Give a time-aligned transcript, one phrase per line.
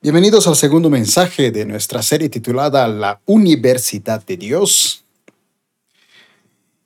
[0.00, 5.04] Bienvenidos al segundo mensaje de nuestra serie titulada La Universidad de Dios.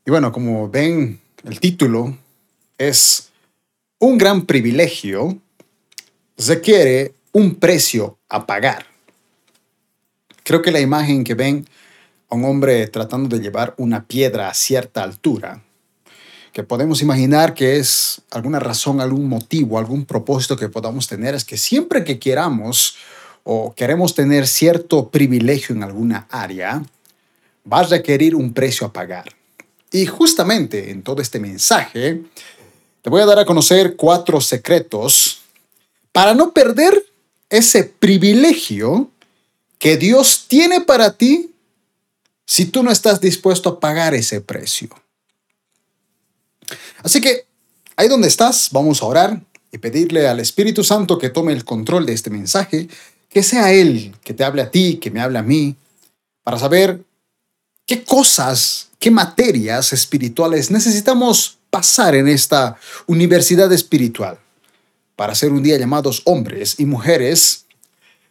[0.07, 2.17] Y bueno, como ven, el título
[2.79, 3.31] es
[3.99, 5.39] Un gran privilegio
[6.39, 8.87] requiere un precio a pagar.
[10.43, 11.69] Creo que la imagen que ven
[12.31, 15.63] a un hombre tratando de llevar una piedra a cierta altura,
[16.53, 21.45] que podemos imaginar que es alguna razón, algún motivo, algún propósito que podamos tener, es
[21.45, 22.97] que siempre que queramos
[23.43, 26.83] o queremos tener cierto privilegio en alguna área,
[27.71, 29.35] va a requerir un precio a pagar.
[29.91, 32.23] Y justamente en todo este mensaje,
[33.01, 35.41] te voy a dar a conocer cuatro secretos
[36.13, 37.07] para no perder
[37.51, 39.11] ese privilegio
[39.79, 41.51] que Dios tiene para ti
[42.47, 44.91] si tú no estás dispuesto a pagar ese precio.
[47.03, 47.47] Así que
[47.97, 52.07] ahí donde estás, vamos a orar y pedirle al Espíritu Santo que tome el control
[52.07, 52.89] de este mensaje,
[53.29, 55.77] que sea Él que te hable a ti, que me hable a mí,
[56.43, 57.03] para saber
[57.87, 64.39] qué cosas, qué materias espirituales necesitamos pasar en esta universidad espiritual
[65.17, 67.67] para ser un día llamados hombres y mujeres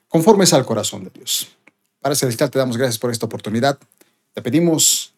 [0.07, 1.47] conformes al corazón de Dios.
[1.99, 3.79] Para Celestial, te damos gracias por esta oportunidad.
[4.33, 5.13] Te pedimos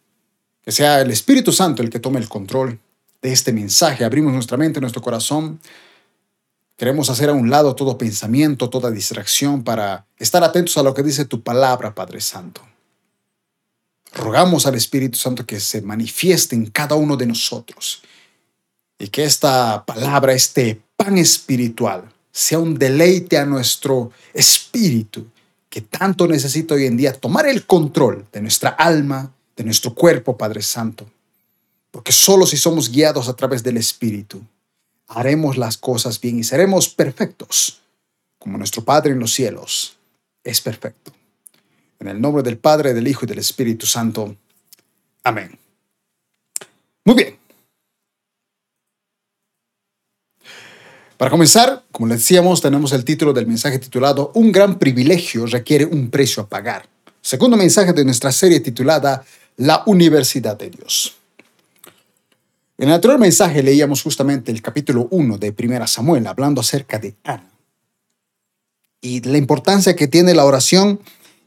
[0.61, 2.79] que sea el Espíritu Santo el que tome el control
[3.23, 4.03] de este mensaje.
[4.03, 5.59] Abrimos nuestra mente, nuestro corazón.
[6.77, 11.01] Queremos hacer a un lado todo pensamiento, toda distracción para estar atentos a lo que
[11.01, 12.61] dice tu palabra, Padre Santo.
[14.13, 18.03] Rogamos al Espíritu Santo que se manifieste en cada uno de nosotros
[18.99, 25.27] y que esta palabra, este pan espiritual, sea un deleite a nuestro espíritu
[25.69, 30.37] que tanto necesita hoy en día tomar el control de nuestra alma, de nuestro cuerpo,
[30.37, 31.07] Padre Santo.
[31.93, 34.41] Porque solo si somos guiados a través del Espíritu,
[35.05, 37.81] haremos las cosas bien y seremos perfectos,
[38.39, 39.95] como nuestro Padre en los cielos
[40.43, 41.11] es perfecto.
[41.99, 44.35] En el nombre del Padre, del Hijo y del Espíritu Santo.
[45.23, 45.55] Amén.
[47.05, 47.37] Muy bien.
[51.15, 55.85] Para comenzar, como les decíamos, tenemos el título del mensaje titulado Un gran privilegio requiere
[55.85, 56.89] un precio a pagar.
[57.21, 59.23] Segundo mensaje de nuestra serie titulada
[59.57, 61.17] La Universidad de Dios.
[62.83, 67.15] En el anterior mensaje leíamos justamente el capítulo 1 de Primera Samuel, hablando acerca de
[67.23, 67.49] Ana
[68.99, 70.99] y la importancia que tiene la oración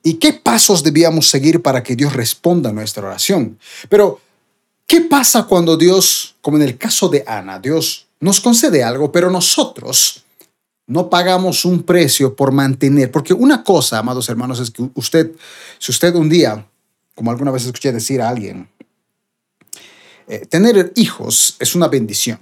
[0.03, 3.59] y qué pasos debíamos seguir para que Dios responda a nuestra oración.
[3.91, 4.19] Pero,
[4.87, 9.31] ¿qué pasa cuando Dios, como en el caso de Ana, Dios nos concede algo, pero
[9.31, 10.25] nosotros
[10.87, 13.11] no pagamos un precio por mantener.
[13.11, 15.33] Porque una cosa, amados hermanos, es que usted,
[15.79, 16.67] si usted un día,
[17.15, 18.71] como alguna vez escuché decir a alguien,
[20.29, 22.39] eh, tener hijos es una bendición,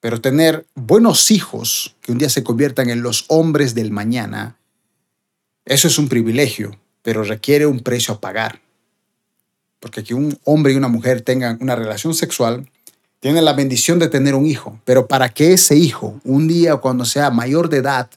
[0.00, 4.56] pero tener buenos hijos que un día se conviertan en los hombres del mañana,
[5.64, 8.60] eso es un privilegio, pero requiere un precio a pagar.
[9.80, 12.68] Porque que un hombre y una mujer tengan una relación sexual
[13.20, 17.04] tiene la bendición de tener un hijo, pero para que ese hijo, un día cuando
[17.04, 18.08] sea mayor de edad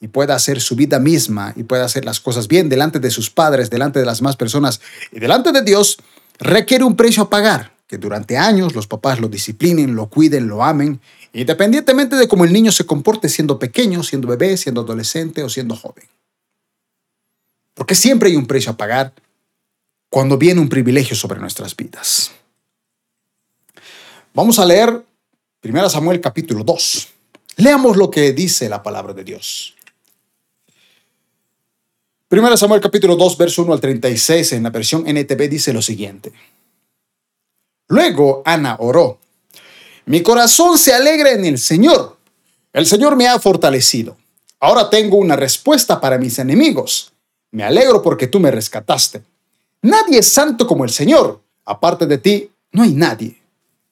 [0.00, 3.30] y pueda hacer su vida misma y pueda hacer las cosas bien delante de sus
[3.30, 4.80] padres, delante de las más personas
[5.12, 5.98] y delante de Dios,
[6.38, 10.64] requiere un precio a pagar, que durante años los papás lo disciplinen, lo cuiden, lo
[10.64, 11.00] amen,
[11.32, 15.76] independientemente de cómo el niño se comporte siendo pequeño, siendo bebé, siendo adolescente o siendo
[15.76, 16.04] joven.
[17.74, 19.12] Porque siempre hay un precio a pagar
[20.08, 22.30] cuando viene un privilegio sobre nuestras vidas.
[24.32, 25.04] Vamos a leer
[25.62, 27.08] 1 Samuel capítulo 2.
[27.56, 29.74] Leamos lo que dice la palabra de Dios.
[32.30, 36.32] 1 Samuel capítulo 2, verso 1 al 36 en la versión NTV dice lo siguiente.
[37.88, 39.18] Luego Ana oró.
[40.06, 42.16] Mi corazón se alegra en el Señor.
[42.72, 44.16] El Señor me ha fortalecido.
[44.60, 47.12] Ahora tengo una respuesta para mis enemigos.
[47.50, 49.22] Me alegro porque tú me rescataste.
[49.82, 51.40] Nadie es santo como el Señor.
[51.64, 53.40] Aparte de ti, no hay nadie.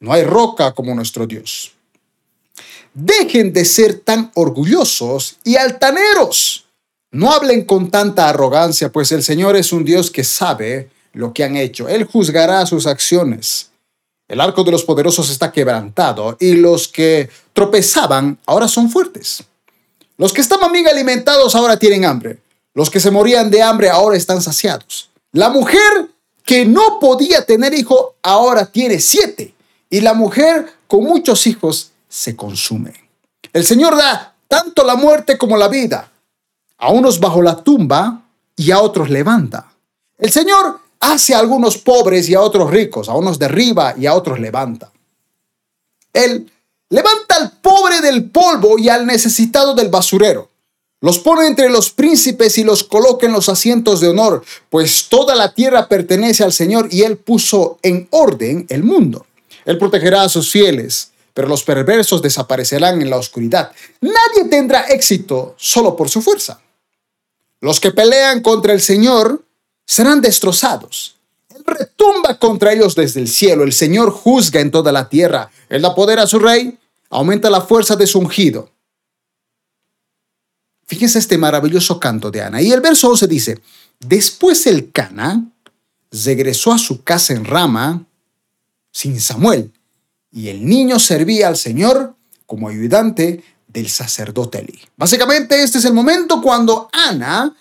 [0.01, 1.73] No hay roca como nuestro Dios.
[2.95, 6.67] Dejen de ser tan orgullosos y altaneros.
[7.11, 11.45] No hablen con tanta arrogancia, pues el Señor es un Dios que sabe lo que
[11.45, 11.89] han hecho.
[11.89, 13.72] Él juzgará sus acciones.
[14.33, 19.45] El arco de los poderosos está quebrantado y los que tropezaban ahora son fuertes.
[20.17, 22.39] Los que estaban bien alimentados ahora tienen hambre.
[22.73, 25.11] Los que se morían de hambre ahora están saciados.
[25.33, 26.09] La mujer
[26.47, 29.53] que no podía tener hijo ahora tiene siete
[29.91, 32.95] y la mujer con muchos hijos se consume.
[33.53, 36.11] El Señor da tanto la muerte como la vida,
[36.79, 38.23] a unos bajo la tumba
[38.57, 39.75] y a otros levanta.
[40.17, 44.15] El Señor hace a algunos pobres y a otros ricos, a unos derriba y a
[44.15, 44.91] otros levanta.
[46.13, 46.51] Él
[46.89, 50.49] levanta al pobre del polvo y al necesitado del basurero.
[51.01, 55.35] Los pone entre los príncipes y los coloca en los asientos de honor, pues toda
[55.35, 59.27] la tierra pertenece al Señor y Él puso en orden el mundo.
[59.65, 63.73] Él protegerá a sus fieles, pero los perversos desaparecerán en la oscuridad.
[64.01, 66.61] Nadie tendrá éxito solo por su fuerza.
[67.61, 69.43] Los que pelean contra el Señor
[69.85, 71.17] serán destrozados.
[71.55, 73.65] Él retumba contra ellos desde el cielo.
[73.65, 75.51] El Señor juzga en toda la tierra.
[75.69, 76.79] Él da poder a su rey,
[77.11, 78.71] aumenta la fuerza de su ungido.
[80.87, 82.61] Fíjense este maravilloso canto de Ana.
[82.61, 83.63] Y el verso 11 dice,
[83.99, 85.45] después el Cana
[86.11, 88.05] regresó a su casa en Rama
[88.91, 89.73] sin Samuel,
[90.31, 92.15] y el niño servía al Señor
[92.47, 94.79] como ayudante del sacerdote Eli.
[94.97, 97.55] Básicamente este es el momento cuando Ana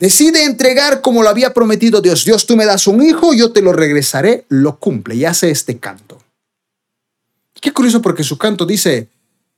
[0.00, 2.24] decide entregar como lo había prometido Dios.
[2.24, 5.78] Dios, tú me das un hijo, yo te lo regresaré, lo cumple y hace este
[5.78, 6.20] canto.
[7.60, 9.08] Qué curioso porque su canto dice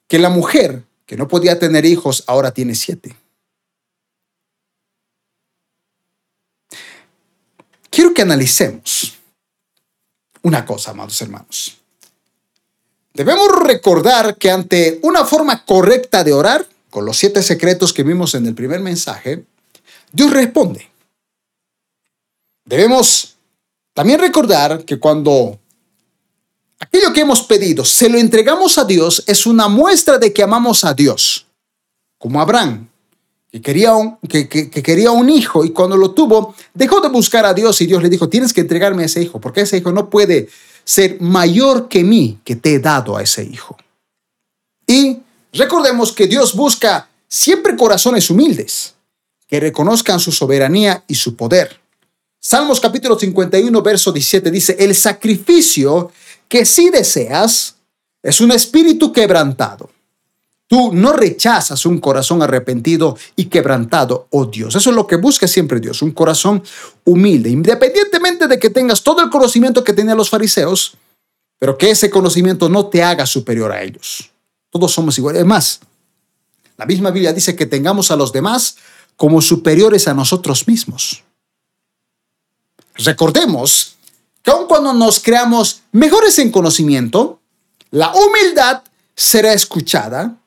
[0.09, 3.17] que la mujer que no podía tener hijos, ahora tiene siete.
[7.91, 9.19] Quiero que analicemos
[10.43, 11.79] una cosa, amados hermanos.
[13.15, 18.35] Debemos recordar que ante una forma correcta de orar, con los siete secretos que vimos
[18.35, 19.45] en el primer mensaje,
[20.13, 20.89] Dios responde.
[22.65, 23.37] Debemos
[23.95, 25.59] también recordar que cuando
[26.83, 30.85] Aquello que hemos pedido, se lo entregamos a Dios, es una muestra de que amamos
[30.85, 31.47] a Dios.
[32.19, 32.89] Como Abraham,
[33.53, 37.55] que quería, un, que, quería un hijo y cuando lo tuvo, dejó de buscar a
[37.55, 40.11] Dios y Dios le dijo, tienes que entregarme a ese hijo, porque ese hijo no
[40.11, 40.49] puede
[40.85, 43.77] ser mayor que mí que te he dado a ese hijo.
[44.85, 45.19] Y
[45.53, 48.92] recordemos que Dios busca siempre corazones humildes,
[49.53, 51.79] que reconozcan su soberanía y su poder.
[52.41, 56.11] Salmos capítulo 51, verso 17 dice, el sacrificio
[56.49, 57.77] que si deseas
[58.23, 59.91] es un espíritu quebrantado.
[60.67, 64.75] Tú no rechazas un corazón arrepentido y quebrantado, oh Dios.
[64.75, 66.63] Eso es lo que busca siempre Dios, un corazón
[67.05, 70.95] humilde, independientemente de que tengas todo el conocimiento que tenían los fariseos,
[71.59, 74.31] pero que ese conocimiento no te haga superior a ellos.
[74.71, 75.43] Todos somos iguales.
[75.43, 75.81] Es más,
[76.79, 78.77] la misma Biblia dice que tengamos a los demás
[79.23, 81.23] como superiores a nosotros mismos.
[82.97, 83.95] Recordemos
[84.43, 87.39] que aun cuando nos creamos mejores en conocimiento,
[87.93, 88.83] la humildad
[89.15, 90.39] será escuchada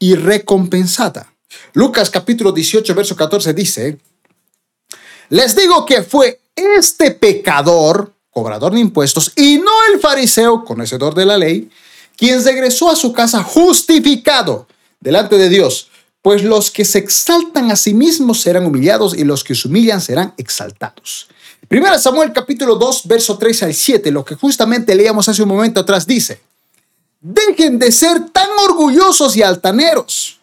[0.00, 1.32] y recompensada.
[1.74, 4.00] Lucas capítulo 18, verso 14 dice,
[5.28, 11.26] les digo que fue este pecador, cobrador de impuestos, y no el fariseo, conocedor de
[11.26, 11.70] la ley,
[12.16, 14.66] quien regresó a su casa justificado
[14.98, 15.91] delante de Dios,
[16.22, 20.00] pues los que se exaltan a sí mismos serán humillados y los que se humillan
[20.00, 21.28] serán exaltados.
[21.68, 25.80] Primera Samuel capítulo 2, verso 3 al 7, lo que justamente leíamos hace un momento
[25.80, 26.40] atrás dice,
[27.20, 30.38] dejen de ser tan orgullosos y altaneros.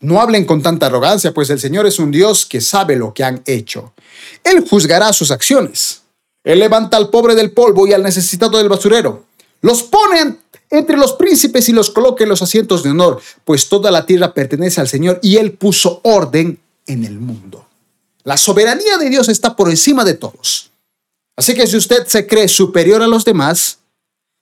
[0.00, 3.24] No hablen con tanta arrogancia, pues el Señor es un Dios que sabe lo que
[3.24, 3.94] han hecho.
[4.44, 6.02] Él juzgará sus acciones.
[6.44, 9.24] Él levanta al pobre del polvo y al necesitado del basurero.
[9.60, 10.36] Los pone
[10.70, 14.34] entre los príncipes y los coloca en los asientos de honor, pues toda la tierra
[14.34, 17.66] pertenece al Señor y Él puso orden en el mundo.
[18.24, 20.70] La soberanía de Dios está por encima de todos.
[21.36, 23.78] Así que si usted se cree superior a los demás,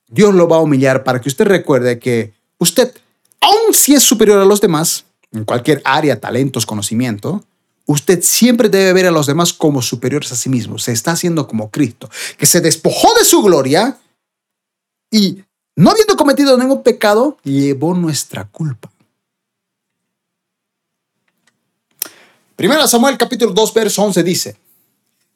[0.09, 2.93] Dios lo va a humillar para que usted recuerde que usted,
[3.41, 7.45] aun si es superior a los demás, en cualquier área, talentos, conocimiento,
[7.87, 10.79] usted siempre debe ver a los demás como superiores a sí mismo.
[10.79, 13.99] Se está haciendo como Cristo, que se despojó de su gloria
[15.11, 15.45] y,
[15.77, 18.91] no habiendo cometido ningún pecado, llevó nuestra culpa.
[22.57, 24.57] Primera Samuel capítulo 2, verso 11 dice,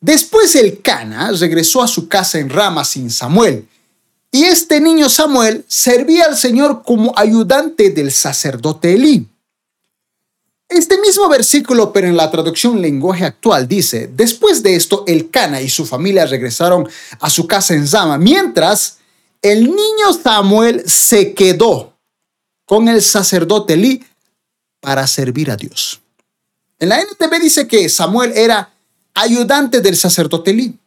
[0.01, 3.69] Después el Cana regresó a su casa en Rama sin Samuel,
[4.33, 9.27] y este niño Samuel servía al Señor como ayudante del sacerdote Elí.
[10.71, 15.61] Este mismo versículo, pero en la traducción lenguaje actual, dice, después de esto, el Cana
[15.61, 19.00] y su familia regresaron a su casa en Rama, mientras
[19.43, 21.95] el niño Samuel se quedó
[22.67, 24.05] con el sacerdote Elí
[24.81, 26.01] para servir a Dios.
[26.79, 28.73] En la NTV dice que Samuel era
[29.15, 30.79] ayudante del sacerdote Elí.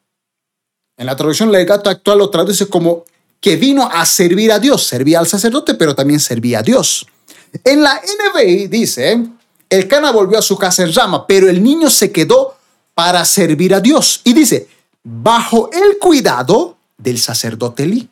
[0.97, 3.05] En la traducción legato actual lo traduce como
[3.39, 4.83] que vino a servir a Dios.
[4.83, 7.05] Servía al sacerdote, pero también servía a Dios.
[7.63, 9.21] En la NBI dice,
[9.69, 12.55] el Cana volvió a su casa en Rama, pero el niño se quedó
[12.93, 14.21] para servir a Dios.
[14.23, 14.67] Y dice,
[15.03, 18.09] bajo el cuidado del sacerdote Elí.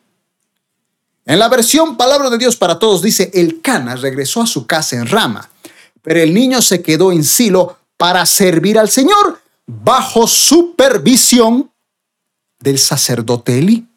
[1.31, 4.97] En la versión Palabra de Dios para Todos dice, el Cana regresó a su casa
[4.97, 5.49] en Rama,
[6.01, 11.71] pero el niño se quedó en Silo para servir al Señor bajo supervisión
[12.59, 13.87] del sacerdote Eli.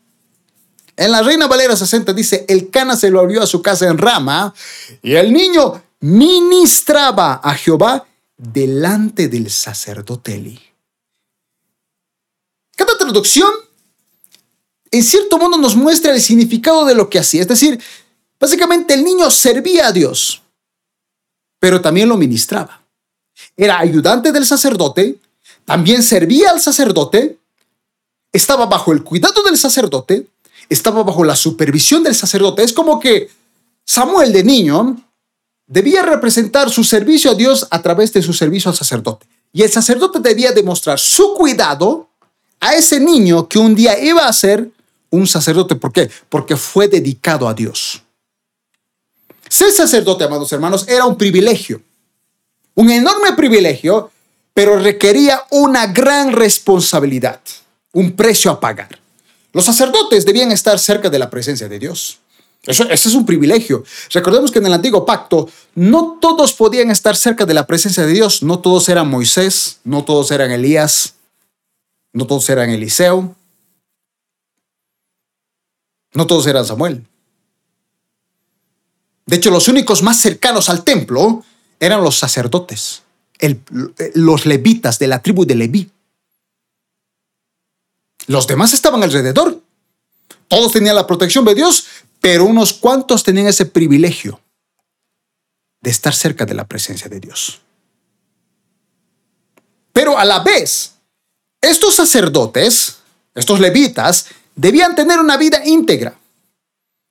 [0.97, 3.99] En la Reina Valera 60 dice, el Cana se lo volvió a su casa en
[3.99, 4.55] Rama
[5.03, 10.63] y el niño ministraba a Jehová delante del sacerdote Eli.
[12.77, 13.51] Cada traducción,
[14.95, 17.43] en cierto modo, nos muestra el significado de lo que hacía.
[17.43, 17.83] Es decir,
[18.39, 20.41] básicamente el niño servía a Dios,
[21.59, 22.81] pero también lo ministraba.
[23.57, 25.19] Era ayudante del sacerdote,
[25.65, 27.39] también servía al sacerdote,
[28.33, 30.29] estaba bajo el cuidado del sacerdote,
[30.69, 32.63] estaba bajo la supervisión del sacerdote.
[32.63, 33.29] Es como que
[33.85, 34.97] Samuel de niño
[35.67, 39.27] debía representar su servicio a Dios a través de su servicio al sacerdote.
[39.53, 42.09] Y el sacerdote debía demostrar su cuidado
[42.61, 44.71] a ese niño que un día iba a ser
[45.15, 45.77] un sacerdote.
[45.77, 46.11] ¿Por qué?
[46.29, 48.03] Porque fue dedicado a Dios.
[49.49, 51.81] Ser sacerdote, amados hermanos, era un privilegio.
[52.75, 54.11] Un enorme privilegio,
[54.53, 57.41] pero requería una gran responsabilidad,
[57.93, 58.99] un precio a pagar.
[59.53, 62.19] Los sacerdotes debían estar cerca de la presencia de Dios.
[62.67, 63.85] Eso, ese es un privilegio.
[64.11, 68.13] Recordemos que en el antiguo pacto no todos podían estar cerca de la presencia de
[68.13, 68.43] Dios.
[68.43, 71.15] No todos eran Moisés, no todos eran Elías,
[72.13, 73.37] no todos eran Eliseo,
[76.15, 77.07] no todos eran Samuel.
[79.27, 81.45] De hecho, los únicos más cercanos al templo
[81.81, 83.03] eran los sacerdotes,
[84.15, 85.91] los levitas de la tribu de Leví.
[88.27, 89.61] Los demás estaban alrededor.
[90.49, 91.87] Todos tenían la protección de Dios,
[92.21, 94.41] pero unos cuantos tenían ese privilegio
[95.81, 97.61] de estar cerca de la presencia de Dios.
[99.93, 100.95] Pero a la vez,
[101.61, 102.99] estos sacerdotes,
[103.35, 106.15] estos levitas, debían tener una vida íntegra.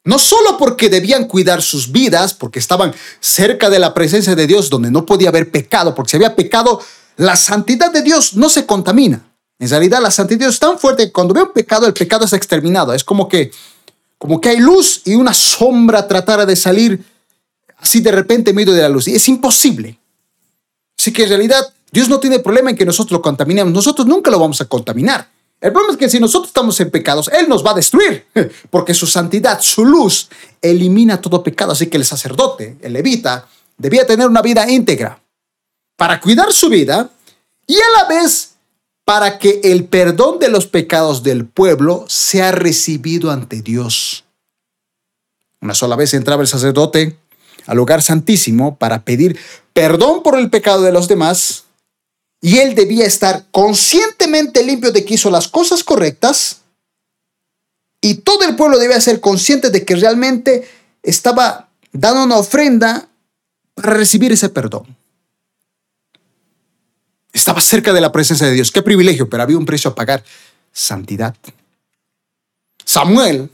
[0.06, 4.70] No solo porque debían cuidar sus vidas, porque estaban cerca de la presencia de Dios
[4.70, 6.82] donde no podía haber pecado, porque si había pecado,
[7.16, 9.24] la santidad de Dios no se contamina.
[9.60, 11.94] En realidad, la santidad de Dios es tan fuerte que cuando ve un pecado, el
[11.94, 12.94] pecado es exterminado.
[12.94, 13.52] Es como que
[14.24, 17.04] como que hay luz y una sombra tratara de salir
[17.76, 19.10] así de repente en medio de la luz.
[19.10, 20.00] Y es imposible.
[20.98, 23.74] Así que en realidad Dios no tiene problema en que nosotros lo contaminemos.
[23.74, 25.30] Nosotros nunca lo vamos a contaminar.
[25.64, 28.26] El problema es que si nosotros estamos en pecados, Él nos va a destruir,
[28.70, 30.28] porque su santidad, su luz,
[30.62, 31.72] elimina todo pecado.
[31.72, 35.22] Así que el sacerdote, el levita, debía tener una vida íntegra
[35.96, 37.10] para cuidar su vida
[37.66, 38.56] y a la vez
[39.06, 44.26] para que el perdón de los pecados del pueblo sea recibido ante Dios.
[45.62, 47.16] Una sola vez entraba el sacerdote
[47.68, 49.40] al lugar santísimo para pedir
[49.72, 51.63] perdón por el pecado de los demás
[52.44, 56.58] y él debía estar conscientemente limpio de que hizo las cosas correctas
[58.02, 60.70] y todo el pueblo debía ser consciente de que realmente
[61.02, 63.08] estaba dando una ofrenda
[63.74, 64.94] para recibir ese perdón.
[67.32, 68.74] Estaba cerca de la presencia de Dios.
[68.74, 70.22] Qué privilegio, pero había un precio a pagar.
[70.74, 71.34] Santidad.
[72.84, 73.50] Samuel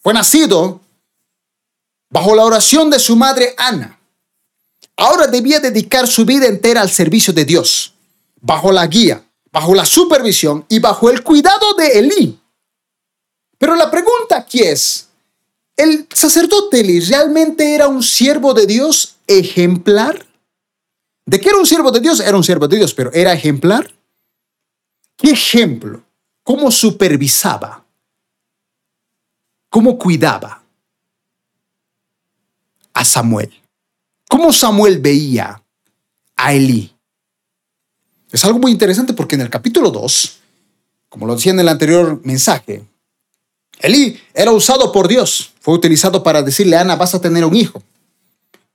[0.00, 0.80] fue nacido
[2.08, 3.93] bajo la oración de su madre Ana.
[4.96, 7.94] Ahora debía dedicar su vida entera al servicio de Dios,
[8.40, 12.40] bajo la guía, bajo la supervisión y bajo el cuidado de Elí.
[13.58, 15.08] Pero la pregunta aquí es,
[15.76, 20.26] ¿el sacerdote Elí realmente era un siervo de Dios ejemplar?
[21.26, 22.20] ¿De qué era un siervo de Dios?
[22.20, 23.92] Era un siervo de Dios, pero ¿era ejemplar?
[25.16, 26.02] ¿Qué ejemplo?
[26.42, 27.84] ¿Cómo supervisaba?
[29.70, 30.62] ¿Cómo cuidaba
[32.92, 33.63] a Samuel?
[34.34, 35.62] ¿Cómo Samuel veía
[36.34, 36.92] a Elí?
[38.32, 40.38] Es algo muy interesante porque en el capítulo 2,
[41.08, 42.82] como lo decía en el anterior mensaje,
[43.78, 45.52] Elí era usado por Dios.
[45.60, 47.80] Fue utilizado para decirle a Ana, vas a tener un hijo.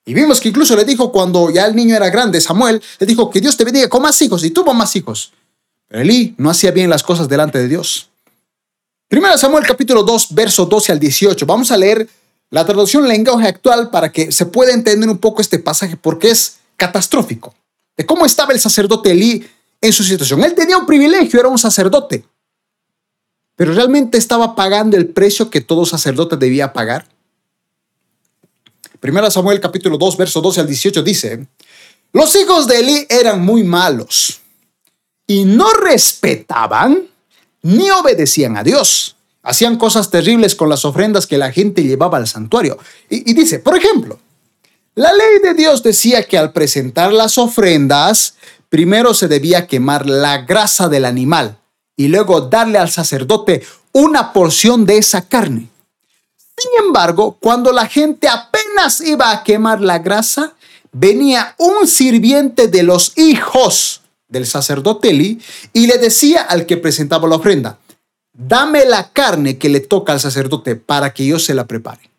[0.06, 3.30] Y vimos que incluso le dijo cuando ya el niño era grande, Samuel, le dijo
[3.30, 5.34] que Dios te bendiga con más hijos y tuvo más hijos.
[5.90, 8.08] Pero Elí no hacía bien las cosas delante de Dios.
[9.10, 11.46] Primero Samuel capítulo 2, verso 12 al 18.
[11.46, 12.08] Vamos a leer
[12.52, 16.58] la traducción lenguaje actual para que se pueda entender un poco este pasaje porque es
[16.78, 17.54] catastrófico.
[17.96, 19.46] De cómo estaba el sacerdote Elí
[19.82, 20.44] en su situación.
[20.44, 22.26] Él tenía un privilegio, era un sacerdote.
[23.56, 27.08] Pero realmente estaba pagando el precio que todo sacerdote debía pagar.
[29.00, 31.48] Primera Samuel capítulo 2, verso 12 al 18 dice,
[32.12, 34.40] los hijos de Eli eran muy malos
[35.28, 37.08] y no respetaban
[37.62, 39.16] ni obedecían a Dios.
[39.42, 42.78] Hacían cosas terribles con las ofrendas que la gente llevaba al santuario.
[43.10, 44.20] Y, dice, por ejemplo,
[44.96, 48.36] la ley de Dios decía que al presentar las ofrendas,
[48.68, 51.58] primero se debía quemar la grasa del animal
[51.96, 55.70] y luego darle al sacerdote una porción de esa carne.
[56.58, 60.54] Sin embargo, cuando la gente apenas iba a quemar la grasa,
[60.92, 65.42] venía un sirviente de los hijos del sacerdote Eli
[65.74, 67.80] y le decía al que presentaba la ofrenda,
[68.40, 72.10] dame la carne que le toca al sacerdote para que yo se la prepare.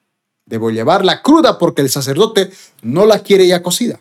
[0.44, 2.50] Debo llevarla cruda porque el sacerdote
[2.82, 3.98] no la quiere ya cocida.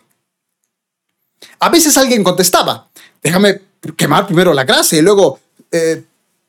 [1.59, 2.89] A veces alguien contestaba,
[3.23, 3.61] déjame
[3.95, 5.39] quemar primero la grasa y luego
[5.71, 6.03] eh,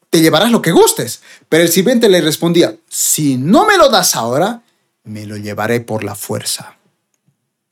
[0.08, 1.20] te llevarás lo que gustes.
[1.48, 4.62] Pero el sirviente le respondía, si no me lo das ahora,
[5.04, 6.76] me lo llevaré por la fuerza.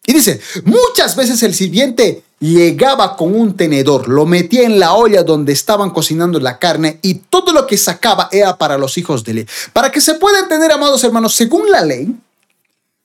[0.06, 5.22] Y dice, muchas veces el sirviente llegaba con un tenedor, lo metía en la olla
[5.22, 9.34] donde estaban cocinando la carne y todo lo que sacaba era para los hijos de
[9.34, 9.46] ley.
[9.72, 12.14] Para que se pueda entender, amados hermanos, según la ley,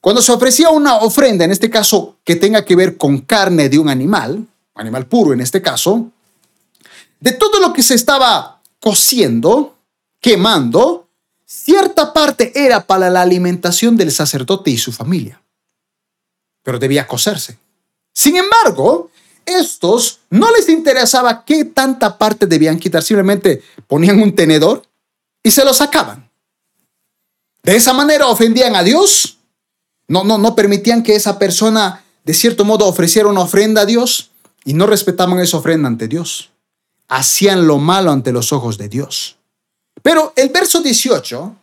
[0.00, 3.78] cuando se ofrecía una ofrenda, en este caso que tenga que ver con carne de
[3.78, 6.10] un animal, animal puro en este caso,
[7.20, 9.74] de todo lo que se estaba cociendo,
[10.20, 11.08] quemando,
[11.46, 15.40] cierta parte era para la alimentación del sacerdote y su familia,
[16.62, 17.58] pero debía cocerse.
[18.12, 19.10] Sin embargo,
[19.46, 24.84] estos no les interesaba qué tanta parte debían quitar, simplemente ponían un tenedor
[25.42, 26.30] y se lo sacaban.
[27.62, 29.38] De esa manera ofendían a Dios,
[30.08, 34.30] no, no, no permitían que esa persona de cierto modo ofreciera una ofrenda a Dios
[34.64, 36.50] y no respetaban esa ofrenda ante Dios
[37.08, 39.36] hacían lo malo ante los ojos de Dios.
[40.02, 41.54] Pero el verso 18,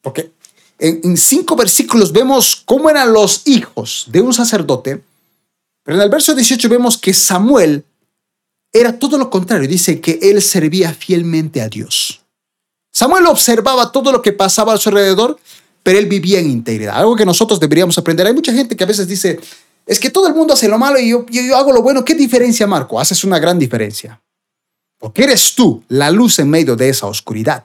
[0.00, 0.32] porque
[0.78, 5.02] en, cinco versículos vemos cómo eran los hijos de un sacerdote,
[5.84, 7.84] pero en el verso 18 vemos que Samuel
[8.72, 12.22] era todo lo contrario, dice que él servía fielmente a Dios.
[12.90, 15.38] Samuel observaba todo lo que pasaba a su alrededor,
[15.82, 18.26] pero él vivía en integridad, algo que nosotros deberíamos aprender.
[18.26, 19.38] Hay mucha gente que a veces dice,
[19.86, 22.04] es que todo el mundo hace lo malo y yo, yo hago lo bueno.
[22.04, 22.98] ¿Qué diferencia, Marco?
[22.98, 24.20] Haces una gran diferencia.
[24.98, 27.64] Porque eres tú la luz en medio de esa oscuridad.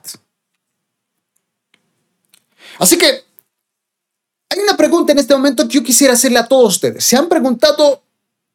[2.78, 3.24] Así que
[4.48, 7.04] hay una pregunta en este momento que yo quisiera hacerle a todos ustedes.
[7.04, 8.02] ¿Se han preguntado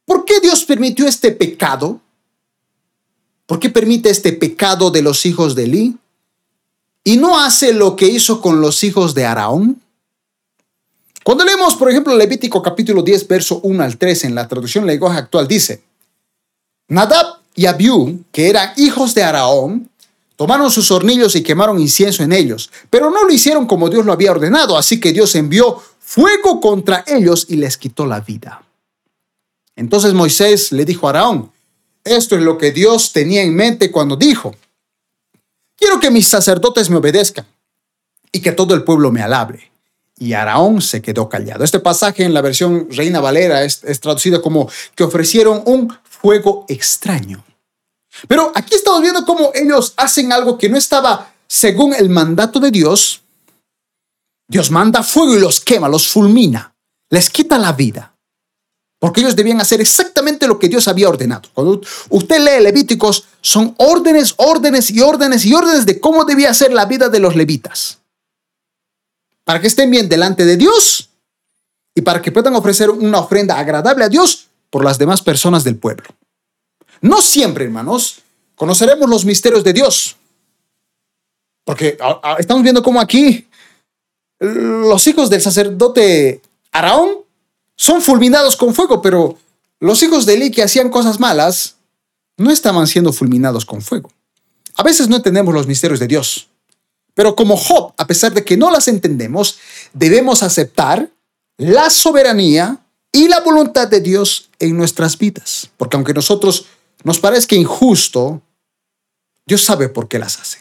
[0.05, 1.99] por qué Dios permitió este pecado?
[3.45, 5.97] ¿Por qué permite este pecado de los hijos de Eli?
[7.03, 9.81] ¿Y no hace lo que hizo con los hijos de Araón?
[11.23, 15.19] Cuando leemos, por ejemplo, Levítico capítulo 10, verso 1 al 3 en la traducción lenguaje
[15.19, 15.83] actual, dice,
[16.87, 19.89] Nadab y Abiú, que eran hijos de Araón,
[20.35, 24.13] tomaron sus hornillos y quemaron incienso en ellos, pero no lo hicieron como Dios lo
[24.13, 28.64] había ordenado, así que Dios envió fuego contra ellos y les quitó la vida.
[29.75, 31.51] Entonces Moisés le dijo a Araón,
[32.03, 34.55] esto es lo que Dios tenía en mente cuando dijo,
[35.75, 37.45] quiero que mis sacerdotes me obedezcan
[38.31, 39.71] y que todo el pueblo me alabe.
[40.17, 41.63] Y Araón se quedó callado.
[41.63, 46.65] Este pasaje en la versión Reina Valera es, es traducido como que ofrecieron un fuego
[46.69, 47.43] extraño.
[48.27, 52.71] Pero aquí estamos viendo cómo ellos hacen algo que no estaba según el mandato de
[52.71, 53.21] Dios.
[54.47, 56.75] Dios manda fuego y los quema, los fulmina,
[57.09, 58.14] les quita la vida.
[59.05, 61.47] Porque ellos debían hacer exactamente lo que Dios había ordenado.
[61.53, 66.73] Cuando usted lee Levíticos, son órdenes, órdenes y órdenes y órdenes de cómo debía ser
[66.73, 67.99] la vida de los levitas.
[69.43, 71.11] Para que estén bien delante de Dios
[71.93, 75.75] y para que puedan ofrecer una ofrenda agradable a Dios por las demás personas del
[75.75, 76.07] pueblo.
[76.99, 78.23] No siempre, hermanos,
[78.55, 80.15] conoceremos los misterios de Dios.
[81.63, 81.95] Porque
[82.39, 83.47] estamos viendo cómo aquí
[84.39, 86.41] los hijos del sacerdote
[86.71, 87.24] Araón
[87.75, 89.37] son fulminados con fuego, pero
[89.79, 91.75] los hijos de Eli que hacían cosas malas
[92.37, 94.11] no estaban siendo fulminados con fuego.
[94.75, 96.49] A veces no entendemos los misterios de Dios,
[97.13, 99.57] pero como Job, a pesar de que no las entendemos,
[99.93, 101.09] debemos aceptar
[101.57, 102.79] la soberanía
[103.11, 105.69] y la voluntad de Dios en nuestras vidas.
[105.77, 106.65] Porque aunque nosotros
[107.03, 108.41] nos parezca injusto,
[109.45, 110.59] Dios sabe por qué las hace.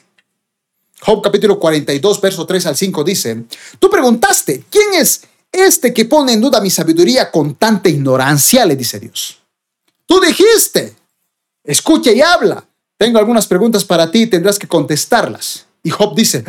[1.01, 3.45] Job capítulo 42, verso 3 al 5 dice,
[3.79, 5.23] tú preguntaste, ¿quién es
[5.55, 8.67] este que pone en duda mi sabiduría con tanta ignorancia?
[8.67, 9.41] Le dice Dios.
[10.07, 10.95] Tú dijiste,
[11.63, 12.65] escucha y habla.
[12.97, 15.67] Tengo algunas preguntas para ti y tendrás que contestarlas.
[15.83, 16.45] Y Job dice,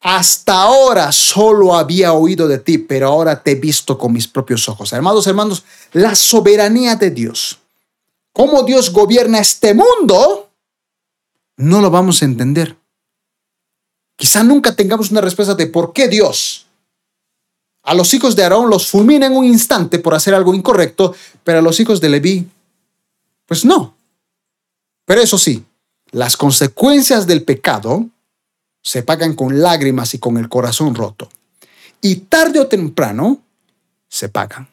[0.00, 4.68] hasta ahora solo había oído de ti, pero ahora te he visto con mis propios
[4.68, 4.92] ojos.
[4.92, 7.58] Hermanos, hermanos, la soberanía de Dios,
[8.32, 10.50] cómo Dios gobierna este mundo,
[11.56, 12.76] no lo vamos a entender.
[14.16, 16.66] Quizá nunca tengamos una respuesta de por qué Dios
[17.82, 21.58] a los hijos de Aarón los fulmina en un instante por hacer algo incorrecto, pero
[21.58, 22.48] a los hijos de Leví,
[23.46, 23.94] pues no.
[25.04, 25.64] Pero eso sí,
[26.10, 28.06] las consecuencias del pecado
[28.82, 31.28] se pagan con lágrimas y con el corazón roto.
[32.00, 33.40] Y tarde o temprano
[34.08, 34.68] se pagan.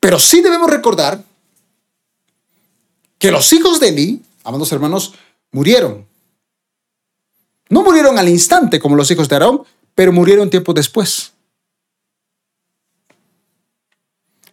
[0.00, 1.22] Pero sí debemos recordar
[3.18, 5.14] que los hijos de Eli, amados hermanos,
[5.50, 6.06] murieron.
[7.68, 9.64] No murieron al instante como los hijos de Aarón,
[9.98, 11.32] pero murieron tiempo después.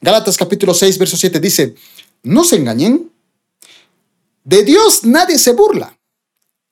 [0.01, 1.75] Gálatas capítulo 6, verso 7 dice,
[2.23, 3.12] no se engañen,
[4.43, 5.95] de Dios nadie se burla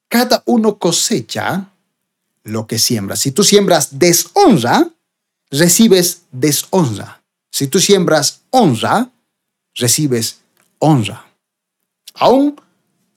[0.08, 1.70] cada uno cosecha
[2.46, 3.20] lo que siembras.
[3.20, 4.90] Si tú siembras deshonra,
[5.52, 7.22] recibes deshonra.
[7.52, 9.12] Si tú siembras honra,
[9.76, 10.40] recibes
[10.80, 11.28] honra.
[12.16, 12.60] Aún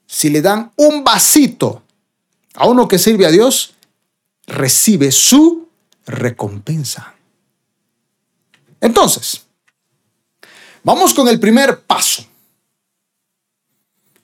[0.07, 1.83] si le dan un vasito
[2.53, 3.73] a uno que sirve a Dios,
[4.47, 5.69] recibe su
[6.07, 7.15] recompensa.
[8.81, 9.43] Entonces,
[10.83, 12.25] vamos con el primer paso,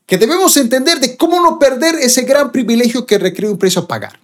[0.06, 3.88] que debemos entender de cómo no perder ese gran privilegio que requiere un precio a
[3.88, 4.20] pagar.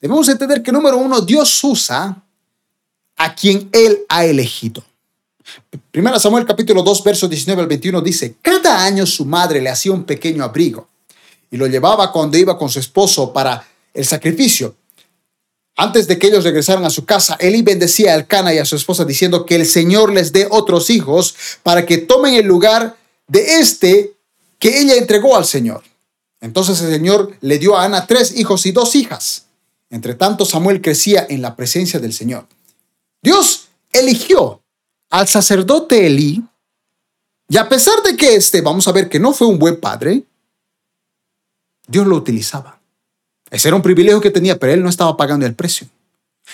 [0.00, 2.22] Debemos entender que, número uno, Dios usa
[3.16, 4.84] a quien Él ha elegido.
[5.90, 9.92] Primera Samuel capítulo 2, versos 19 al 21 dice, cada año su madre le hacía
[9.92, 10.88] un pequeño abrigo
[11.50, 14.76] y lo llevaba cuando iba con su esposo para el sacrificio.
[15.76, 18.76] Antes de que ellos regresaran a su casa, Eli bendecía a Elcana y a su
[18.76, 22.96] esposa diciendo que el Señor les dé otros hijos para que tomen el lugar
[23.28, 24.14] de este
[24.58, 25.84] que ella entregó al Señor.
[26.40, 29.46] Entonces el Señor le dio a Ana tres hijos y dos hijas.
[29.90, 32.46] Entre tanto, Samuel crecía en la presencia del Señor.
[33.22, 34.62] Dios eligió
[35.10, 36.42] al sacerdote Elí,
[37.48, 40.24] y a pesar de que este, vamos a ver que no fue un buen padre,
[41.86, 42.75] Dios lo utilizaba.
[43.50, 45.86] Ese era un privilegio que tenía, pero él no estaba pagando el precio.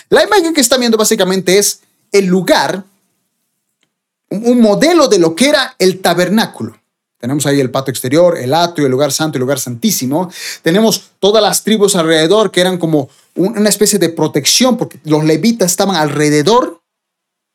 [0.08, 2.84] La imagen que está viendo básicamente es el lugar,
[4.28, 6.76] un modelo de lo que era el tabernáculo.
[7.22, 10.28] Tenemos ahí el patio exterior, el atrio, el lugar santo, el lugar santísimo.
[10.60, 15.70] Tenemos todas las tribus alrededor que eran como una especie de protección porque los levitas
[15.70, 16.80] estaban alrededor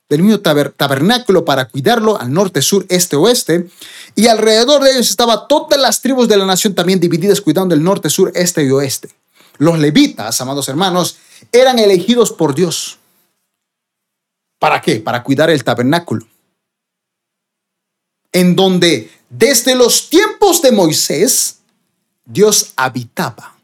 [0.08, 3.68] del mismo tabernáculo para cuidarlo al norte, sur, este, oeste.
[4.16, 7.84] Y alrededor de ellos estaban todas las tribus de la nación también divididas cuidando el
[7.84, 9.10] norte, sur, este y oeste.
[9.58, 11.18] Los levitas, amados hermanos,
[11.52, 12.98] eran elegidos por Dios.
[14.60, 14.98] ¿Para qué?
[14.98, 16.28] Para cuidar el tabernáculo.
[18.32, 21.60] En donde desde los tiempos de Moisés,
[22.26, 23.56] Dios habitaba.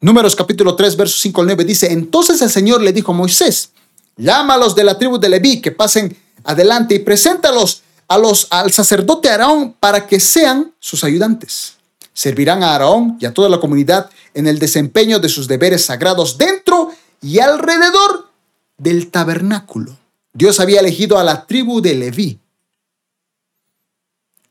[0.00, 3.70] Números capítulo 3, versos 5 al 9 dice, entonces el Señor le dijo a Moisés,
[4.16, 9.28] Llámalos de la tribu de Leví que pasen adelante y preséntalos a los, al sacerdote
[9.28, 11.74] Aarón para que sean sus ayudantes.
[12.14, 16.38] Servirán a Aarón y a toda la comunidad en el desempeño de sus deberes sagrados
[16.38, 18.30] dentro y alrededor
[18.78, 19.96] del tabernáculo.
[20.32, 22.38] Dios había elegido a la tribu de Leví.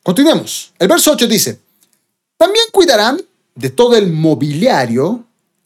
[0.03, 0.73] Continuemos.
[0.77, 1.59] El verso 8 dice,
[2.37, 3.21] también cuidarán
[3.55, 5.23] de todo el mobiliario,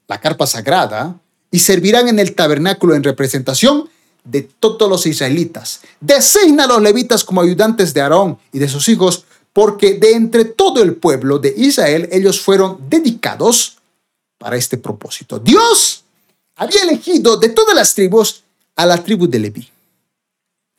[0.08, 3.90] la carpa sagrada, y servirán en el tabernáculo en representación
[4.24, 5.82] de todos los israelitas.
[6.02, 9.26] Designa a los levitas como ayudantes de Aarón y de sus hijos,
[9.58, 13.80] porque de entre todo el pueblo de Israel ellos fueron dedicados
[14.38, 15.40] para este propósito.
[15.40, 16.04] Dios
[16.56, 18.44] había elegido de todas las tribus
[18.76, 19.68] a la tribu de Leví.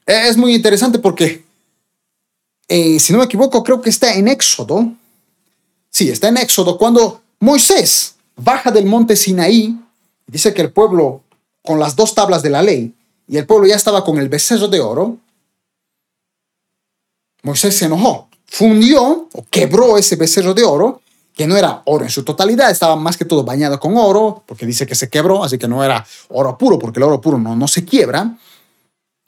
[0.06, 1.44] Es muy interesante porque,
[2.68, 4.92] eh, si no me equivoco, creo que está en Éxodo.
[5.90, 9.76] Sí, está en Éxodo cuando Moisés baja del monte Sinaí
[10.28, 11.24] Dice que el pueblo,
[11.64, 12.94] con las dos tablas de la ley,
[13.26, 15.16] y el pueblo ya estaba con el becerro de oro,
[17.42, 21.02] Moisés se enojó, fundió o quebró ese becerro de oro,
[21.34, 24.66] que no era oro en su totalidad, estaba más que todo bañado con oro, porque
[24.66, 27.54] dice que se quebró, así que no era oro puro, porque el oro puro no,
[27.54, 28.36] no se quiebra.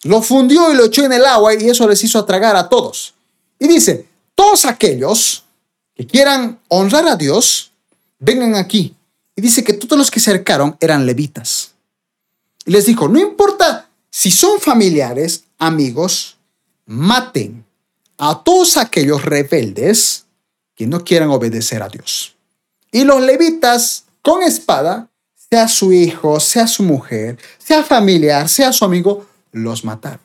[0.03, 3.15] Lo fundió y lo echó en el agua y eso les hizo atragar a todos.
[3.59, 5.45] Y dice, todos aquellos
[5.95, 7.71] que quieran honrar a Dios,
[8.19, 8.97] vengan aquí
[9.37, 11.73] y dice que todos los que se acercaron eran levitas.
[12.65, 16.37] Y les dijo, no importa si son familiares, amigos,
[16.87, 17.60] maten
[18.23, 20.27] a todos aquellos rebeldes
[20.77, 22.37] que no quieran obedecer a Dios.
[22.93, 25.09] Y los levitas con espada,
[25.51, 30.21] sea su hijo, sea su mujer, sea familiar, sea su amigo, los mataron.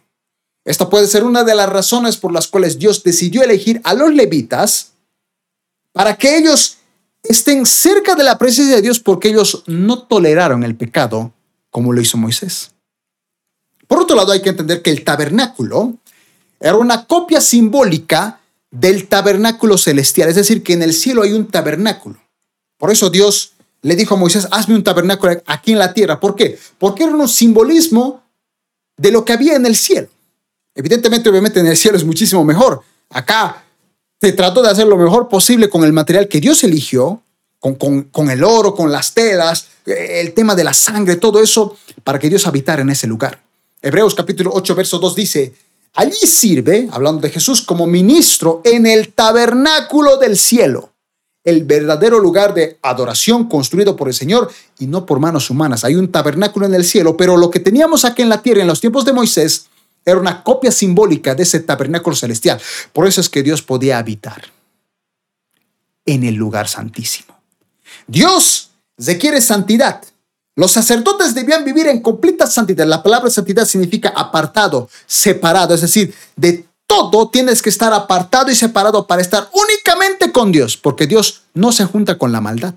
[0.66, 4.14] Esta puede ser una de las razones por las cuales Dios decidió elegir a los
[4.14, 4.92] levitas
[5.94, 6.80] para que ellos
[7.24, 11.32] estén cerca de la presencia de Dios porque ellos no toleraron el pecado
[11.70, 12.72] como lo hizo Moisés.
[13.88, 15.96] Por otro lado, hay que entender que el tabernáculo
[16.66, 18.40] era una copia simbólica
[18.72, 22.18] del tabernáculo celestial, es decir, que en el cielo hay un tabernáculo.
[22.80, 23.52] Por eso Dios
[23.84, 26.20] le dijo a Moisés, hazme un tabernáculo aquí en la tierra.
[26.20, 26.58] ¿Por qué?
[26.80, 28.24] Porque era un simbolismo
[28.98, 30.08] de lo que había en el cielo.
[30.74, 32.82] Evidentemente, obviamente en el cielo es muchísimo mejor.
[33.12, 33.64] Acá
[34.20, 37.22] se trató de hacer lo mejor posible con el material que Dios eligió,
[37.60, 41.78] con, con, el oro, con las telas, eh, el tema de la sangre, todo eso,
[42.04, 43.40] para que Dios habitara en ese lugar.
[43.84, 45.54] Hebreos capítulo 8, verso 2 dice,
[45.96, 50.92] allí sirve, hablando de Jesús, como ministro en el tabernáculo del cielo,
[51.44, 55.84] el verdadero lugar de adoración construido por el Señor y no por manos humanas.
[55.84, 58.68] Hay un tabernáculo en el cielo, pero lo que teníamos aquí en la tierra en
[58.68, 59.68] los tiempos de Moisés
[60.04, 62.62] era una copia simbólica de ese tabernáculo celestial.
[62.94, 64.44] Por eso es que Dios podía habitar
[66.06, 67.36] en el lugar santísimo.
[68.08, 70.04] Dios requiere santidad
[70.56, 72.88] Los sacerdotes debían vivir en completa santidad.
[72.88, 78.56] La palabra santidad significa apartado, separado, es decir, de todo tienes que estar apartado y
[78.56, 82.76] separado para estar únicamente con Dios, porque Dios no se junta con la maldad.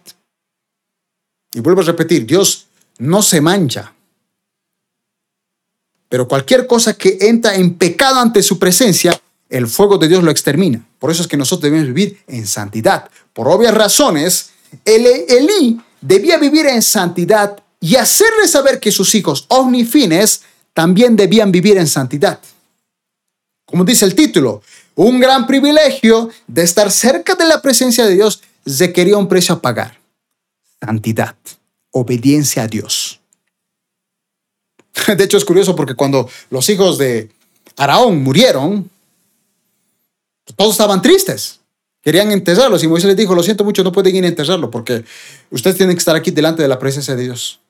[1.52, 2.66] Y vuelvo a repetir, Dios
[2.98, 3.94] no se mancha.
[6.08, 10.30] Pero cualquier cosa que entra en pecado ante su presencia, el fuego de Dios lo
[10.30, 10.84] extermina.
[10.98, 13.08] Por eso es que nosotros debemos vivir en santidad.
[13.32, 14.50] Por obvias razones,
[14.84, 21.76] Elí debía vivir en santidad y hacerle saber que sus hijos omnifines también debían vivir
[21.78, 22.40] en santidad.
[23.64, 24.62] Como dice el título,
[24.94, 29.60] un gran privilegio de estar cerca de la presencia de Dios requería un precio a
[29.60, 29.98] pagar.
[30.80, 31.36] Santidad,
[31.90, 33.20] obediencia a Dios.
[35.16, 37.30] De hecho, es curioso porque cuando los hijos de
[37.76, 38.90] Araón murieron,
[40.56, 41.60] todos estaban tristes.
[42.02, 45.04] Querían enterrarlos y Moisés les dijo, lo siento mucho, no pueden ir a enterrarlo porque
[45.50, 47.60] ustedes tienen que estar aquí delante de la presencia de Dios.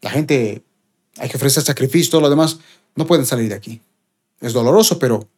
[0.00, 0.62] La gente,
[1.16, 2.58] hay que ofrecer sacrificio, todo lo demás,
[2.94, 3.80] no pueden salir de aquí.
[4.40, 5.28] Es doloroso, pero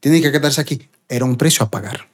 [0.00, 0.88] tienen que quedarse aquí.
[1.08, 2.08] Era un precio a pagar.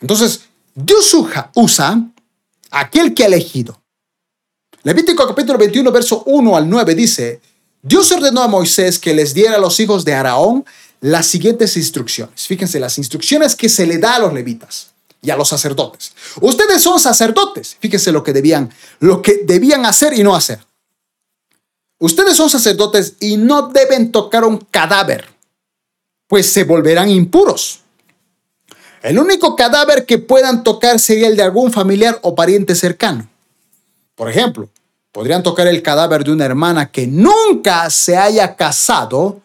[0.00, 0.42] Entonces,
[0.74, 1.14] Dios
[1.54, 2.10] usa
[2.70, 3.80] aquel que ha elegido.
[4.82, 7.40] Levítico capítulo 21, verso 1 al 9 dice,
[7.82, 10.64] Dios ordenó a Moisés que les diera a los hijos de Araón
[11.00, 12.46] las siguientes instrucciones.
[12.46, 14.91] Fíjense, las instrucciones que se le da a los levitas
[15.22, 16.12] y a los sacerdotes.
[16.40, 17.76] Ustedes son sacerdotes.
[17.80, 20.58] Fíjense lo que debían, lo que debían hacer y no hacer.
[21.98, 25.28] Ustedes son sacerdotes y no deben tocar un cadáver,
[26.26, 27.80] pues se volverán impuros.
[29.02, 33.28] El único cadáver que puedan tocar sería el de algún familiar o pariente cercano.
[34.16, 34.68] Por ejemplo,
[35.12, 39.40] podrían tocar el cadáver de una hermana que nunca se haya casado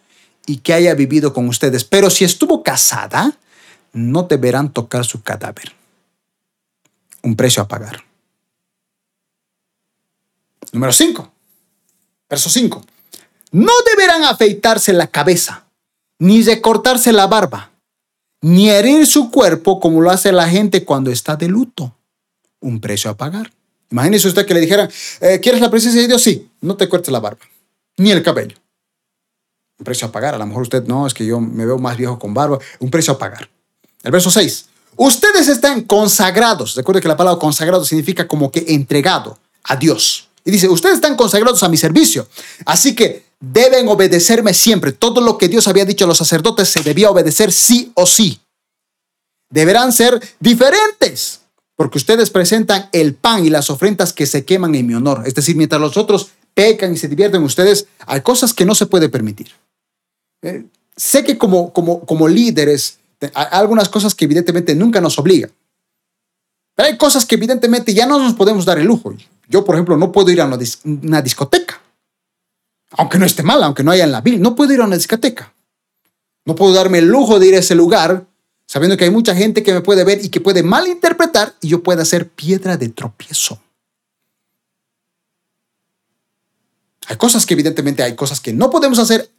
[0.47, 1.83] y que haya vivido con ustedes.
[1.83, 3.37] Pero si estuvo casada,
[3.93, 5.73] no deberán tocar su cadáver.
[7.23, 8.03] Un precio a pagar.
[10.71, 11.31] Número 5.
[12.29, 12.85] Verso 5.
[13.51, 15.65] No deberán afeitarse la cabeza,
[16.19, 17.71] ni recortarse la barba,
[18.41, 21.95] ni herir su cuerpo como lo hace la gente cuando está de luto.
[22.59, 23.51] Un precio a pagar.
[23.89, 24.89] Imagínese usted que le dijeran,
[25.21, 26.21] eh, ¿quieres la presencia de Dios?
[26.21, 27.45] Sí, no te cortes la barba,
[27.95, 28.57] ni el cabello.
[29.79, 30.35] Un precio a pagar.
[30.35, 32.59] A lo mejor usted no, es que yo me veo más viejo con barba.
[32.79, 33.49] Un precio a pagar.
[34.07, 34.65] El verso 6.
[34.95, 36.75] Ustedes están consagrados.
[36.75, 40.29] Recuerde que la palabra consagrado significa como que entregado a Dios.
[40.45, 42.25] Y dice, ustedes están consagrados a mi servicio.
[42.65, 44.93] Así que deben obedecerme siempre.
[44.93, 48.39] Todo lo que Dios había dicho a los sacerdotes se debía obedecer sí o sí.
[49.49, 51.41] Deberán ser diferentes,
[51.75, 55.23] porque ustedes presentan el pan y las ofrendas que se queman en mi honor.
[55.25, 58.85] Es decir, mientras los otros pecan y se divierten ustedes, hay cosas que no se
[58.85, 59.51] puede permitir.
[60.43, 60.63] Eh,
[60.95, 65.51] sé que como, como, como líderes hay algunas cosas que evidentemente nunca nos obligan.
[66.75, 69.15] Pero hay cosas que evidentemente ya no nos podemos dar el lujo.
[69.49, 71.81] Yo, por ejemplo, no puedo ir a una, discoteca.
[72.91, 74.95] Aunque no esté mal, aunque no haya en la Biblia, no puedo ir a una
[74.95, 75.51] discoteca.
[76.45, 78.27] No puedo darme el lujo de ir a ese lugar
[78.67, 81.81] sabiendo que hay mucha gente que me puede ver y que puede malinterpretar y yo
[81.81, 83.59] pueda ser piedra de tropiezo.
[87.07, 89.31] Hay cosas que evidentemente hay cosas que no podemos hacer,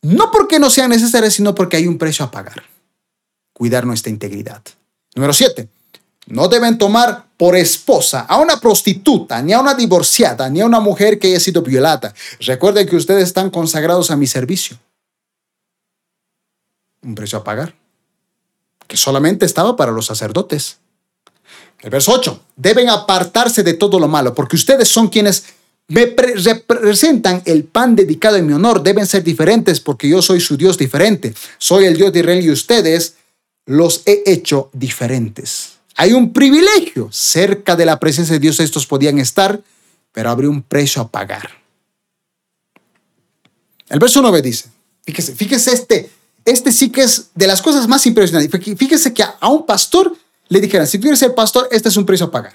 [0.00, 2.71] no porque no sean necesarias, sino porque hay un precio a pagar
[3.62, 4.60] cuidar nuestra integridad.
[5.14, 5.68] Número siete,
[6.26, 10.80] no deben tomar por esposa a una prostituta, ni a una divorciada, ni a una
[10.80, 12.12] mujer que haya sido violada.
[12.40, 14.76] Recuerden que ustedes están consagrados a mi servicio.
[17.02, 17.76] Un precio a pagar,
[18.88, 20.78] que solamente estaba para los sacerdotes.
[21.82, 25.44] El verso 8, deben apartarse de todo lo malo, porque ustedes son quienes
[25.86, 28.82] me representan el pan dedicado en mi honor.
[28.82, 31.32] Deben ser diferentes porque yo soy su Dios diferente.
[31.58, 33.21] Soy el Dios de Israel y ustedes
[33.66, 35.78] los he hecho diferentes.
[35.96, 37.08] Hay un privilegio.
[37.12, 39.60] Cerca de la presencia de Dios estos podían estar,
[40.12, 41.50] pero habría un precio a pagar.
[43.88, 44.70] El verso 9 dice,
[45.04, 46.10] fíjese, fíjese este,
[46.44, 48.76] este sí que es de las cosas más impresionantes.
[48.76, 50.16] Fíjese que a un pastor
[50.48, 52.54] le dijeran, si tú quieres ser pastor, este es un precio a pagar.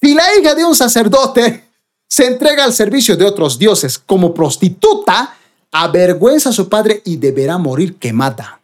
[0.00, 1.64] Si la hija de un sacerdote
[2.06, 5.36] se entrega al servicio de otros dioses como prostituta,
[5.70, 8.59] avergüenza a su padre y deberá morir quemada.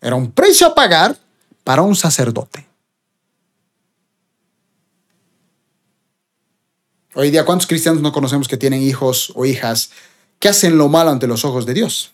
[0.00, 1.18] Era un precio a pagar
[1.64, 2.66] para un sacerdote.
[7.14, 9.90] Hoy día, ¿cuántos cristianos no conocemos que tienen hijos o hijas
[10.38, 12.12] que hacen lo malo ante los ojos de Dios?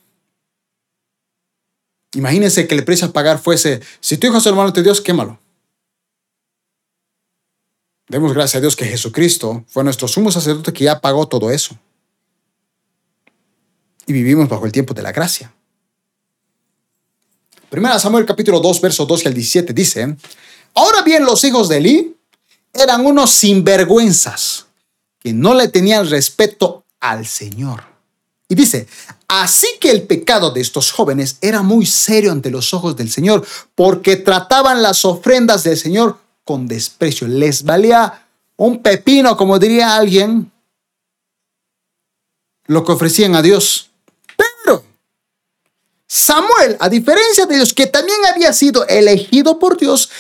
[2.15, 5.39] Imagínense que el precio a pagar fuese, si tu hijo lo malo ante Dios, quémalo.
[8.09, 11.77] Demos gracias a Dios que Jesucristo fue nuestro sumo sacerdote que ya pagó todo eso.
[14.07, 15.53] Y vivimos bajo el tiempo de la gracia.
[17.75, 20.17] Primera Samuel capítulo 2, verso 12 al 17 dice,
[20.75, 22.17] Ahora bien, los hijos de Eli
[22.73, 24.67] eran unos sinvergüenzas
[25.19, 27.83] que no le tenían respeto al Señor.
[28.49, 28.87] Y dice,
[29.27, 33.45] así que el pecado de estos jóvenes era muy serio ante los ojos del Señor,
[33.75, 37.27] porque trataban las ofrendas del Señor con desprecio.
[37.27, 40.53] Les valía un pepino, como diría alguien,
[42.67, 43.91] lo que ofrecían a Dios.
[46.17, 50.11] Samuel, a diferencia de Dios, que también había sido elegido por Dios,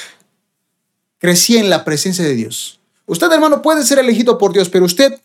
[1.19, 2.81] crecía en la presencia de Dios.
[3.07, 5.21] Usted, hermano, puede ser elegido por Dios, pero usted,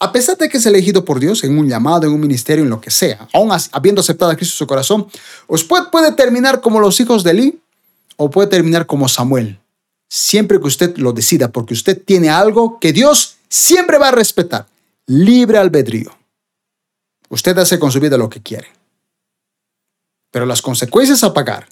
[0.00, 2.70] a pesar de que es elegido por Dios en un llamado, en un ministerio, en
[2.70, 5.06] lo que sea, aún habiendo aceptado a Cristo en su corazón,
[5.46, 7.60] usted puede terminar como los hijos de Eli
[8.16, 9.60] o puede terminar como Samuel.
[10.08, 14.66] Siempre que usted lo decida, porque usted tiene algo que Dios siempre va a respetar.
[15.06, 16.10] Libre albedrío.
[17.28, 18.77] Usted hace con su vida lo que quiere.
[20.30, 21.68] Pero las consecuencias a pagar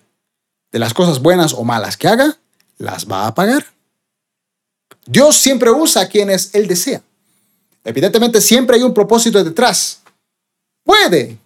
[0.73, 2.39] de las cosas buenas o malas que haga,
[2.79, 3.67] las va a pagar.
[5.07, 7.03] Dios siempre usa a quienes Él desea.
[7.85, 10.01] Evidentemente siempre hay un propósito detrás.
[10.83, 11.39] Puede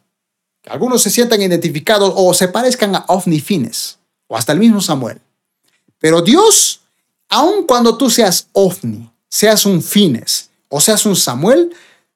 [0.62, 4.81] que algunos se sientan identificados o se parezcan a Ofni Fines o hasta el mismo
[4.81, 5.20] Samuel.
[5.99, 6.81] Pero Dios,
[7.29, 11.75] aun cuando tú seas Ofni, seas un Fines o seas un Samuel,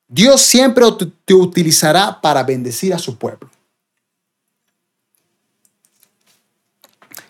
[0.08, 0.84] Dios siempre
[1.24, 3.50] te utilizará para bendecir a su pueblo.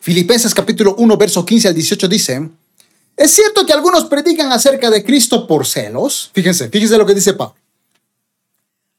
[0.05, 2.51] Filipenses capítulo 1, verso 15 al 18 dice,
[3.17, 6.31] es cierto que algunos predican acerca de Cristo por celos.
[6.35, 7.55] Fíjense, fíjense lo que dice Pablo.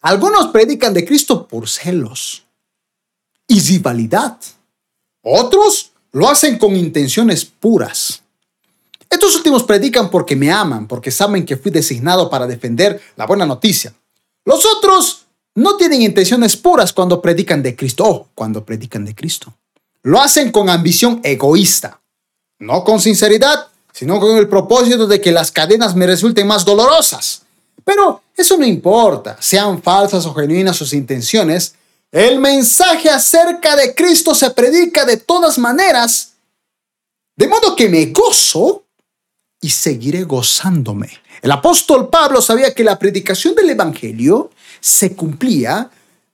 [0.01, 2.43] Algunos predican de Cristo por celos
[3.47, 4.39] y rivalidad.
[5.21, 8.23] Otros lo hacen con intenciones puras.
[9.07, 13.45] Estos últimos predican porque me aman, porque saben que fui designado para defender la buena
[13.45, 13.93] noticia.
[14.43, 19.53] Los otros no tienen intenciones puras cuando predican de Cristo, o cuando predican de Cristo.
[20.05, 21.99] Lo hacen con ambición egoísta,
[22.59, 27.41] no con sinceridad, sino con el propósito de que las cadenas me resulten más dolorosas.
[27.83, 31.73] Pero eso no importa, sean falsas o genuinas sus intenciones,
[32.11, 36.33] el mensaje acerca de Cristo se predica de todas maneras,
[37.35, 38.83] de modo que me gozo
[39.59, 41.09] y seguiré gozándome.
[41.41, 45.89] El apóstol Pablo sabía que la predicación del Evangelio se cumplía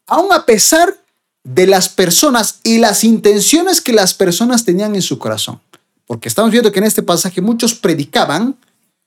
[0.08, 1.01] aun a pesar
[1.44, 5.60] de las personas y las intenciones que las personas tenían en su corazón.
[6.06, 8.56] Porque estamos viendo que en este pasaje muchos predicaban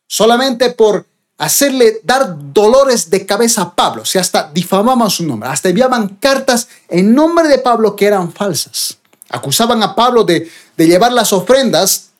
[0.09, 4.03] solamente por hacerle dar dolores de cabeza a Pablo.
[4.03, 8.33] O sea, hasta difamaban su nombre, hasta enviaban cartas en nombre de Pablo que eran
[8.33, 8.99] falsas.
[9.29, 12.11] Acusaban a Pablo de, de llevar las ofrendas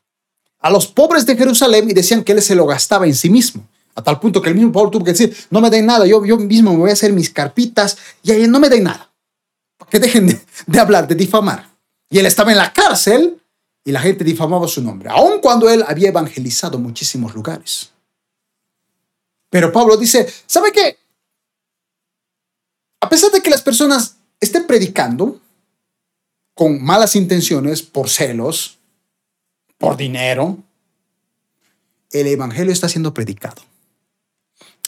[0.61, 3.67] a los pobres de Jerusalén y decían que él se lo gastaba en sí mismo.
[3.95, 6.25] A tal punto que el mismo Pablo tuvo que decir, no me den nada, yo,
[6.25, 9.14] yo mismo me voy a hacer mis carpitas y ahí no me den nada
[9.91, 10.27] que dejen
[10.67, 11.71] de, hablar, de difamar.
[12.11, 13.41] Y él estaba en la cárcel
[13.85, 17.91] y la gente difamaba su nombre, aun cuando él había evangelizado muchísimos lugares.
[19.51, 20.99] Pero Pablo dice, ¿sabe qué?
[23.01, 25.41] A pesar de que las personas estén predicando
[26.55, 28.79] con malas intenciones, por celos,
[29.77, 30.59] por dinero,
[32.11, 33.63] el Evangelio está siendo predicado.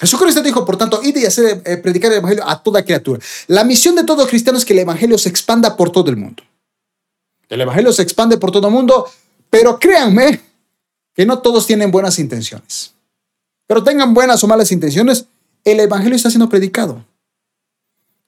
[0.01, 3.21] Jesucristo dijo, por tanto, id y hacer eh, predicar el Evangelio a toda criatura.
[3.47, 6.43] La misión de todo cristiano es que el Evangelio se expanda por todo el mundo.
[7.49, 9.09] El Evangelio se expande por todo el mundo,
[9.49, 10.41] pero créanme
[11.15, 12.93] que no todos tienen buenas intenciones.
[13.67, 15.27] Pero tengan buenas o malas intenciones,
[15.65, 17.05] el Evangelio está siendo predicado.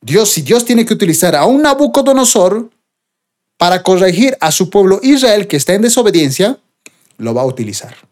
[0.01, 2.71] Dios, si Dios tiene que utilizar a un Nabucodonosor
[3.59, 6.59] para corregir a su pueblo Israel que está en desobediencia,
[7.19, 8.08] lo va a utilizar.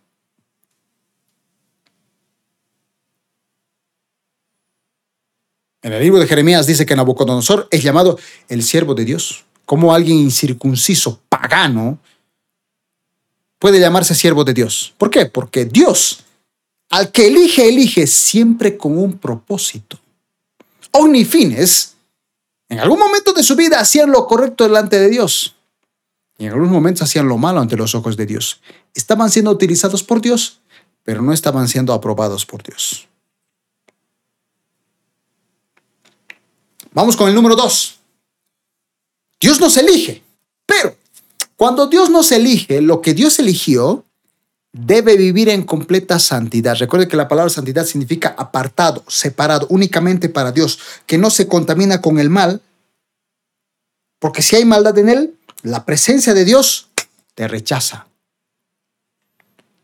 [5.87, 8.19] En el libro de Jeremías dice que Nabucodonosor es llamado
[8.49, 9.45] el siervo de Dios.
[9.65, 12.01] Como alguien incircunciso, pagano,
[13.61, 14.95] puede llamarse siervo de Dios?
[14.99, 15.27] ¿Por qué?
[15.27, 16.25] Porque Dios,
[16.91, 19.97] al que elige, elige siempre con un propósito.
[20.91, 21.95] Omnifines,
[22.69, 25.55] en algún momento de su vida hacían lo correcto delante de Dios.
[26.37, 28.61] Y en algunos momentos hacían lo malo ante los ojos de Dios.
[28.93, 30.59] Estaban siendo utilizados por Dios,
[31.05, 33.07] pero no estaban siendo aprobados por Dios.
[36.97, 37.99] Vamos con el número dos.
[39.39, 40.23] Dios nos elige,
[40.65, 40.97] pero
[41.55, 44.07] cuando Dios nos elige, lo que Dios eligió
[44.73, 46.75] debe vivir en completa santidad.
[46.79, 52.01] Recuerde que la palabra santidad significa apartado, separado, únicamente para Dios, que no se contamina
[52.01, 52.63] con el mal,
[54.19, 55.35] porque si hay maldad en él,
[55.65, 56.89] la presencia de Dios
[57.35, 58.07] te rechaza.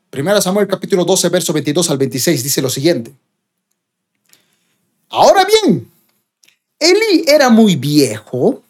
[0.09, 3.13] Primera Samuel capítulo 12, verso 22 al 26 dice lo siguiente.
[5.11, 5.92] Ahora bien,
[6.83, 8.63] Eli era muy viejo,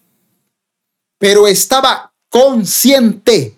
[1.18, 3.56] pero estaba consciente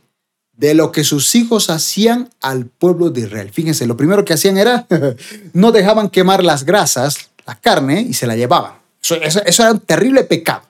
[0.53, 3.51] de lo que sus hijos hacían al pueblo de Israel.
[3.53, 4.87] Fíjense, lo primero que hacían era,
[5.53, 8.75] no dejaban quemar las grasas, la carne, y se la llevaban.
[9.01, 10.63] Eso, era un terrible pecado.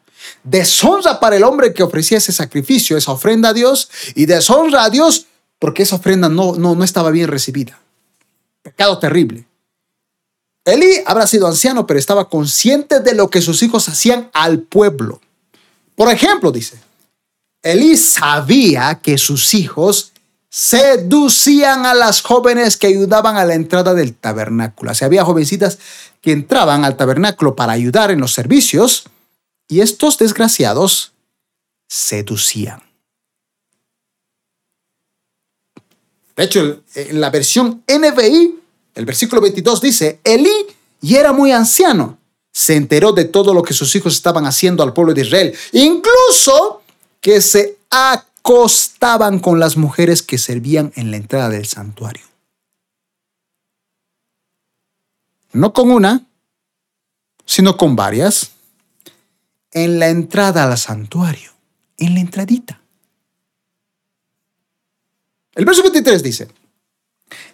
[0.43, 4.91] Deshonra para el hombre que ofrecía ese sacrificio, esa ofrenda a Dios, y deshonra a
[4.91, 5.26] Dios
[5.59, 7.78] porque esa ofrenda no, no, no estaba bien recibida.
[8.62, 9.47] Pecado terrible.
[10.65, 15.21] Elí habrá sido anciano, pero estaba consciente de lo que sus hijos hacían al pueblo.
[15.95, 16.79] Por ejemplo, dice,
[17.62, 20.12] Elí sabía que sus hijos
[20.49, 24.93] seducían a las jóvenes que ayudaban a la entrada del tabernáculo.
[24.93, 25.79] O había jovencitas
[26.21, 29.05] que entraban al tabernáculo para ayudar en los servicios
[29.69, 31.12] y estos desgraciados
[31.89, 32.83] seducían.
[36.37, 38.61] De hecho, en la versión NBI,
[38.95, 40.66] el versículo 22 dice, Elí
[41.01, 42.18] y era muy anciano.
[42.53, 45.55] Se enteró de todo lo que sus hijos estaban haciendo al pueblo de Israel.
[45.72, 46.82] Incluso
[47.20, 52.24] que se acostaban con las mujeres que servían en la entrada del santuario.
[55.53, 56.24] No con una,
[57.45, 58.53] sino con varias,
[59.72, 61.53] en la entrada al santuario,
[61.99, 62.80] en la entradita.
[65.55, 66.49] El verso 23 dice,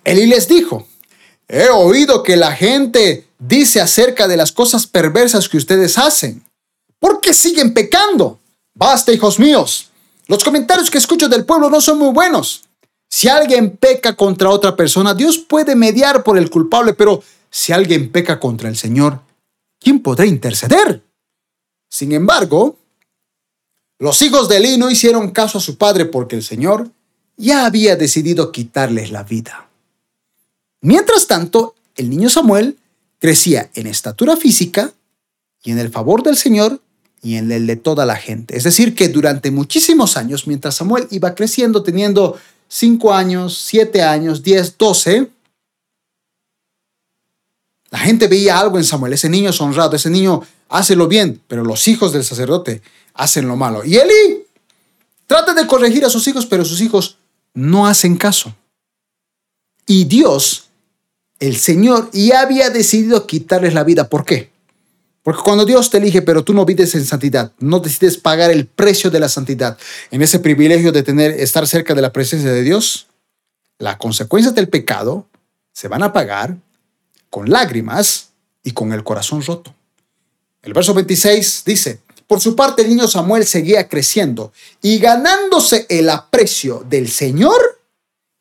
[0.05, 0.87] Elí les dijo,
[1.53, 6.45] he oído que la gente dice acerca de las cosas perversas que ustedes hacen.
[7.01, 8.39] ¿Por qué siguen pecando?
[8.73, 9.91] Basta, hijos míos.
[10.29, 12.63] Los comentarios que escucho del pueblo no son muy buenos.
[13.09, 17.21] Si alguien peca contra otra persona, Dios puede mediar por el culpable, pero
[17.51, 19.21] si alguien peca contra el Señor,
[19.81, 21.03] ¿quién podrá interceder?
[21.91, 22.77] Sin embargo,
[23.99, 26.93] los hijos de Eli no hicieron caso a su padre porque el Señor
[27.37, 29.70] ya había decidido quitarles la vida.
[30.81, 32.79] Mientras tanto, el niño Samuel
[33.19, 34.93] crecía en estatura física
[35.63, 36.81] y en el favor del Señor
[37.23, 38.57] y en el de toda la gente.
[38.57, 44.43] Es decir, que durante muchísimos años, mientras Samuel iba creciendo, teniendo 5 años, 7 años,
[44.43, 45.31] 10, 12,
[47.91, 49.13] la gente veía algo en Samuel.
[49.13, 52.81] Ese niño es honrado, ese niño hace lo bien, pero los hijos del sacerdote
[53.15, 53.85] hacen lo malo.
[53.85, 54.47] Y Eli
[55.27, 57.19] trata de corregir a sus hijos, pero sus hijos
[57.53, 58.55] no hacen caso.
[59.87, 60.70] Y Dios,
[61.41, 64.09] el Señor, ya había decidido quitarles la vida.
[64.09, 64.51] ¿Por qué?
[65.23, 68.67] Porque cuando Dios te elige, pero tú no vives en santidad, no decides pagar el
[68.67, 69.77] precio de la santidad,
[70.11, 73.07] en ese privilegio de tener, estar cerca de la presencia de Dios,
[73.79, 75.27] las consecuencias del pecado
[75.73, 76.57] se van a pagar
[77.29, 78.31] con lágrimas
[78.63, 79.75] y con el corazón roto.
[80.63, 86.11] El verso 26 dice, por su parte el niño Samuel seguía creciendo y ganándose el
[86.11, 87.81] aprecio del Señor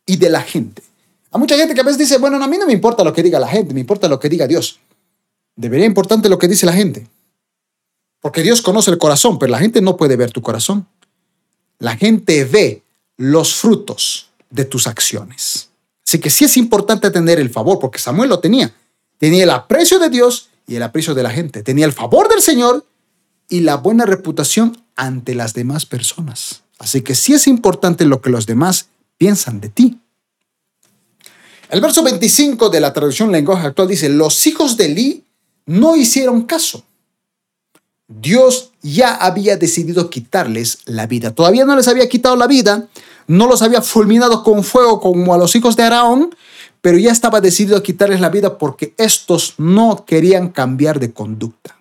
[0.06, 0.89] y de la gente.
[1.32, 3.22] Hay mucha gente que a veces dice, bueno, a mí no me importa lo que
[3.22, 4.80] diga la gente, me importa lo que diga Dios.
[5.56, 7.08] Debería importante lo que dice la gente.
[8.22, 10.88] Porque Dios conoce el corazón, pero la gente no puede ver tu corazón.
[11.78, 12.84] La gente ve
[13.18, 15.70] los frutos de tus acciones.
[16.06, 18.74] Así que sí es importante tener el favor, porque Samuel lo tenía.
[19.18, 21.62] Tenía el aprecio de Dios y el aprecio de la gente.
[21.62, 22.86] Tenía el favor del Señor
[23.48, 26.64] y la buena reputación ante las demás personas.
[26.80, 30.00] Así que sí es importante lo que los demás piensan de ti.
[31.70, 35.24] El verso 25 de la traducción lenguaje actual dice, los hijos de Eli
[35.68, 36.84] no hicieron caso.
[38.08, 41.36] Dios ya había decidido quitarles la vida.
[41.36, 42.88] Todavía no les había quitado la vida,
[43.28, 46.36] no los había fulminado con fuego como a los hijos de Araón,
[46.82, 51.78] pero ya estaba decidido a quitarles la vida porque estos no querían cambiar de conducta.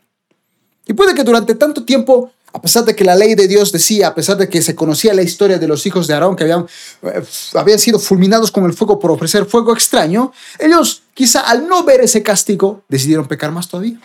[0.86, 4.08] Y puede que durante tanto tiempo, a pesar de que la ley de Dios decía,
[4.08, 6.66] a pesar de que se conocía la historia de los hijos de Araón que habían,
[7.02, 7.22] eh,
[7.54, 12.00] habían sido fulminados con el fuego por ofrecer fuego extraño, ellos quizá al no ver
[12.00, 14.00] ese castigo decidieron pecar más todavía.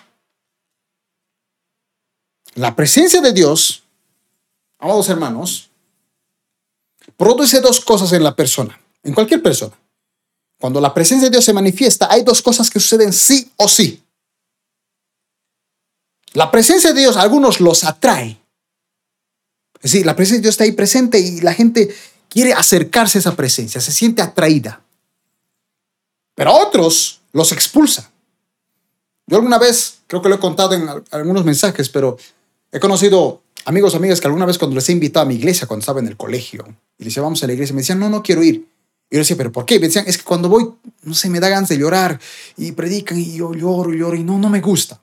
[2.56, 3.84] La presencia de Dios,
[4.78, 5.70] amados hermanos,
[7.18, 9.74] produce dos cosas en la persona, en cualquier persona.
[10.60, 14.03] Cuando la presencia de Dios se manifiesta, hay dos cosas que suceden sí o sí.
[16.34, 18.40] La presencia de Dios, a algunos los atrae.
[19.82, 21.94] Es decir, la presencia de Dios está ahí presente y la gente
[22.30, 24.84] quiere acercarse a esa presencia, se siente atraída
[26.36, 28.12] pero a otros los expulsa.
[29.28, 32.18] Yo alguna vez, creo que lo he contado en algunos mensajes, pero
[32.72, 35.82] he conocido amigos, amigas que alguna vez cuando les he invitado a mi iglesia, cuando
[35.82, 36.66] estaba en el colegio,
[36.98, 38.68] y les decía, vamos a la iglesia, me decían, no, no quiero ir.
[39.10, 39.80] Y yo decía, ¿pero por qué?
[39.80, 40.70] Me decían, es que cuando voy,
[41.04, 42.20] no sé, me da ganas de llorar
[42.58, 45.02] y predican y yo lloro y lloro y no, no me gusta.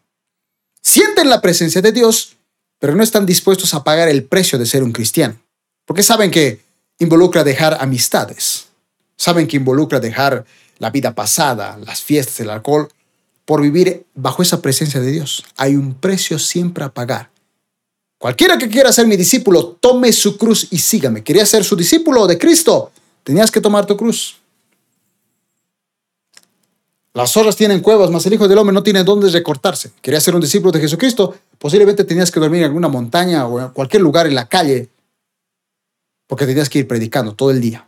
[0.82, 2.36] Sienten la presencia de Dios,
[2.78, 5.38] pero no están dispuestos a pagar el precio de ser un cristiano.
[5.84, 6.60] Porque saben que
[6.98, 8.66] involucra dejar amistades.
[9.16, 10.44] Saben que involucra dejar
[10.78, 12.88] la vida pasada, las fiestas, el alcohol,
[13.44, 15.44] por vivir bajo esa presencia de Dios.
[15.56, 17.30] Hay un precio siempre a pagar.
[18.18, 21.24] Cualquiera que quiera ser mi discípulo, tome su cruz y sígame.
[21.24, 22.92] ¿Querías ser su discípulo de Cristo?
[23.24, 24.38] Tenías que tomar tu cruz.
[27.12, 29.90] Las zorras tienen cuevas, mas el Hijo del Hombre no tiene dónde recortarse.
[30.00, 33.68] Querías ser un discípulo de Jesucristo, posiblemente tenías que dormir en alguna montaña o en
[33.70, 34.88] cualquier lugar en la calle,
[36.28, 37.84] porque tenías que ir predicando todo el día.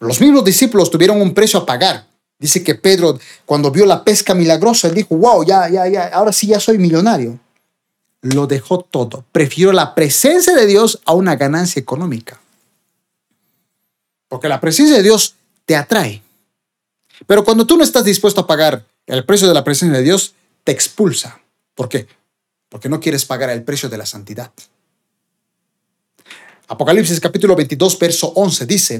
[0.00, 2.06] Los mismos discípulos tuvieron un precio a pagar.
[2.38, 6.32] Dice que Pedro, cuando vio la pesca milagrosa, él dijo, wow, ya, ya, ya, ahora
[6.32, 7.38] sí ya soy millonario.
[8.22, 9.24] Lo dejó todo.
[9.32, 12.40] Prefirió la presencia de Dios a una ganancia económica.
[14.28, 15.34] Porque la presencia de Dios
[15.66, 16.22] te atrae.
[17.26, 20.34] Pero cuando tú no estás dispuesto a pagar el precio de la presencia de Dios,
[20.64, 21.40] te expulsa.
[21.74, 22.06] ¿Por qué?
[22.68, 24.52] Porque no quieres pagar el precio de la santidad.
[26.68, 28.98] Apocalipsis capítulo 22, verso 11 dice,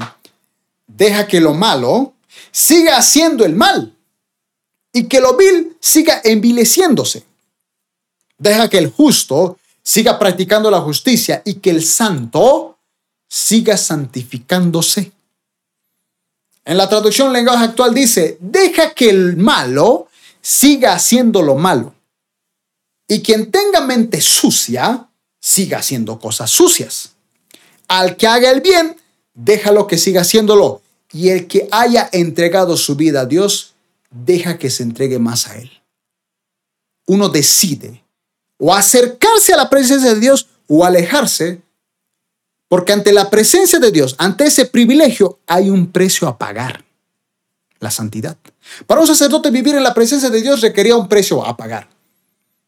[0.86, 2.14] deja que lo malo
[2.50, 3.94] siga haciendo el mal
[4.92, 7.24] y que lo vil siga envileciéndose.
[8.38, 12.78] Deja que el justo siga practicando la justicia y que el santo
[13.28, 15.12] siga santificándose.
[16.68, 20.08] En la traducción lenguaje actual dice, deja que el malo
[20.42, 21.94] siga haciendo lo malo.
[23.08, 25.08] Y quien tenga mente sucia,
[25.40, 27.12] siga haciendo cosas sucias.
[27.88, 28.98] Al que haga el bien,
[29.32, 30.82] déjalo que siga haciéndolo.
[31.10, 33.72] Y el que haya entregado su vida a Dios,
[34.10, 35.70] deja que se entregue más a Él.
[37.06, 38.04] Uno decide
[38.58, 41.62] o acercarse a la presencia de Dios o alejarse
[42.68, 46.84] porque ante la presencia de Dios, ante ese privilegio, hay un precio a pagar.
[47.80, 48.36] La santidad.
[48.86, 51.88] Para un sacerdote vivir en la presencia de Dios requería un precio a pagar.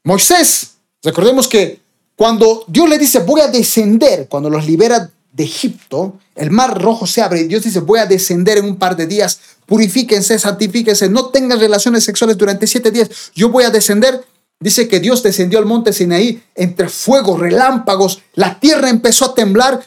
[0.05, 1.81] Moisés, recordemos que
[2.17, 7.07] cuando Dios le dice, voy a descender, cuando los libera de Egipto, el mar rojo
[7.07, 11.09] se abre y Dios dice, voy a descender en un par de días, purifíquense, santifíquense,
[11.09, 14.25] no tengan relaciones sexuales durante siete días, yo voy a descender.
[14.63, 19.81] Dice que Dios descendió al monte Sinaí entre fuego, relámpagos, la tierra empezó a temblar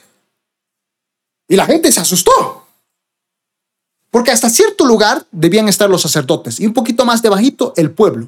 [1.53, 2.65] y la gente se asustó.
[4.09, 8.27] Porque hasta cierto lugar debían estar los sacerdotes y un poquito más debajito el pueblo.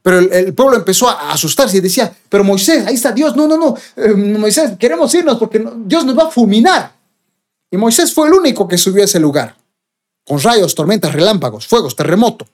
[0.00, 3.58] Pero el, pueblo empezó a asustarse y decía, pero Moisés, ahí está Dios, no, no,
[3.58, 6.94] no, eh, Moisés, queremos irnos porque Dios nos va a fulminar.
[7.70, 9.54] Y Moisés fue el único que subió a ese lugar,
[10.26, 12.46] con rayos, tormentas, relámpagos, fuegos, terremoto.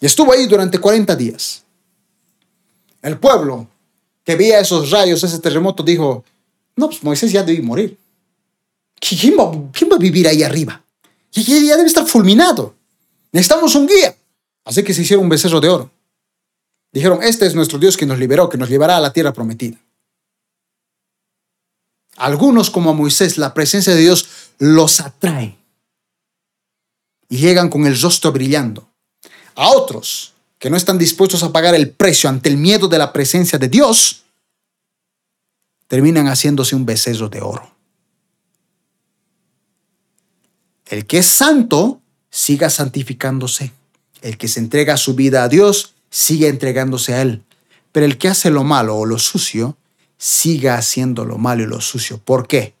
[0.00, 1.62] Y estuvo ahí durante 40 días.
[3.02, 3.66] El pueblo
[4.24, 6.24] que veía esos rayos, ese terremoto, dijo,
[6.74, 7.98] no, pues Moisés ya debe morir.
[9.06, 10.82] ¿Quién va, a vivir ahí arriba?
[11.30, 12.74] Ya debe estar fulminado.
[13.32, 14.16] Necesitamos un guía.
[14.64, 15.90] Así que se hicieron un becerro de oro.
[16.90, 19.76] Dijeron, este es nuestro Dios que nos liberó, que nos llevará a la tierra prometida.
[22.16, 24.28] Algunos, como a Moisés, la presencia de Dios
[24.58, 25.58] los atrae.
[27.28, 28.88] Y llegan con el rostro brillando.
[29.56, 33.12] A otros, que no están dispuestos a pagar el precio ante el miedo de la
[33.12, 34.22] presencia de Dios,
[35.88, 37.73] terminan haciéndose un becerro de oro.
[40.86, 43.72] El que es santo, siga santificándose.
[44.22, 47.42] El que se entrega su vida a Dios, siga entregándose a Él.
[47.92, 49.76] Pero el que hace lo malo o lo sucio,
[50.18, 52.18] siga haciendo lo malo y lo sucio.
[52.18, 52.74] ¿Por qué?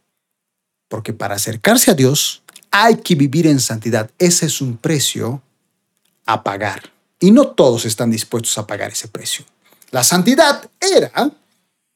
[0.88, 4.10] Porque para acercarse a Dios hay que vivir en santidad.
[4.18, 5.42] Ese es un precio
[6.26, 6.90] a pagar.
[7.20, 9.44] Y no todos están dispuestos a pagar ese precio.
[9.90, 11.30] La santidad era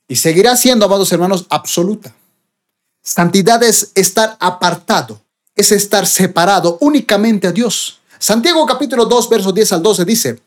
[0.06, 2.14] y seguirá siendo, amados hermanos, absoluta.
[3.02, 5.20] Santidad es estar apartado,
[5.58, 7.98] es estar separado únicamente a Dios.
[8.18, 10.40] Santiago capítulo 2, versos 10 al 12 dice,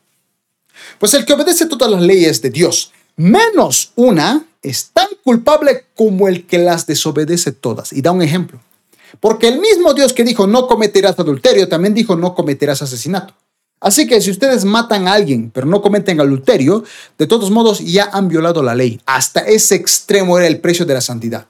[0.97, 6.29] pues el que obedece todas las leyes de Dios, menos una, es tan culpable como
[6.29, 7.91] el que las desobedece todas.
[7.91, 8.61] Y da un ejemplo.
[9.19, 13.33] Porque el mismo Dios que dijo no cometerás adulterio, también dijo no cometerás asesinato.
[13.81, 16.85] Así que si ustedes matan a alguien, pero no cometen adulterio,
[17.17, 19.01] de todos modos ya han violado la ley.
[19.05, 21.47] Hasta ese extremo era el precio de la santidad.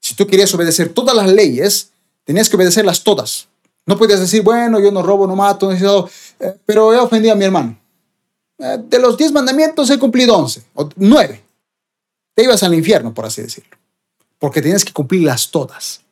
[0.00, 1.90] Si tú querías obedecer todas las leyes,
[2.30, 3.48] Tenías que obedecerlas todas.
[3.84, 6.08] No podías decir, bueno, yo no robo, no mato, no
[6.38, 7.76] eh, pero he ofendido a mi hermano.
[8.56, 11.42] Eh, de los diez mandamientos he cumplido once, o nueve.
[12.32, 13.76] Te ibas al infierno, por así decirlo.
[14.38, 16.02] Porque tenías que cumplirlas todas.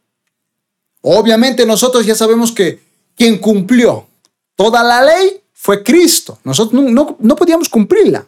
[1.03, 2.81] Obviamente nosotros ya sabemos que
[3.15, 4.09] quien cumplió
[4.57, 6.41] toda la ley fue Cristo.
[6.43, 8.27] Nosotros no, no podíamos cumplirla.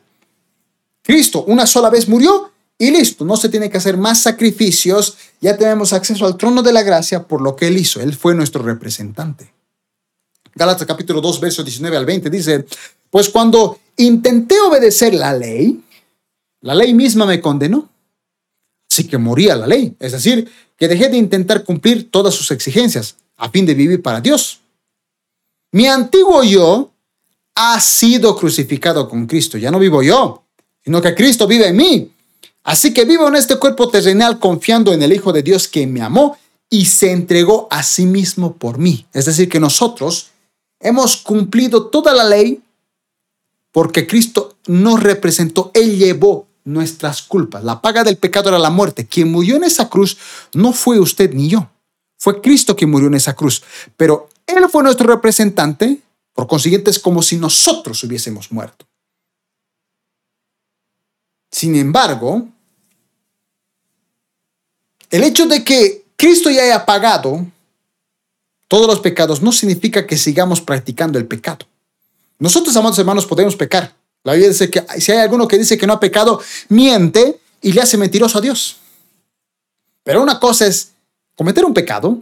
[1.03, 5.57] Cristo una sola vez murió y listo, no se tiene que hacer más sacrificios, ya
[5.57, 8.63] tenemos acceso al trono de la gracia por lo que Él hizo, Él fue nuestro
[8.63, 9.53] representante.
[10.55, 12.67] Gálatas capítulo 2, versos 19 al 20 dice,
[13.09, 15.83] pues cuando intenté obedecer la ley,
[16.61, 17.89] la ley misma me condenó.
[18.91, 23.17] Así que moría la ley, es decir, que dejé de intentar cumplir todas sus exigencias
[23.37, 24.61] a fin de vivir para Dios.
[25.73, 26.91] Mi antiguo yo
[27.55, 30.43] ha sido crucificado con Cristo, ya no vivo yo,
[30.83, 32.13] sino que Cristo vive en mí.
[32.63, 36.03] Así que vivo en este cuerpo terrenal confiando en el Hijo de Dios que me
[36.03, 36.37] amó
[36.69, 39.07] y se entregó a sí mismo por mí.
[39.13, 40.31] Es decir, que nosotros
[40.79, 42.63] hemos cumplido toda la ley
[43.73, 47.65] porque Cristo nos representó, Él llevó nuestras culpas.
[47.65, 49.07] La paga del pecado era la muerte.
[49.07, 50.19] Quien murió en esa cruz
[50.55, 51.71] no fue usted ni yo.
[52.19, 53.63] Fue Cristo quien murió en esa cruz.
[53.97, 56.01] Pero Él fue nuestro representante.
[56.35, 58.87] Por consiguiente, es como si nosotros hubiésemos muerto.
[61.51, 62.49] Sin embargo,
[65.11, 67.47] el hecho de que Cristo ya haya pagado
[68.69, 71.67] todos los pecados no significa que sigamos practicando el pecado.
[72.39, 73.95] Nosotros, amados hermanos, podemos pecar.
[74.23, 77.73] La Biblia dice que si hay alguno que dice que no ha pecado, miente y
[77.73, 78.77] le hace mentiroso a Dios.
[80.05, 80.93] Pero una cosa es
[81.35, 82.19] cometer un pecado,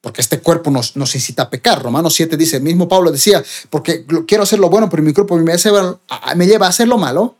[0.00, 1.82] porque este cuerpo nos, incita a pecar.
[1.82, 5.36] Romanos 7 dice, el mismo Pablo decía, porque quiero hacer lo bueno, pero mi cuerpo
[5.36, 7.34] me lleva a hacer lo malo.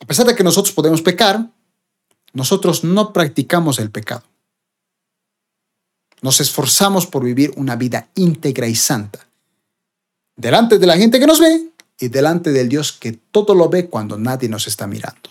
[0.00, 1.50] A pesar de que nosotros podemos pecar,
[2.32, 4.24] nosotros no practicamos el pecado.
[6.20, 9.26] Nos esforzamos por vivir una vida íntegra y santa.
[10.36, 13.88] Delante de la gente que nos ve y delante del Dios que todo lo ve
[13.88, 15.30] cuando nadie nos está mirando.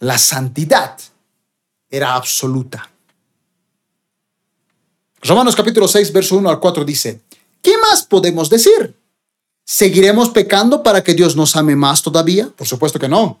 [0.00, 0.98] La santidad
[1.88, 2.90] era absoluta.
[5.22, 7.20] Romanos capítulo 6, verso 1 al 4 dice,
[7.62, 8.94] ¿qué más podemos decir?
[9.72, 12.48] ¿Seguiremos pecando para que Dios nos ame más todavía?
[12.56, 13.38] Por supuesto que no.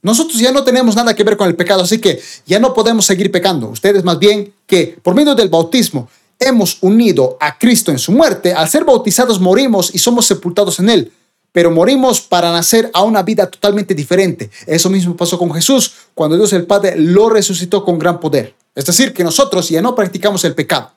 [0.00, 3.04] Nosotros ya no tenemos nada que ver con el pecado, así que ya no podemos
[3.04, 3.68] seguir pecando.
[3.68, 6.08] Ustedes más bien que por medio del bautismo
[6.38, 10.88] hemos unido a Cristo en su muerte, al ser bautizados morimos y somos sepultados en
[10.88, 11.12] Él,
[11.52, 14.50] pero morimos para nacer a una vida totalmente diferente.
[14.66, 18.54] Eso mismo pasó con Jesús cuando Dios el Padre lo resucitó con gran poder.
[18.74, 20.92] Es decir, que nosotros ya no practicamos el pecado.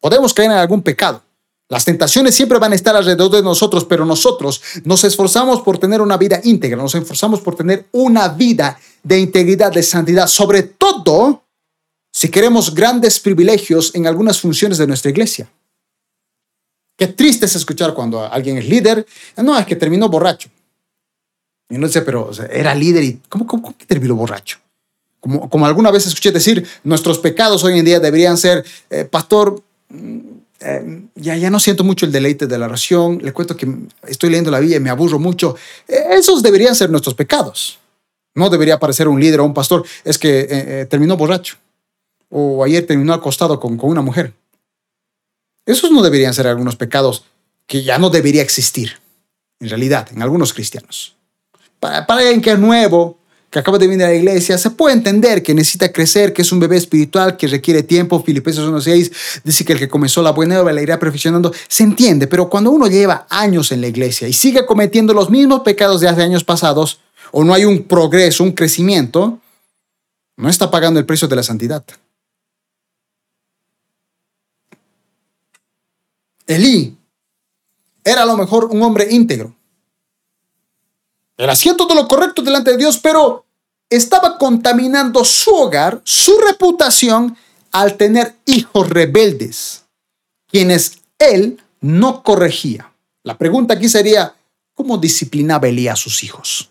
[0.00, 1.20] Podemos caer en algún pecado.
[1.68, 6.02] Las tentaciones siempre van a estar alrededor de nosotros, pero nosotros nos esforzamos por tener
[6.02, 11.42] una vida íntegra, nos esforzamos por tener una vida de integridad, de santidad, sobre todo
[12.12, 15.48] si queremos grandes privilegios en algunas funciones de nuestra iglesia.
[16.96, 19.04] Qué triste es escuchar cuando alguien es líder,
[19.38, 20.48] no, es que terminó borracho.
[21.68, 24.58] Y no sé, pero era líder y ¿cómo, cómo, que terminó borracho?
[25.18, 29.62] Como, como, alguna vez escuché decir, nuestros pecados hoy en día deberían ser, eh, pastor,
[29.88, 30.34] mm,
[30.64, 33.68] eh, ya, ya no siento mucho el deleite de la oración, le cuento que
[34.06, 35.56] estoy leyendo la Biblia y me aburro mucho.
[35.86, 37.78] Eh, esos deberían ser nuestros pecados.
[38.34, 41.56] No debería parecer un líder o un pastor, es que terminó borracho
[42.30, 44.34] o ayer terminó acostado con, con una mujer.
[45.66, 47.24] Esos no deberían ser algunos pecados
[47.66, 48.98] que ya no debería existir,
[49.60, 51.16] en realidad, en algunos cristianos.
[51.78, 53.18] Para, para alguien que es nuevo,
[53.54, 56.50] que acaba de venir a la iglesia, se puede entender que necesita crecer, que es
[56.50, 58.20] un bebé espiritual, que requiere tiempo.
[58.20, 61.52] Filipenses 1.6 dice que el que comenzó la buena obra la irá perfeccionando.
[61.68, 65.60] Se entiende, pero cuando uno lleva años en la iglesia y sigue cometiendo los mismos
[65.60, 66.98] pecados de hace años pasados,
[67.30, 69.38] o no hay un progreso, un crecimiento,
[70.36, 71.84] no está pagando el precio de la santidad.
[76.48, 76.98] Elí
[78.02, 79.54] era a lo mejor un hombre íntegro.
[81.36, 83.43] Era hacía todo lo correcto delante de Dios, pero
[83.90, 87.36] estaba contaminando su hogar, su reputación,
[87.72, 89.82] al tener hijos rebeldes,
[90.48, 92.92] quienes él no corregía.
[93.24, 94.34] La pregunta aquí sería,
[94.74, 96.70] ¿cómo disciplinaba Elí a sus hijos?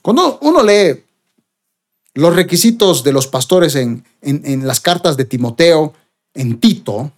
[0.00, 1.04] Cuando uno lee
[2.14, 5.92] los requisitos de los pastores en, en las cartas de Timoteo,
[6.32, 7.12] en Tito,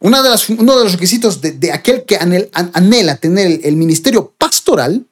[0.00, 5.04] de las, uno de los requisitos de, aquel que anhela tener el, ministerio pastoral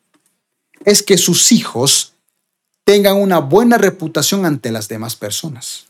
[0.87, 2.14] es que sus hijos
[2.84, 5.87] tengan una buena reputación ante las demás personas.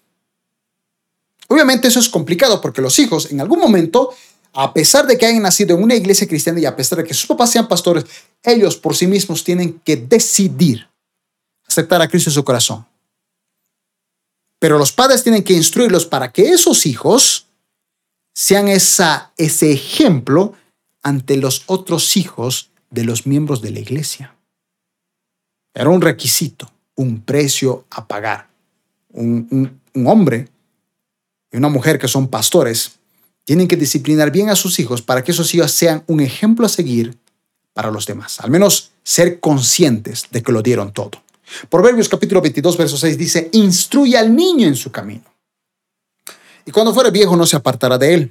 [1.49, 4.13] Obviamente eso es complicado porque los hijos en algún momento,
[4.55, 7.15] a pesar de que hayan nacido en una iglesia cristiana y a pesar de que
[7.15, 8.07] sus papás sean pastores,
[8.43, 10.89] ellos por sí mismos tienen que decidir
[11.69, 12.87] aceptar a Cristo en su corazón.
[14.59, 17.47] Pero los padres tienen que instruirlos para que esos hijos
[18.35, 20.55] sean ese ejemplo
[21.03, 24.36] ante los otros hijos de los miembros de la iglesia.
[25.77, 28.49] Era un requisito, un precio a pagar.
[29.13, 30.49] Un, hombre
[31.53, 32.93] y una mujer que son pastores
[33.45, 36.71] tienen que disciplinar bien a sus hijos para que esos hijos sean un ejemplo a
[36.71, 37.17] seguir
[37.73, 38.41] para los demás.
[38.41, 41.23] Al menos ser conscientes de que lo dieron todo.
[41.69, 45.25] Proverbios capítulo 22, verso 6 dice, instruye al niño en su camino
[46.65, 48.31] y cuando fuere viejo no se apartará de él.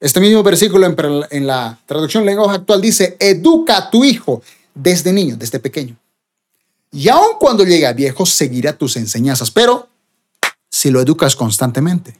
[0.00, 0.86] Este mismo versículo
[1.30, 4.42] en, la traducción lenguaje actual dice, educa a tu hijo
[4.74, 5.96] desde niño, desde pequeño.
[6.96, 9.86] Y aun cuando llegue a viejo, seguirá tus enseñanzas, pero
[10.70, 12.18] si lo educas constantemente.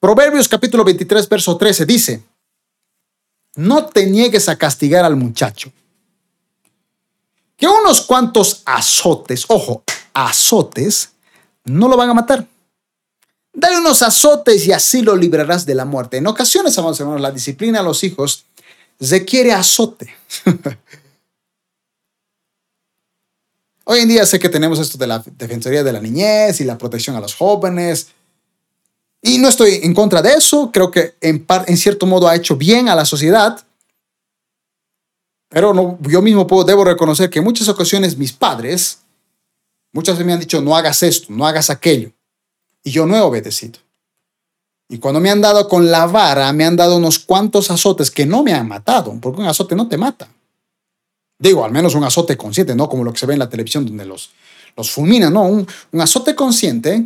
[0.00, 2.24] Proverbios capítulo 23, verso 13 dice,
[3.54, 5.72] no te niegues a castigar al muchacho
[7.56, 11.12] que unos cuantos azotes, ojo, azotes,
[11.64, 12.44] no lo van a matar.
[13.52, 16.16] Dale unos azotes y así lo librarás de la muerte.
[16.16, 18.46] En ocasiones, amados hermanos, la disciplina a los hijos
[18.98, 20.12] requiere azote.
[23.84, 26.78] Hoy en día sé que tenemos esto de la Defensoría de la Niñez y la
[26.78, 28.08] protección a los jóvenes.
[29.20, 30.70] Y no estoy en contra de eso.
[30.72, 33.60] Creo que en, cierto modo ha hecho bien a la sociedad.
[35.48, 39.00] Pero yo mismo debo reconocer que en muchas ocasiones mis padres,
[39.92, 42.12] muchas veces me han dicho, no hagas esto, no hagas aquello.
[42.82, 43.78] Y yo no he obedecido.
[44.88, 48.26] Y cuando me han dado con la vara, me han dado unos cuantos azotes que
[48.26, 50.28] no me han matado, porque un azote no te mata.
[51.42, 53.84] Digo, al menos un azote consciente, no como lo que se ve en la televisión
[53.84, 54.30] donde los,
[54.76, 57.04] los fulminan, no, un, un azote consciente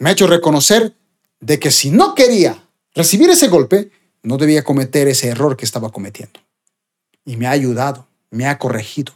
[0.00, 0.92] me ha hecho reconocer
[1.38, 2.60] de que si no quería
[2.96, 3.92] recibir ese golpe,
[4.24, 6.40] no debía cometer ese error que estaba cometiendo.
[7.24, 9.12] Y me ha ayudado, me ha corregido.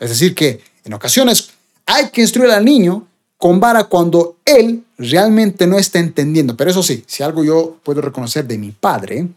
[0.00, 1.50] Es decir, que en ocasiones
[1.86, 6.56] hay que instruir al niño con vara cuando él realmente no está entendiendo.
[6.56, 9.28] Pero eso sí, si algo yo puedo reconocer de mi padre,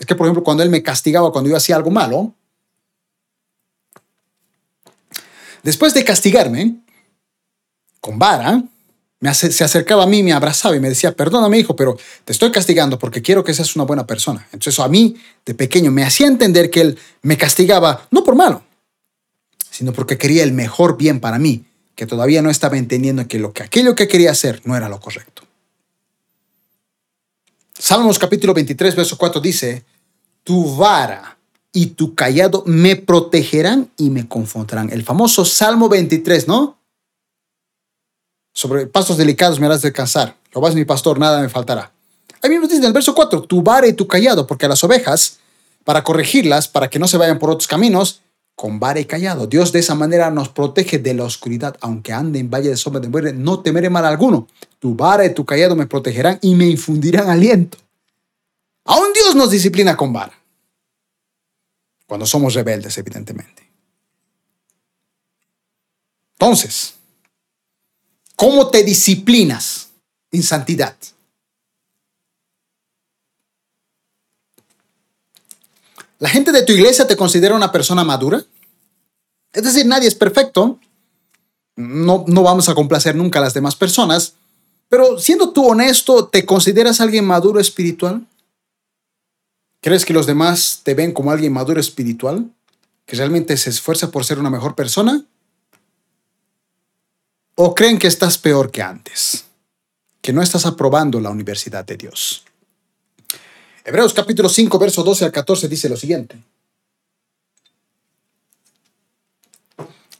[0.00, 2.32] es que, por ejemplo, cuando él me castigaba cuando yo hacía algo malo,
[5.62, 6.76] después de castigarme
[8.00, 8.64] con vara,
[9.34, 12.98] se acercaba a mí, me abrazaba y me decía, perdóname hijo, pero te estoy castigando
[12.98, 14.48] porque quiero que seas una buena persona.
[14.52, 18.62] Entonces a mí, de pequeño, me hacía entender que él me castigaba no por malo,
[19.70, 23.52] sino porque quería el mejor bien para mí, que todavía no estaba entendiendo que, lo
[23.52, 25.42] que aquello que quería hacer no era lo correcto.
[27.80, 29.86] Salmos capítulo 23, verso 4 dice,
[30.44, 31.38] tu vara
[31.72, 34.90] y tu callado me protegerán y me confortarán.
[34.90, 36.78] El famoso Salmo 23, ¿no?
[38.52, 40.36] Sobre pasos delicados me harás descansar.
[40.52, 41.90] Lo vas mi pastor, nada me faltará.
[42.42, 44.84] Ahí mismo dice en el verso 4, tu vara y tu callado, porque a las
[44.84, 45.38] ovejas,
[45.82, 48.20] para corregirlas, para que no se vayan por otros caminos,
[48.60, 49.46] con vara y callado.
[49.46, 53.00] Dios de esa manera nos protege de la oscuridad, aunque ande en valle de sombra
[53.00, 54.48] de muerte, no temeré mal alguno.
[54.78, 57.78] Tu vara y tu callado me protegerán y me infundirán aliento.
[58.84, 60.38] Aún Dios nos disciplina con vara.
[62.06, 63.66] Cuando somos rebeldes, evidentemente.
[66.32, 66.96] Entonces,
[68.36, 69.88] ¿cómo te disciplinas
[70.32, 70.94] en santidad?
[76.20, 78.44] ¿La gente de tu iglesia te considera una persona madura?
[79.52, 80.78] Es decir, nadie es perfecto.
[81.76, 84.34] No, no vamos a complacer nunca a las demás personas.
[84.90, 88.26] Pero siendo tú honesto, ¿te consideras alguien maduro espiritual?
[89.80, 92.50] ¿Crees que los demás te ven como alguien maduro espiritual?
[93.06, 95.24] ¿Que realmente se esfuerza por ser una mejor persona?
[97.54, 99.46] ¿O creen que estás peor que antes?
[100.20, 102.44] Que no estás aprobando la universidad de Dios.
[103.90, 106.38] Hebreos capítulo 5, verso 12 al 14 dice lo siguiente.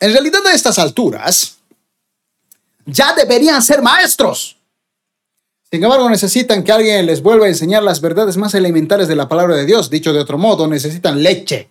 [0.01, 1.57] En realidad a estas alturas
[2.85, 4.57] ya deberían ser maestros.
[5.71, 9.29] Sin embargo, necesitan que alguien les vuelva a enseñar las verdades más elementales de la
[9.29, 9.89] palabra de Dios.
[9.89, 11.71] Dicho de otro modo, necesitan leche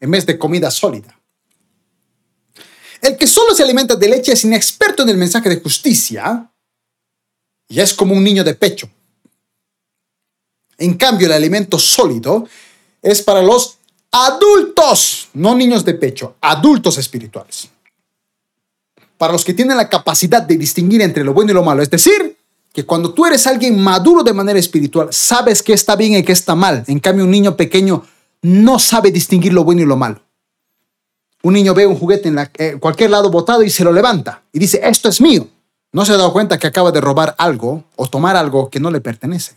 [0.00, 1.20] en vez de comida sólida.
[3.02, 6.50] El que solo se alimenta de leche es inexperto en el mensaje de justicia
[7.68, 8.88] y es como un niño de pecho.
[10.78, 12.46] En cambio, el alimento sólido
[13.02, 13.78] es para los
[14.10, 17.68] adultos, no niños de pecho, adultos espirituales.
[19.18, 21.82] Para los que tienen la capacidad de distinguir entre lo bueno y lo malo.
[21.82, 22.36] Es decir,
[22.72, 26.32] que cuando tú eres alguien maduro de manera espiritual, sabes que está bien y que
[26.32, 26.84] está mal.
[26.86, 28.04] En cambio, un niño pequeño
[28.42, 30.20] no sabe distinguir lo bueno y lo malo.
[31.42, 34.58] Un niño ve un juguete en eh, cualquier lado botado y se lo levanta y
[34.58, 35.48] dice, esto es mío.
[35.92, 38.90] No se ha dado cuenta que acaba de robar algo o tomar algo que no
[38.90, 39.54] le pertenece.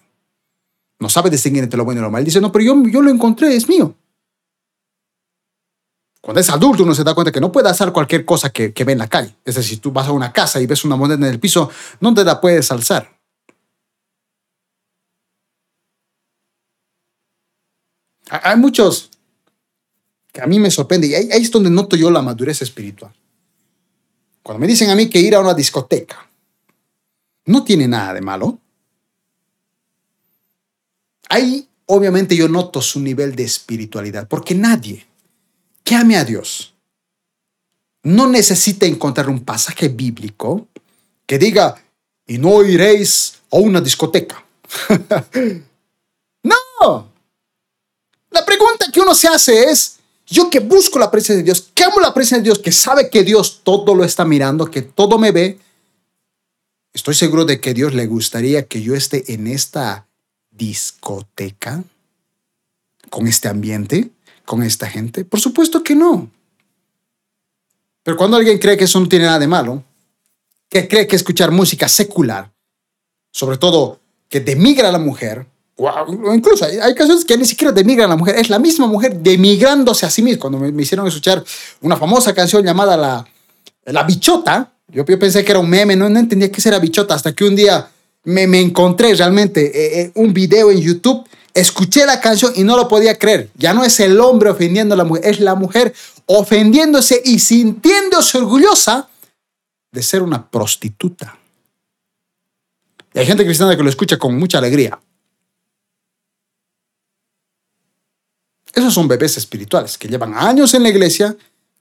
[0.99, 2.25] No sabe distinguir entre lo bueno y lo malo.
[2.25, 3.95] Dice, no, pero yo, yo lo encontré, es mío.
[6.21, 8.83] Cuando es adulto uno se da cuenta que no puede hacer cualquier cosa que, que
[8.83, 9.35] ve en la calle.
[9.45, 11.71] Es decir, si tú vas a una casa y ves una moneda en el piso,
[12.01, 13.17] no te la puedes alzar.
[18.29, 19.09] Hay muchos
[20.31, 23.13] que a mí me sorprende y ahí es donde noto yo la madurez espiritual.
[24.43, 26.29] Cuando me dicen a mí que ir a una discoteca
[27.45, 28.59] no tiene nada de malo,
[31.29, 35.07] ahí obviamente yo noto su nivel de espiritualidad, porque nadie
[35.83, 36.75] que ame a Dios
[38.03, 40.67] no necesita encontrar un pasaje bíblico
[41.25, 41.75] que diga,
[42.27, 44.43] y no iréis a una discoteca.
[46.43, 47.11] no.
[48.29, 51.83] La pregunta que uno se hace es, yo que busco la presencia de Dios, que
[51.83, 55.17] amo la presencia de Dios, que sabe que Dios todo lo está mirando, que todo
[55.17, 55.59] me ve,
[56.93, 60.08] estoy seguro de que Dios le gustaría que yo esté en esta
[60.59, 61.83] discoteca,
[63.09, 64.11] con este ambiente,
[64.45, 65.25] con esta gente?
[65.25, 66.29] Por supuesto que no.
[68.03, 69.83] Pero cuando alguien cree que eso no tiene nada de malo,
[70.69, 72.51] que cree que escuchar música secular,
[73.31, 78.05] sobre todo que demigra a la mujer, o incluso hay, casos que ni siquiera demigra
[78.05, 80.41] a la mujer, es la misma mujer demigrándose a sí misma.
[80.41, 81.43] Cuando me, hicieron escuchar
[81.81, 83.25] una famosa canción llamada La,
[83.85, 87.45] la Bichota, yo, pensé que era un meme, no, entendía qué era bichota, hasta que
[87.45, 87.89] un día
[88.29, 92.77] me, me encontré realmente eh, eh, un video en YouTube, escuché la canción y no
[92.77, 93.49] lo podía creer.
[93.55, 95.95] Ya no es el hombre ofendiendo a la mujer, es la mujer
[96.27, 99.09] ofendiéndose y sintiéndose orgullosa
[99.91, 101.39] de ser una prostituta.
[103.15, 104.99] Y hay gente cristiana que lo escucha con mucha alegría.
[108.71, 111.35] Esos son bebés espirituales que llevan años en la iglesia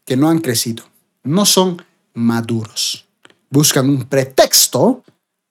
[0.07, 0.85] que no han crecido.
[1.25, 1.85] No son
[2.15, 3.07] maduros.
[3.51, 5.05] Buscan un pretexto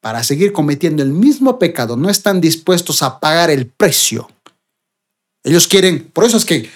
[0.07, 1.97] para seguir cometiendo el mismo pecado.
[1.97, 4.29] No están dispuestos a pagar el precio.
[5.43, 6.69] Ellos quieren, por eso es que,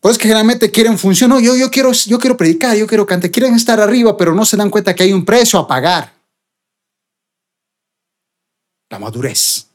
[0.00, 1.38] por eso es que generalmente quieren función.
[1.42, 3.30] yo, yo, quiero, yo quiero predicar, yo quiero cantar.
[3.30, 6.14] Quieren estar arriba, pero no se dan cuenta que hay un precio a pagar.
[8.88, 9.66] La madurez.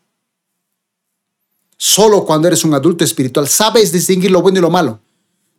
[1.78, 5.00] Solo cuando eres un adulto espiritual sabes distinguir lo bueno y lo malo,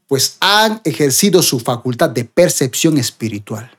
[0.08, 3.75] pues han ejercido su facultad de percepción espiritual.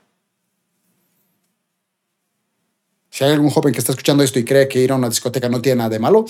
[3.18, 5.48] Si hay algún joven que está escuchando esto y cree que ir a una discoteca
[5.48, 6.24] no tiene nada de malo,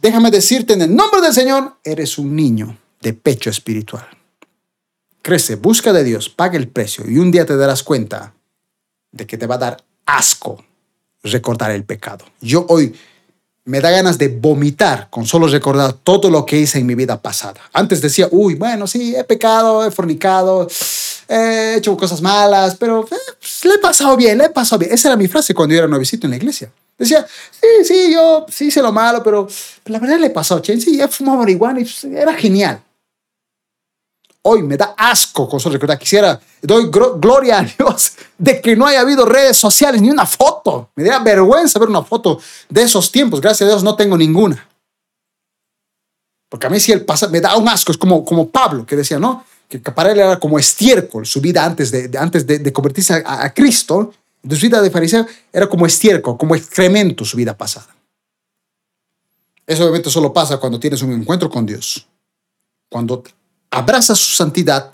[0.00, 4.06] déjame decirte en el nombre del Señor, eres un niño de pecho espiritual.
[5.22, 8.32] Crece, busca de Dios, paga el precio y un día te darás cuenta
[9.10, 10.64] de que te va a dar asco
[11.24, 12.24] recordar el pecado.
[12.40, 12.94] Yo hoy
[13.64, 17.20] me da ganas de vomitar con solo recordar todo lo que hice en mi vida
[17.20, 17.60] pasada.
[17.72, 20.68] Antes decía, uy, bueno, sí, he pecado, he fornicado,
[21.30, 24.92] he hecho cosas malas, pero eh, pues, le he pasado bien, le he pasado bien.
[24.92, 26.72] Esa era mi frase cuando yo era nuevecito en la iglesia.
[26.98, 29.46] Decía, sí, sí, yo sí hice lo malo, pero,
[29.86, 32.82] la verdad le he pasado, che, sí, he fumado marihuana y pues, era genial.
[34.42, 35.98] Hoy me da asco con solo recordar.
[35.98, 40.90] Quisiera, doy gloria a Dios de que no haya habido redes sociales ni una foto.
[40.96, 43.40] Me da vergüenza ver una foto de esos tiempos.
[43.40, 44.66] Gracias a Dios no tengo ninguna.
[46.48, 47.92] Porque a mí sí el pasado me da un asco.
[47.92, 49.44] Es como, como Pablo que decía, ¿no?
[49.70, 54.12] Que para él era como estiércol su vida antes de, antes de, convertirse a, Cristo.
[54.42, 57.94] De su vida de fariseo era como estiércol, como excremento su vida pasada.
[59.66, 62.06] Eso obviamente solo pasa cuando tienes un encuentro con Dios.
[62.88, 63.22] Cuando
[63.70, 64.90] abrazas su santidad,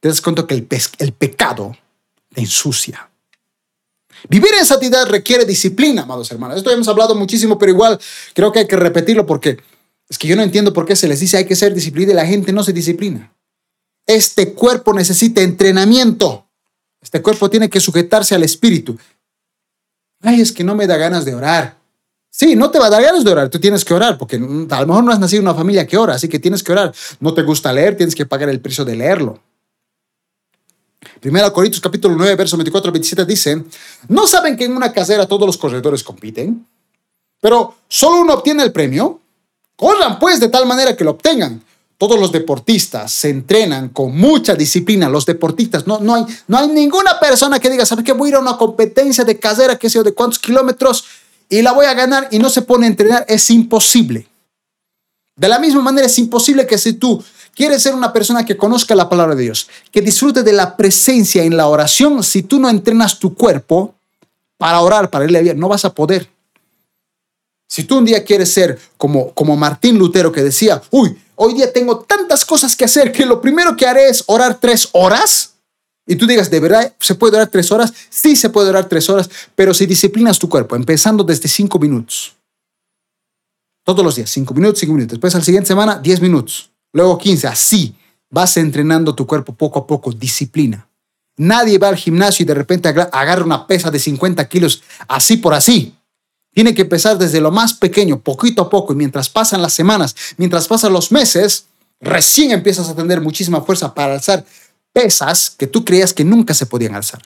[0.00, 0.66] te das cuenta que el,
[0.98, 1.76] el pecado
[2.34, 3.08] te ensucia.
[4.28, 6.56] Vivir en santidad requiere disciplina, amados hermanos.
[6.56, 8.00] Esto hemos hablado muchísimo, pero igual
[8.34, 9.58] creo que hay que repetirlo porque
[10.08, 12.14] es que yo no entiendo por qué se les dice hay que ser disciplina y
[12.16, 13.32] la gente no se disciplina.
[14.06, 16.46] Este cuerpo necesita entrenamiento.
[17.00, 18.98] Este cuerpo tiene que sujetarse al espíritu.
[20.22, 21.76] Ay, es que no me da ganas de orar.
[22.30, 24.80] Sí, no te va a dar ganas de orar, tú tienes que orar, porque a
[24.80, 26.94] lo mejor no has nacido en una familia que ora, así que tienes que orar.
[27.18, 29.40] No te gusta leer, tienes que pagar el precio de leerlo.
[31.20, 33.64] Primero Corintios capítulo 9, verso 24 27 dice,
[34.08, 36.66] ¿no saben que en una casera todos los corredores compiten?
[37.40, 39.20] Pero solo uno obtiene el premio.
[39.74, 41.62] Corran pues de tal manera que lo obtengan.
[41.98, 45.08] Todos los deportistas se entrenan con mucha disciplina.
[45.08, 48.12] Los deportistas, no, no, hay, no hay ninguna persona que diga, ¿sabes qué?
[48.12, 51.04] Voy a ir a una competencia de casera, qué sé yo, de cuántos kilómetros
[51.48, 54.26] y la voy a ganar y no se pone a entrenar, es imposible.
[55.36, 57.22] De la misma manera, es imposible que si tú
[57.54, 61.44] quieres ser una persona que conozca la palabra de Dios, que disfrute de la presencia
[61.44, 63.94] en la oración, si tú no entrenas tu cuerpo
[64.56, 66.28] para orar, para irle bien, no vas a poder.
[67.68, 71.72] Si tú un día quieres ser como, como Martín Lutero que decía, uy, hoy día
[71.72, 75.54] tengo tantas cosas que hacer que lo primero que haré es orar tres horas,
[76.06, 77.92] y tú digas, ¿de verdad se puede orar tres horas?
[78.10, 82.34] Sí, se puede orar tres horas, pero si disciplinas tu cuerpo, empezando desde cinco minutos,
[83.84, 85.12] todos los días, cinco minutos, cinco minutos.
[85.12, 86.70] Después, al siguiente semana, diez minutos.
[86.92, 87.94] Luego quince, así
[88.30, 90.88] vas entrenando tu cuerpo poco a poco, disciplina.
[91.36, 95.54] Nadie va al gimnasio y de repente agarra una pesa de 50 kilos así por
[95.54, 95.94] así.
[96.56, 100.16] Tiene que empezar desde lo más pequeño, poquito a poco, y mientras pasan las semanas,
[100.38, 101.66] mientras pasan los meses,
[102.00, 104.42] recién empiezas a tener muchísima fuerza para alzar
[104.90, 107.20] pesas que tú creías que nunca se podían alzar,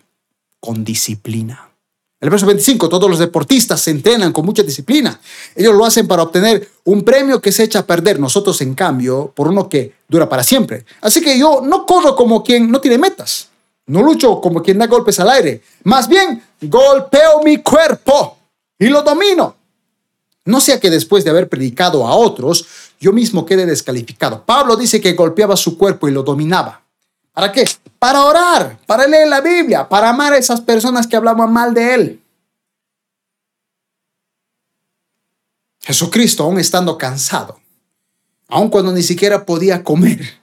[0.59, 1.71] con disciplina.
[2.19, 5.21] El verso 25, todos los deportistas se entrenan con mucha disciplina.
[5.55, 8.19] Ellos lo hacen para obtener un premio que se echa a perder.
[8.19, 10.85] Nosotros, en cambio, por uno que dura para siempre.
[11.03, 13.47] Así que yo no corro como quien no tiene metas.
[13.87, 15.63] No lucho como quien da golpes al aire.
[15.85, 18.39] Más bien, golpeo mi cuerpo
[18.81, 19.57] y lo domino.
[20.47, 22.67] No sea que después de haber predicado a otros,
[22.99, 24.45] yo mismo quede descalificado.
[24.45, 26.83] Pablo dice que golpeaba su cuerpo y lo dominaba.
[27.33, 27.65] ¿Para qué?
[27.99, 31.95] Para orar, para leer la Biblia, para amar a esas personas que hablaban mal de
[31.95, 32.23] Él.
[35.83, 37.61] Jesucristo, aún estando cansado,
[38.49, 40.41] aun cuando ni siquiera podía comer,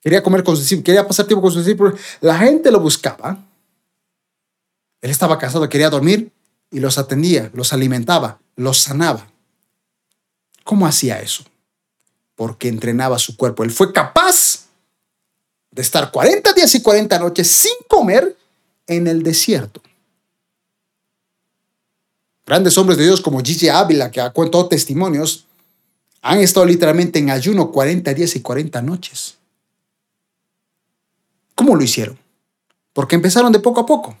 [0.00, 2.00] quería comer con sus discípulos, quería pasar tiempo con sus discípulos.
[2.20, 3.38] La gente lo buscaba.
[5.00, 6.32] Él estaba casado, quería dormir
[6.76, 9.26] y los atendía, los alimentaba, los sanaba.
[10.62, 11.42] ¿Cómo hacía eso?
[12.34, 13.64] Porque entrenaba su cuerpo.
[13.64, 14.66] Él fue capaz
[15.70, 18.36] de estar 40 días y 40 noches sin comer
[18.86, 19.80] en el desierto.
[22.44, 25.46] Grandes hombres de Dios como Gigi Ávila, que ha contado testimonios,
[26.20, 29.36] han estado literalmente en ayuno 40 días y 40 noches.
[31.54, 32.18] ¿Cómo lo hicieron?
[32.92, 34.18] Porque empezaron de poco a poco.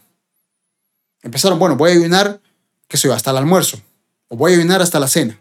[1.20, 2.40] Empezaron, bueno, voy a ayunar,
[2.88, 3.78] qué sé yo, hasta el almuerzo,
[4.28, 5.40] o voy a ayunar hasta la cena.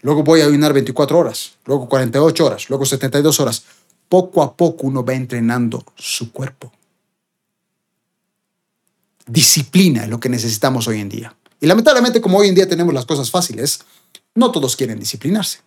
[0.00, 3.64] Luego voy a ayunar 24 horas, luego 48 horas, luego 72 horas.
[4.08, 6.70] Poco a poco uno va entrenando su cuerpo.
[9.26, 11.34] Disciplina es lo que necesitamos hoy en día.
[11.58, 13.80] Y lamentablemente, como hoy en día tenemos las cosas fáciles,
[14.34, 15.60] no todos quieren disciplinarse.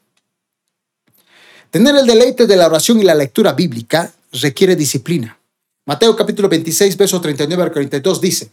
[1.71, 5.39] Tener el deleite de la oración y la lectura bíblica requiere disciplina.
[5.85, 8.51] Mateo capítulo 26, verso 39 al 42 dice,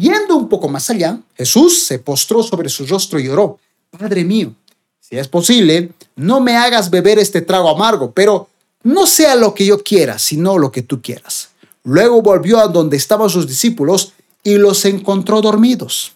[0.00, 3.58] Yendo un poco más allá, Jesús se postró sobre su rostro y oró,
[3.90, 4.54] Padre mío,
[4.98, 8.48] si es posible, no me hagas beber este trago amargo, pero
[8.82, 11.50] no sea lo que yo quiera, sino lo que tú quieras.
[11.84, 16.12] Luego volvió a donde estaban sus discípulos y los encontró dormidos.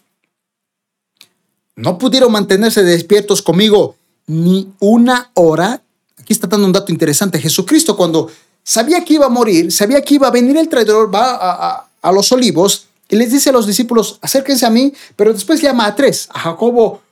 [1.77, 5.83] No pudieron mantenerse despiertos conmigo ni una hora
[6.25, 7.39] Aquí está dando un dato interesante.
[7.39, 8.31] Jesucristo cuando
[8.63, 12.33] sabía que iba a morir, sabía que iba a venir el traidor, va a, los
[12.33, 16.29] olivos y les dice a los discípulos, acérquense a mí, pero después llama a tres,
[16.33, 17.03] a Jacobo,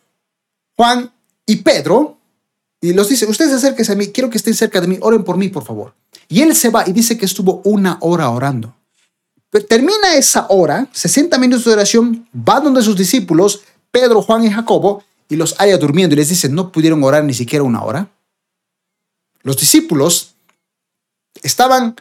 [0.77, 1.13] Juan
[1.47, 2.19] y Pedro,
[2.81, 5.37] y los dice, ustedes acérquense a mí, quiero que estén cerca de mí, oren por
[5.37, 5.95] mí, por favor.
[6.29, 8.75] Y él se va y dice que estuvo una hora orando.
[9.51, 14.51] Pero termina esa hora, 60 minutos de oración, va donde sus discípulos, Pedro, Juan y
[14.51, 18.11] Jacobo, y los haya durmiendo y les dice, no pudieron orar ni siquiera una hora.
[19.43, 20.35] Los discípulos
[21.43, 21.97] estaban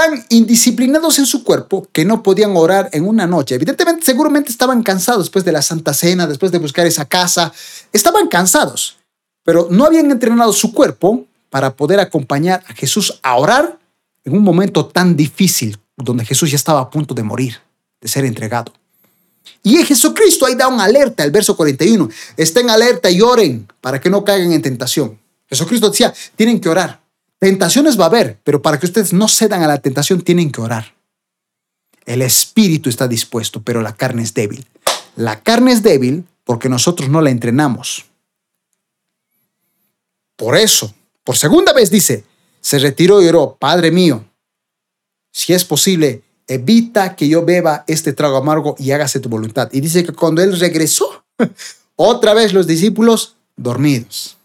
[0.00, 3.56] tan indisciplinados en su cuerpo que no podían orar en una noche.
[3.56, 7.52] Evidentemente, seguramente estaban cansados después de la Santa Cena, después de buscar esa casa.
[7.92, 8.96] Estaban cansados,
[9.44, 13.78] pero no habían entrenado su cuerpo para poder acompañar a Jesús a orar
[14.24, 17.58] en un momento tan difícil donde Jesús ya estaba a punto de morir,
[18.00, 18.72] de ser entregado.
[19.62, 22.08] Y Jesucristo ahí da una alerta, el verso 41.
[22.38, 25.18] Estén alerta y oren para que no caigan en tentación.
[25.46, 27.02] Jesucristo decía, tienen que orar.
[27.40, 30.60] Tentaciones va a haber, pero para que ustedes no cedan a la tentación, tienen que
[30.60, 30.94] orar.
[32.04, 34.66] El espíritu está dispuesto, pero la carne es débil.
[35.16, 38.04] La carne es débil porque nosotros no la entrenamos.
[40.36, 42.24] Por eso, por segunda vez dice,
[42.60, 44.24] se retiró y oró, Padre mío,
[45.32, 49.70] si es posible, evita que yo beba este trago amargo y hágase tu voluntad.
[49.72, 51.24] Y dice que cuando él regresó,
[51.96, 54.36] otra vez los discípulos dormidos.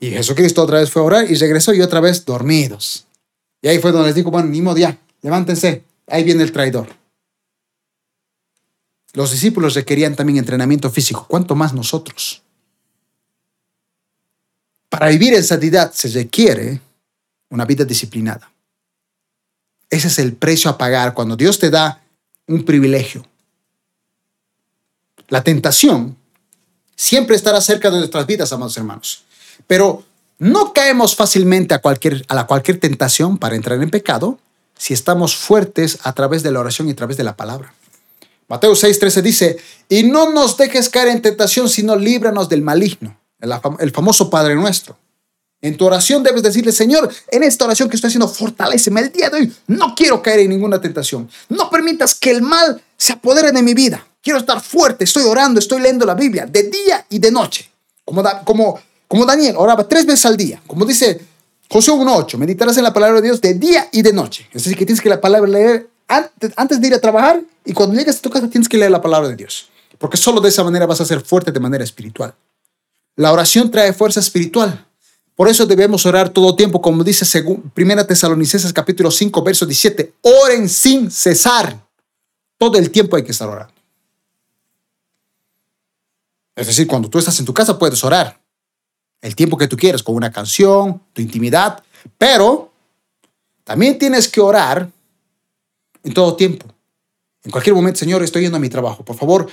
[0.00, 3.06] Y Jesucristo otra vez fue a orar y regresó y otra vez dormidos.
[3.60, 6.88] Y ahí fue donde les dijo, bueno, ni ya, levántense, ahí viene el traidor.
[9.12, 12.42] Los discípulos requerían también entrenamiento físico, ¿cuánto más nosotros?
[14.88, 16.80] Para vivir en santidad se requiere
[17.50, 18.50] una vida disciplinada.
[19.90, 22.02] Ese es el precio a pagar cuando Dios te da
[22.46, 23.26] un privilegio.
[25.28, 26.16] La tentación
[26.96, 29.24] siempre estará cerca de nuestras vidas, amados hermanos.
[29.70, 30.02] Pero
[30.40, 34.40] no caemos fácilmente a cualquier, a la cualquier tentación para entrar en pecado
[34.76, 37.72] si estamos fuertes a través de la oración y a través de la palabra.
[38.48, 39.58] Mateo 6:13 dice,
[39.88, 44.98] y no nos dejes caer en tentación, sino líbranos del maligno, el, famoso Padre nuestro.
[45.62, 49.30] En tu oración debes decirle, Señor, en esta oración que estoy haciendo, fortaleceme el día
[49.30, 49.52] de hoy.
[49.68, 51.30] No quiero caer en ninguna tentación.
[51.48, 54.04] No permitas que el mal se apodere de mi vida.
[54.20, 55.04] Quiero estar fuerte.
[55.04, 57.70] Estoy orando, estoy leyendo la Biblia de día y de noche.
[58.04, 60.62] Como, como como Daniel oraba tres veces al día.
[60.68, 61.20] Como dice
[61.68, 64.46] Josué 1.8, meditarás en la palabra de Dios de día y de noche.
[64.52, 67.96] Es decir, que tienes que la palabra leer antes, de ir a trabajar y cuando
[67.96, 69.68] llegas a tu casa tienes que leer la palabra de Dios.
[69.98, 72.32] Porque solo de esa manera vas a ser fuerte de manera espiritual.
[73.16, 74.86] La oración trae fuerza espiritual.
[75.34, 80.14] Por eso debemos orar todo tiempo, como dice según 1 Tesalonicenses capítulo 5, verso 17.
[80.22, 81.84] Oren sin cesar.
[82.56, 83.74] Todo el tiempo hay que estar orando.
[86.54, 88.39] Es decir, cuando tú estás en tu casa puedes orar
[89.22, 91.82] el tiempo que tú quieras, con una canción, tu intimidad,
[92.18, 92.72] pero
[93.64, 94.90] también tienes que orar
[96.02, 96.66] en todo tiempo.
[97.44, 99.04] En cualquier momento, Señor, estoy yendo a mi trabajo.
[99.04, 99.48] Por favor,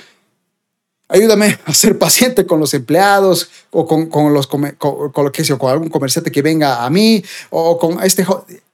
[1.07, 5.57] ayúdame a ser paciente con los empleados o con, con los, con, lo que sea,
[5.57, 8.25] con algún comerciante que venga a mí o con este...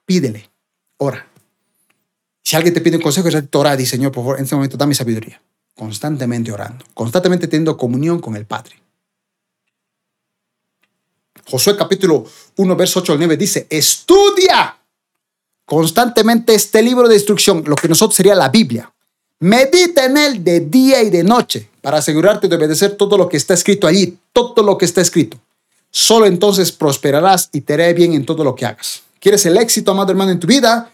[0.05, 0.49] Pídele,
[0.97, 1.27] ora.
[2.43, 4.75] Si alguien te pide un consejo, es ora, di, Señor, por favor, en este momento
[4.75, 5.41] dame sabiduría.
[5.75, 8.82] Constantemente orando, constantemente teniendo comunión con el Padre.
[11.45, 12.25] Josué capítulo
[12.55, 14.77] 1, verso 8 al 9 dice, estudia
[15.65, 18.91] constantemente este libro de instrucción, lo que nosotros sería la Biblia.
[19.39, 23.35] Medita en él de día y de noche para asegurarte de obedecer todo lo que
[23.35, 25.37] está escrito allí, todo lo que está escrito.
[25.91, 29.03] Solo entonces prosperarás y te haré bien en todo lo que hagas.
[29.19, 30.92] ¿Quieres el éxito, amado hermano, en tu vida?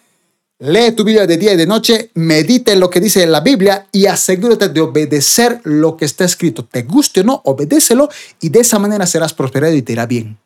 [0.61, 3.87] Lee tu Biblia de día y de noche, medita en lo que dice la Biblia
[3.93, 6.65] y asegúrate de obedecer lo que está escrito.
[6.65, 8.09] Te guste o no, obedécelo
[8.41, 10.37] y de esa manera serás prosperado y te irá bien.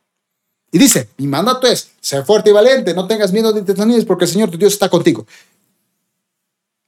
[0.71, 4.25] Y dice, mi mandato es, sé fuerte y valiente, no tengas miedo de intenciones porque
[4.25, 5.25] el Señor tu Dios está contigo.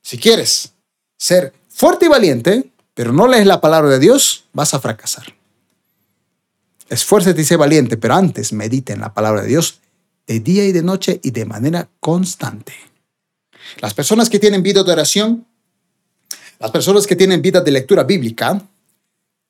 [0.04, 0.72] Si quieres
[1.18, 5.34] ser fuerte y valiente, pero no lees la palabra de Dios, vas a fracasar.
[6.90, 9.80] Esfuérzate y sé valiente, pero antes medita en la palabra de Dios
[10.28, 12.74] de día y de noche y de manera constante.
[13.82, 15.46] Las personas que tienen vida de oración,
[16.60, 18.62] las personas que tienen vida de lectura bíblica,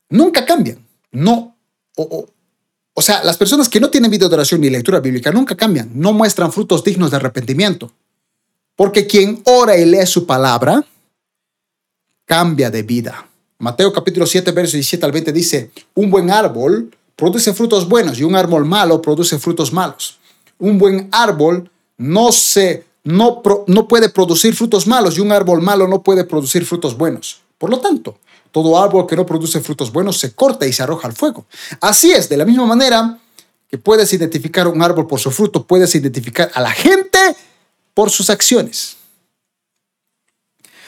[0.10, 0.86] nunca cambian.
[1.12, 1.56] No,
[1.96, 2.28] o,
[2.98, 5.92] o sea, las personas que no tienen vida de oración ni lectura bíblica nunca cambian,
[5.94, 7.92] no muestran frutos dignos de arrepentimiento.
[8.76, 10.86] Porque quien ora y lee su palabra,
[12.26, 13.28] cambia de vida.
[13.60, 18.24] Mateo capítulo 7, versos 17 al 20 dice, un buen árbol produce frutos buenos y
[18.24, 20.18] un árbol malo produce frutos malos.
[20.58, 23.44] Un buen árbol no se no,
[23.88, 27.42] puede producir frutos malos y un árbol malo no puede producir frutos buenos.
[27.60, 28.18] Por lo tanto,
[28.52, 31.46] todo árbol que no produce frutos buenos se corta y se arroja al fuego.
[31.82, 33.20] Así es, de la misma manera
[33.70, 37.20] que puedes identificar un árbol por su fruto, puedes identificar a la gente
[37.94, 38.98] por sus acciones.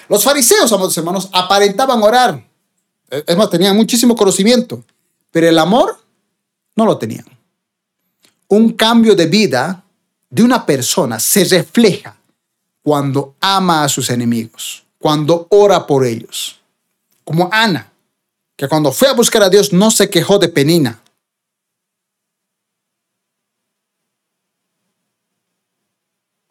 [0.10, 2.44] Los fariseos, amados hermanos, aparentaban orar.
[3.12, 4.84] Es más, tenían muchísimo conocimiento,
[5.32, 6.00] pero el amor
[6.76, 7.26] no lo tenían.
[8.48, 9.84] Un cambio de vida
[10.30, 12.18] de una persona se refleja
[12.82, 16.58] cuando ama a sus enemigos, cuando ora por ellos
[17.28, 17.92] como Ana,
[18.56, 21.02] que cuando fue a buscar a Dios no se quejó de Penina.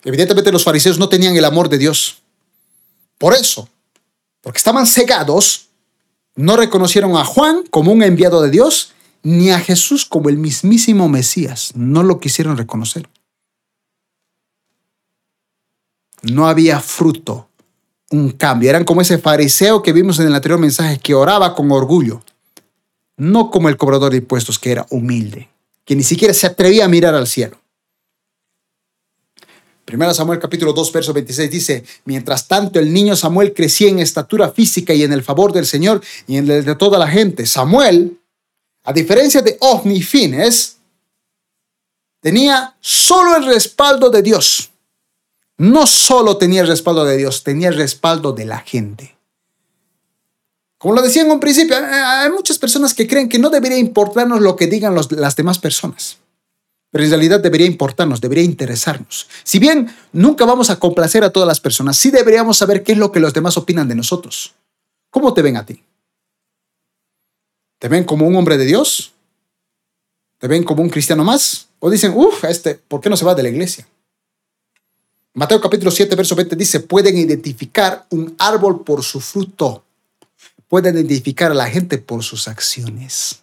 [0.05, 2.19] Evidentemente los fariseos no tenían el amor de Dios.
[3.17, 3.71] Por eso,
[4.43, 5.69] porque estaban cegados,
[6.35, 11.09] no reconocieron a Juan como un enviado de Dios, ni a Jesús como el mismísimo
[11.09, 11.73] Mesías.
[11.75, 13.09] No lo quisieron reconocer.
[16.31, 17.49] No había fruto
[18.11, 18.71] un cambio.
[18.71, 22.23] Eran como ese fariseo que vimos en el anterior mensaje que oraba con orgullo,
[23.17, 25.49] no como el cobrador de impuestos que era humilde,
[25.85, 27.59] que ni siquiera se atrevía a mirar al cielo.
[29.85, 34.51] Primera Samuel capítulo 2, verso 26 dice, mientras tanto el niño Samuel crecía en estatura
[34.51, 37.47] física y en el favor del Señor y en el de toda la gente.
[37.47, 38.19] Samuel,
[38.83, 40.79] a diferencia de Ofni Fines,
[42.21, 44.71] tenía solo el respaldo de Dios
[45.59, 49.17] no solo tenía el respaldo de Dios, tenía el respaldo de la gente.
[50.79, 54.41] Como lo decía en un principio, hay muchas personas que creen que no debería importarnos
[54.41, 56.19] lo que digan las demás personas.
[56.91, 59.29] Pero en realidad debería importarnos, debería interesarnos.
[59.43, 62.99] Si bien nunca vamos a complacer a todas las personas, sí deberíamos saber qué es
[62.99, 64.55] lo que los demás opinan de nosotros.
[65.11, 65.83] ¿Cómo te ven a ti?
[67.79, 69.13] ¿Te ven como un hombre de Dios?
[70.39, 71.69] ¿Te ven como un cristiano más?
[71.81, 73.87] ¿O dicen, uff, este, ¿por qué no se va de la iglesia?
[75.37, 79.85] Mateo capítulo 7, verso 20 dice, pueden identificar un árbol por su fruto.
[80.67, 83.41] Pueden identificar a la gente por sus acciones.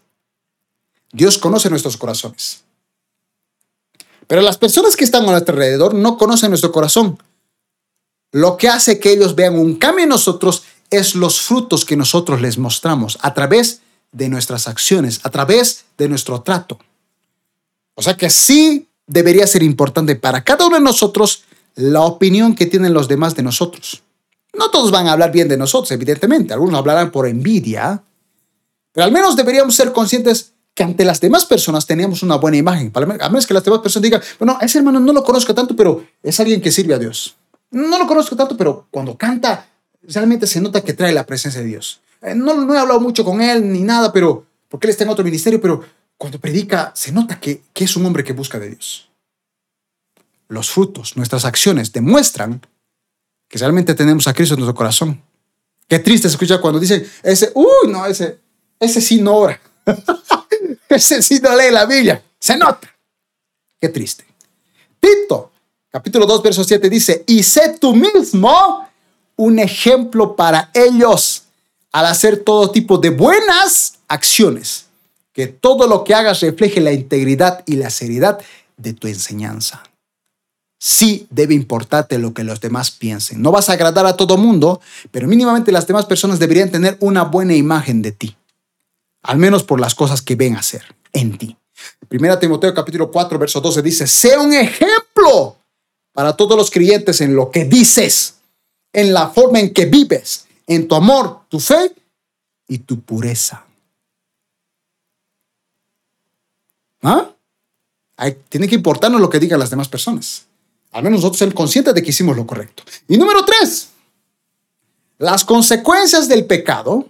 [1.12, 2.64] Dios conoce nuestros corazones.
[4.26, 7.22] Pero las personas que están a nuestro alrededor no conocen nuestro corazón.
[8.32, 12.42] Lo que hace que ellos vean un cambio en nosotros es los frutos que nosotros
[12.42, 13.82] les mostramos a través
[14.12, 16.80] de nuestras acciones, a través de nuestro trato.
[17.94, 21.44] O sea que sí debería ser importante para cada uno de nosotros
[21.76, 24.04] la opinión que tienen los demás de nosotros.
[24.58, 28.04] No todos van a hablar bien de nosotros, evidentemente, algunos hablarán por envidia,
[28.92, 32.92] pero al menos deberíamos ser conscientes que ante las demás personas teníamos una buena imagen.
[32.96, 36.06] A menos que las demás personas digan, bueno, ese hermano no lo conozco tanto, pero
[36.22, 37.36] es alguien que sirve a Dios.
[37.72, 39.68] No lo conozco tanto, pero cuando canta,
[40.04, 42.02] realmente se nota que trae la presencia de Dios.
[42.22, 45.10] Eh, no, no he hablado mucho con él ni nada, pero porque él está en
[45.10, 45.84] otro ministerio, pero
[46.18, 49.10] cuando predica, se nota que, que es un hombre que busca de Dios
[50.54, 52.62] los frutos, nuestras acciones demuestran
[53.50, 55.22] que realmente tenemos a Cristo en nuestro corazón.
[55.88, 58.40] Qué triste escuchar cuando dicen, ese, uy, no, ese,
[58.80, 59.60] ese sí no ora.
[60.90, 62.24] ese sí no lee la Biblia.
[62.40, 62.90] Se nota.
[63.80, 64.26] Qué triste.
[65.00, 65.52] Tito,
[65.90, 68.88] capítulo 2, verso 7 dice, y sé tú mismo
[69.36, 71.44] un ejemplo para ellos
[71.92, 74.86] al hacer todo tipo de buenas acciones.
[75.34, 78.40] Que todo lo que hagas refleje la integridad y la seriedad
[78.78, 79.84] de tu enseñanza
[80.84, 83.42] sí debe importarte lo que los demás piensen.
[83.42, 84.82] No vas a agradar a todo mundo,
[85.12, 88.36] pero mínimamente las demás personas deberían tener una buena imagen de ti.
[89.22, 90.84] Al menos por las cosas que ven hacer
[91.14, 91.56] en ti.
[92.10, 95.56] Primera Timoteo capítulo 4, verso 12 dice, sea un ejemplo
[96.12, 98.40] para todos los creyentes en lo que dices,
[98.92, 101.96] en la forma en que vives, en tu amor, tu fe
[102.68, 103.66] y tu pureza.
[107.04, 107.30] ¿Ah?
[108.50, 110.48] tiene que importarnos lo que digan las demás personas.
[110.94, 112.84] Al menos nosotros ser conscientes de que hicimos lo correcto.
[113.08, 113.90] Y número tres,
[115.18, 117.08] las consecuencias del pecado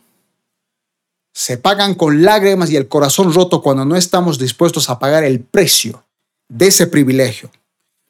[1.34, 5.42] se pagan con lágrimas y el corazón roto cuando no estamos dispuestos a pagar el
[5.42, 6.04] precio
[6.48, 7.52] de ese privilegio.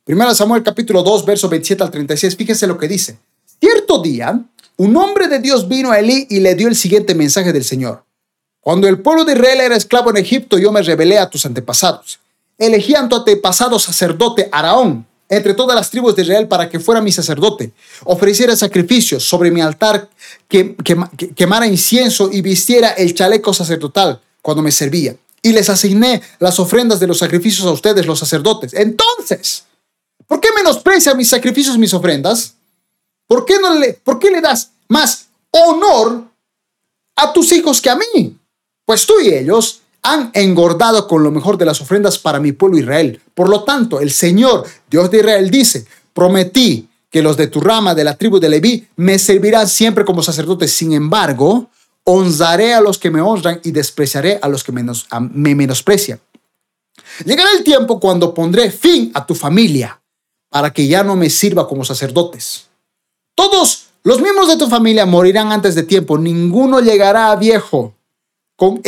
[0.03, 3.17] Primero Samuel capítulo 2, verso 27 al 36, fíjese lo que dice.
[3.59, 4.39] Cierto día,
[4.77, 8.03] un hombre de Dios vino a Elí y le dio el siguiente mensaje del Señor.
[8.59, 12.19] Cuando el pueblo de Israel era esclavo en Egipto, yo me revelé a tus antepasados.
[12.57, 17.01] Elegí a tu antepasado sacerdote Araón entre todas las tribus de Israel para que fuera
[17.01, 17.71] mi sacerdote,
[18.03, 20.09] ofreciera sacrificios sobre mi altar,
[20.47, 20.75] que,
[21.35, 25.15] quemara incienso y vistiera el chaleco sacerdotal cuando me servía.
[25.41, 28.73] Y les asigné las ofrendas de los sacrificios a ustedes, los sacerdotes.
[28.73, 29.65] Entonces,
[30.27, 32.55] ¿por qué menosprecia mis sacrificios, mis ofrendas?
[33.27, 36.25] ¿Por qué, no le, ¿Por qué le das más honor
[37.15, 38.37] a tus hijos que a mí?
[38.85, 42.77] Pues tú y ellos han engordado con lo mejor de las ofrendas para mi pueblo
[42.77, 43.21] Israel.
[43.33, 47.95] Por lo tanto, el Señor, Dios de Israel, dice, prometí que los de tu rama,
[47.95, 50.71] de la tribu de Leví, me servirán siempre como sacerdotes.
[50.73, 51.69] Sin embargo,
[52.03, 56.19] honraré a los que me honran y despreciaré a los que me menosprecian.
[57.25, 60.01] Llegará el tiempo cuando pondré fin a tu familia
[60.49, 62.67] para que ya no me sirva como sacerdotes.
[63.35, 67.92] Todos los miembros de tu familia morirán antes de tiempo, ninguno llegará a viejo
[68.63, 68.81] con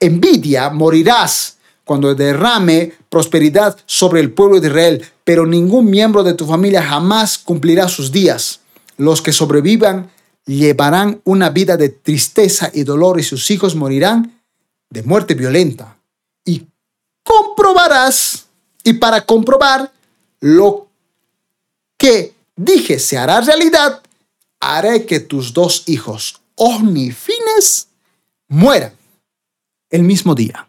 [0.00, 6.46] envidia morirás cuando derrame prosperidad sobre el pueblo de Israel, pero ningún miembro de tu
[6.46, 8.58] familia jamás cumplirá sus días.
[8.96, 10.10] Los que sobrevivan
[10.46, 14.40] llevarán una vida de tristeza y dolor y sus hijos morirán
[14.90, 15.96] de muerte violenta.
[16.44, 16.66] Y
[17.22, 18.46] comprobarás,
[18.82, 19.92] y para comprobar
[20.40, 20.88] lo
[21.96, 24.02] que dije se hará realidad,
[24.58, 27.86] haré que tus dos hijos, Onifines,
[28.48, 28.92] mueran
[29.94, 30.68] el mismo día.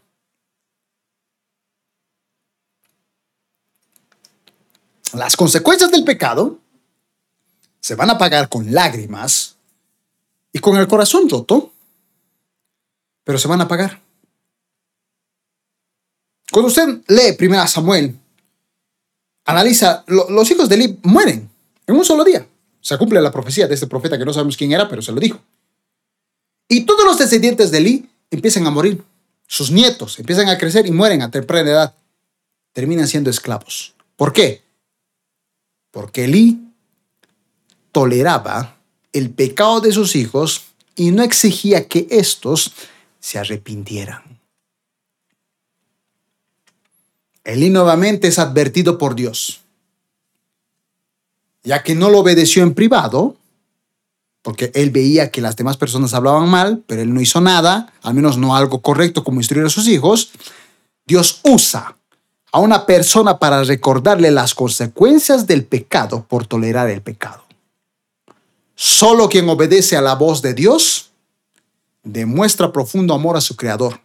[5.13, 6.59] Las consecuencias del pecado
[7.79, 9.55] se van a pagar con lágrimas
[10.53, 11.73] y con el corazón roto,
[13.23, 13.99] pero se van a pagar.
[16.51, 18.15] Cuando usted lee 1 Samuel,
[19.45, 21.49] analiza, los hijos de Eli mueren
[21.87, 22.47] en un solo día.
[22.79, 25.19] Se cumple la profecía de este profeta que no sabemos quién era, pero se lo
[25.19, 25.39] dijo.
[26.67, 29.03] Y todos los descendientes de Eli empiezan a morir.
[29.47, 31.95] Sus nietos empiezan a crecer y mueren a temprana edad.
[32.73, 33.93] Terminan siendo esclavos.
[34.15, 34.63] ¿Por qué?
[35.91, 36.61] Porque Elí
[37.91, 38.77] toleraba
[39.13, 40.65] el pecado de sus hijos
[40.95, 42.73] y no exigía que éstos
[43.19, 44.35] se arrepintieran.
[47.43, 49.61] Elí nuevamente es advertido por Dios.
[51.63, 53.37] Ya que no lo obedeció en privado,
[54.45, 58.13] porque él veía que las demás personas hablaban mal, pero él no hizo nada, al
[58.13, 60.29] menos no algo correcto como instruir a sus hijos,
[61.07, 61.97] Dios usa
[62.51, 67.43] a una persona para recordarle las consecuencias del pecado por tolerar el pecado.
[68.75, 71.09] Solo quien obedece a la voz de Dios
[72.03, 73.99] demuestra profundo amor a su Creador.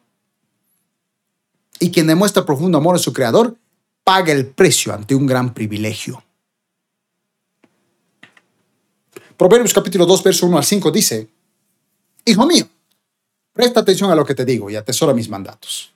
[1.81, 3.59] Y quien demuestra profundo amor a su Creador
[4.05, 6.25] paga el precio ante un gran privilegio.
[9.41, 11.27] Proverbios capítulo 2, verso 1 al 5 dice,
[12.27, 12.69] Hijo mío,
[13.55, 15.95] presta atención a lo que te digo y atesora mis mandatos.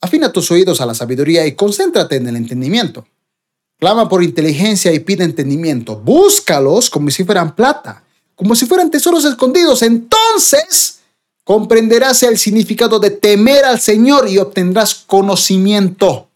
[0.00, 3.06] Afina tus oídos a la sabiduría y concéntrate en el entendimiento.
[3.78, 5.96] Clama por inteligencia y pide entendimiento.
[5.96, 8.02] Búscalos como si fueran plata,
[8.34, 9.82] como si fueran tesoros escondidos.
[9.82, 11.00] Entonces
[11.44, 16.30] comprenderás el significado de temer al Señor y obtendrás conocimiento.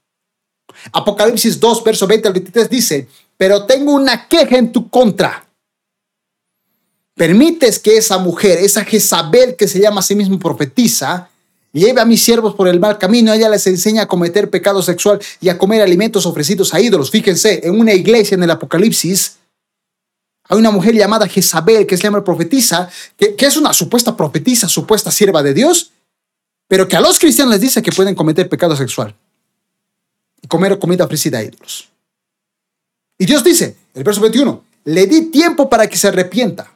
[0.93, 3.09] Apocalipsis 2, verso 20 al 23 dice,
[3.39, 5.45] pero tengo una queja en tu contra
[7.15, 11.31] permites que esa mujer, esa Jezabel que se llama a sí mismo profetiza,
[11.73, 15.21] lleve a mis siervos por el mal camino, ella les enseña a cometer pecado sexual
[15.41, 17.11] y a comer alimentos ofrecidos a ídolos.
[17.11, 19.37] Fíjense, en una iglesia en el Apocalipsis,
[20.49, 24.69] hay una mujer llamada Jezabel, que se llama profetisa, que, que es una supuesta profetisa,
[24.69, 25.93] supuesta sierva de Dios,
[26.69, 29.15] pero que a los cristianos les dice que pueden cometer pecado sexual
[30.43, 31.89] y comer comida ofrecida a ídolos.
[33.17, 36.74] Y Dios dice, el verso 21, le di tiempo para que se arrepienta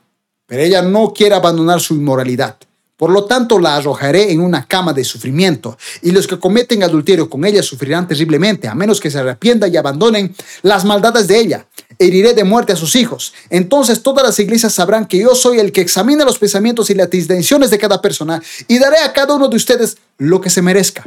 [0.49, 2.57] pero ella no quiere abandonar su inmoralidad.
[2.97, 7.31] Por lo tanto, la arrojaré en una cama de sufrimiento, y los que cometen adulterio
[7.31, 11.66] con ella sufrirán terriblemente, a menos que se arrepientan y abandonen las maldades de ella.
[11.99, 13.35] Heriré de muerte a sus hijos.
[13.51, 17.12] Entonces todas las iglesias sabrán que yo soy el que examina los pensamientos y las
[17.12, 21.07] intenciones de cada persona, y daré a cada uno de ustedes lo que se merezca.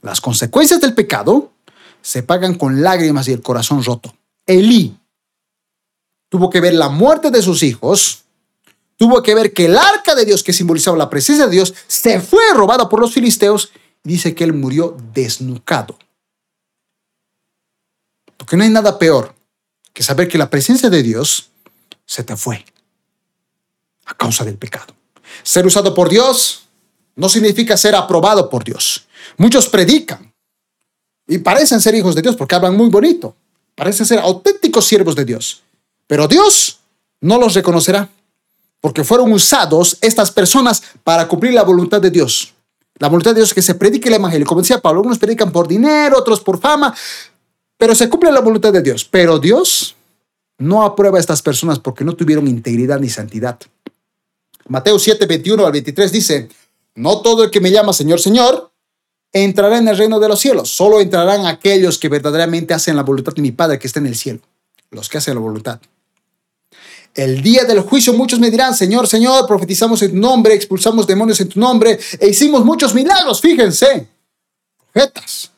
[0.00, 1.50] Las consecuencias del pecado
[2.00, 4.14] se pagan con lágrimas y el corazón roto.
[4.46, 4.96] Elí
[6.28, 8.24] tuvo que ver la muerte de sus hijos,
[8.98, 12.20] tuvo que ver que el arca de Dios, que simbolizaba la presencia de Dios, se
[12.20, 13.72] fue robada por los filisteos
[14.04, 15.96] y dice que él murió desnucado.
[18.36, 19.34] Porque no hay nada peor
[19.94, 21.50] que saber que la presencia de Dios
[22.04, 22.64] se te fue
[24.04, 24.94] a causa del pecado.
[25.42, 26.64] Ser usado por Dios
[27.14, 29.06] no significa ser aprobado por Dios.
[29.36, 30.32] Muchos predican
[31.26, 33.36] y parecen ser hijos de Dios porque hablan muy bonito.
[33.76, 35.62] Parecen ser auténticos siervos de Dios.
[36.08, 36.80] Pero Dios
[37.20, 38.08] no los reconocerá
[38.80, 42.54] porque fueron usados estas personas para cumplir la voluntad de Dios.
[42.98, 44.46] La voluntad de Dios es que se predique el Evangelio.
[44.46, 46.94] Como decía Pablo, algunos predican por dinero, otros por fama,
[47.76, 49.04] pero se cumple la voluntad de Dios.
[49.04, 49.96] Pero Dios
[50.58, 53.58] no aprueba a estas personas porque no tuvieron integridad ni santidad.
[54.66, 56.48] Mateo 7, 21 al 23 dice,
[56.94, 58.70] no todo el que me llama Señor, Señor,
[59.32, 60.70] entrará en el reino de los cielos.
[60.70, 64.16] Solo entrarán aquellos que verdaderamente hacen la voluntad de mi Padre que está en el
[64.16, 64.40] cielo.
[64.90, 65.80] Los que hacen la voluntad.
[67.18, 71.40] El día del juicio muchos me dirán, Señor, Señor, profetizamos en tu nombre, expulsamos demonios
[71.40, 74.06] en tu nombre e hicimos muchos milagros, fíjense.
[74.92, 75.50] Profetas.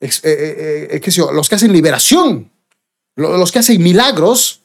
[0.00, 2.50] Eh, eh, eh, los que hacen liberación,
[3.16, 4.62] los que hacen milagros,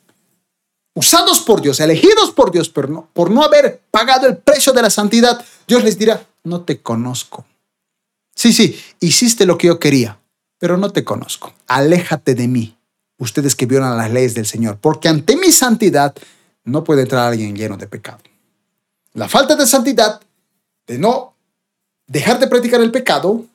[0.95, 4.83] usados por Dios, elegidos por Dios, pero no, por no haber pagado el precio de
[4.83, 7.45] la santidad, Dios les dirá, no te conozco.
[8.33, 10.17] Sí, sí, hiciste lo que yo quería,
[10.59, 11.53] pero no te conozco.
[11.67, 12.77] Aléjate de mí,
[13.17, 16.15] ustedes que violan las leyes del Señor, porque ante mi santidad
[16.67, 18.19] no puede entrar alguien lleno de pecado.
[19.13, 20.21] La falta de santidad,
[20.85, 21.33] de no
[22.05, 23.45] dejar de practicar el pecado,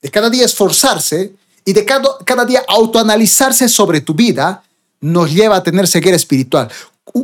[0.00, 1.34] de cada día esforzarse
[1.64, 4.64] y de cada, día autoanalizarse sobre tu vida,
[5.00, 6.70] nos lleva a tener ceguera espiritual.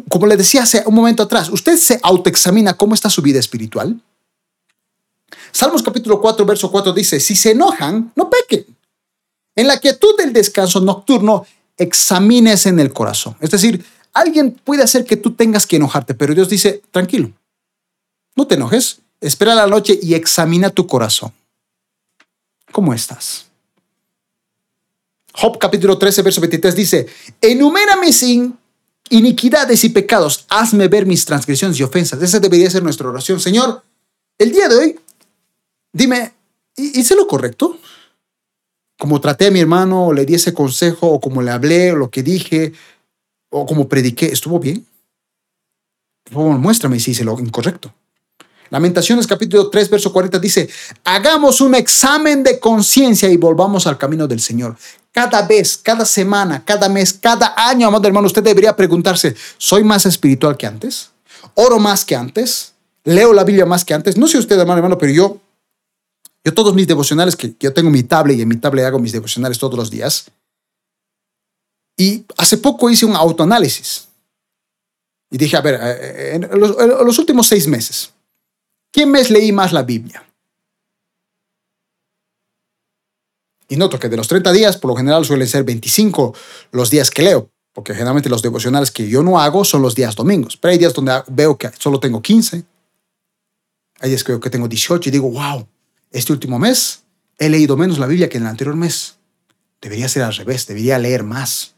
[0.09, 4.01] Como le decía hace un momento atrás, ¿usted se autoexamina cómo está su vida espiritual?
[5.53, 8.67] Salmos capítulo 4, verso 4 dice, si se enojan, no pequen.
[9.57, 11.47] En la quietud del descanso nocturno,
[11.79, 13.37] examines en el corazón.
[13.41, 13.85] Es decir,
[14.21, 17.33] alguien puede hacer que tú tengas que enojarte, pero Dios dice, tranquilo,
[18.37, 21.33] no te enojes, espera la noche y examina tu corazón.
[22.73, 23.47] ¿Cómo estás?
[25.33, 27.07] Job capítulo 13, verso 23 dice,
[27.41, 28.59] enumérame sin
[29.11, 32.21] iniquidades y pecados, hazme ver mis transgresiones y ofensas.
[32.23, 33.41] Esa debería ser nuestra oración.
[33.41, 33.83] Señor,
[34.39, 35.01] el día de hoy,
[35.93, 36.33] dime,
[36.77, 37.79] ¿hice lo correcto?
[38.99, 41.97] Como traté a mi hermano, o le di ese consejo, o como le hablé, o
[41.97, 42.73] lo que dije,
[43.51, 44.87] o como prediqué, ¿estuvo bien?
[46.31, 47.93] Por muéstrame si hice lo incorrecto.
[48.71, 50.69] Lamentaciones capítulo 3, verso 40 dice,
[51.05, 54.77] hagamos un examen de conciencia y volvamos al camino del Señor.
[55.11, 60.05] Cada vez, cada semana, cada mes, cada año, amado hermano, usted debería preguntarse, ¿soy más
[60.05, 61.11] espiritual que antes?
[61.55, 62.75] ¿Oro más que antes?
[63.05, 64.19] ¿Leo la Biblia más que antes?
[64.19, 65.39] No sé usted, hermano, hermano, pero yo,
[66.45, 69.13] yo todos mis devocionales, que yo tengo mi tablet y en mi tablet hago mis
[69.13, 70.27] devocionales todos los días.
[71.99, 74.09] Y hace poco hice un autoanálisis.
[75.31, 78.13] Y dije, a ver, eh, eh, en los, últimos seis meses,
[78.91, 80.25] ¿Qué mes leí más la Biblia?
[83.69, 86.35] Y noto que de los 30 días, por lo general suelen ser 25
[86.73, 90.17] los días que leo, porque generalmente los devocionales que yo no hago son los días
[90.17, 90.57] domingos.
[90.57, 92.65] Pero hay días donde veo que solo tengo 15.
[94.01, 95.69] Hay días que veo que tengo 18 y digo, wow,
[96.11, 97.03] este último mes
[97.37, 99.17] he leído menos la Biblia que en el anterior mes.
[99.83, 101.75] Debería ser al revés, debería leer más.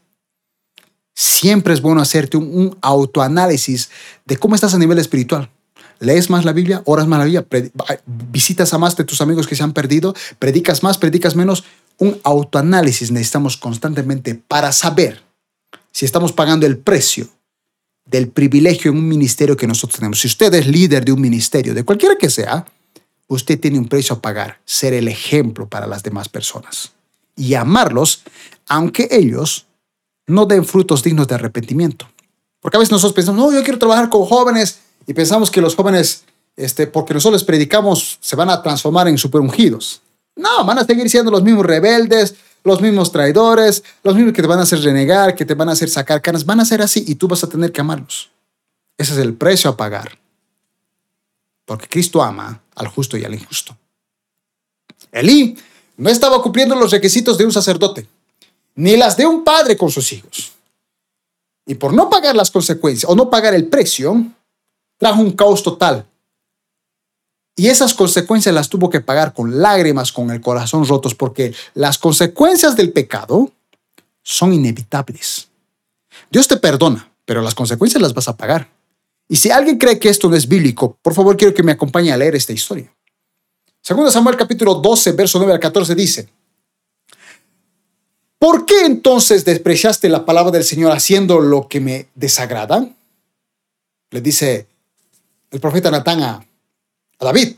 [1.13, 3.89] Siempre es bueno hacerte un, autoanálisis
[4.25, 5.49] de cómo estás a nivel espiritual
[6.01, 7.45] lees más la Biblia, oras más la Biblia,
[8.05, 11.63] visitas a más de tus amigos que se han perdido, predicas más, predicas menos.
[11.99, 15.21] Un autoanálisis necesitamos constantemente para saber
[15.91, 17.29] si estamos pagando el precio
[18.05, 20.19] del privilegio en un ministerio que nosotros tenemos.
[20.19, 22.65] Si usted es líder de un ministerio, de cualquiera que sea,
[23.27, 26.91] usted tiene un precio a pagar, ser el ejemplo para las demás personas
[27.35, 28.23] y amarlos,
[28.67, 29.67] aunque ellos
[30.31, 32.07] no den frutos dignos de arrepentimiento.
[32.59, 35.75] Porque a veces nosotros pensamos, no, yo quiero trabajar con jóvenes y pensamos que los
[35.75, 36.23] jóvenes,
[36.55, 40.01] este, porque nosotros les predicamos, se van a transformar en superungidos.
[40.35, 44.47] No, van a seguir siendo los mismos rebeldes, los mismos traidores, los mismos que te
[44.47, 46.45] van a hacer renegar, que te van a hacer sacar canas.
[46.45, 48.31] Van a ser así y tú vas a tener que amarlos.
[48.97, 50.19] Ese es el precio a pagar.
[51.65, 53.75] Porque Cristo ama al justo y al injusto.
[55.11, 55.57] Elí
[55.97, 58.07] no estaba cumpliendo los requisitos de un sacerdote,
[58.75, 60.51] ni las de un padre con sus hijos.
[61.65, 64.25] Y por no pagar las consecuencias o no pagar el precio,
[64.97, 66.05] trajo un caos total.
[67.55, 71.97] Y esas consecuencias las tuvo que pagar con lágrimas, con el corazón rotos, porque las
[71.97, 73.51] consecuencias del pecado
[74.23, 75.49] son inevitables.
[76.29, 78.69] Dios te perdona, pero las consecuencias las vas a pagar.
[79.27, 82.11] Y si alguien cree que esto no es bíblico, por favor quiero que me acompañe
[82.11, 82.93] a leer esta historia.
[83.81, 86.29] Segundo Samuel capítulo 12, verso 9 al 14 dice,
[88.41, 92.89] ¿por qué entonces despreciaste la palabra del Señor haciendo lo que me desagrada?
[94.09, 94.65] Le dice
[95.51, 96.43] el profeta Natán a,
[97.19, 97.55] David,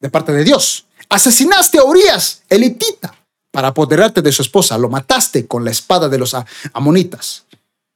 [0.00, 0.86] de parte de Dios.
[1.08, 3.14] Asesinaste a Urias, elitita,
[3.52, 4.76] para apoderarte de su esposa.
[4.78, 6.34] Lo mataste con la espada de los
[6.72, 7.44] amonitas.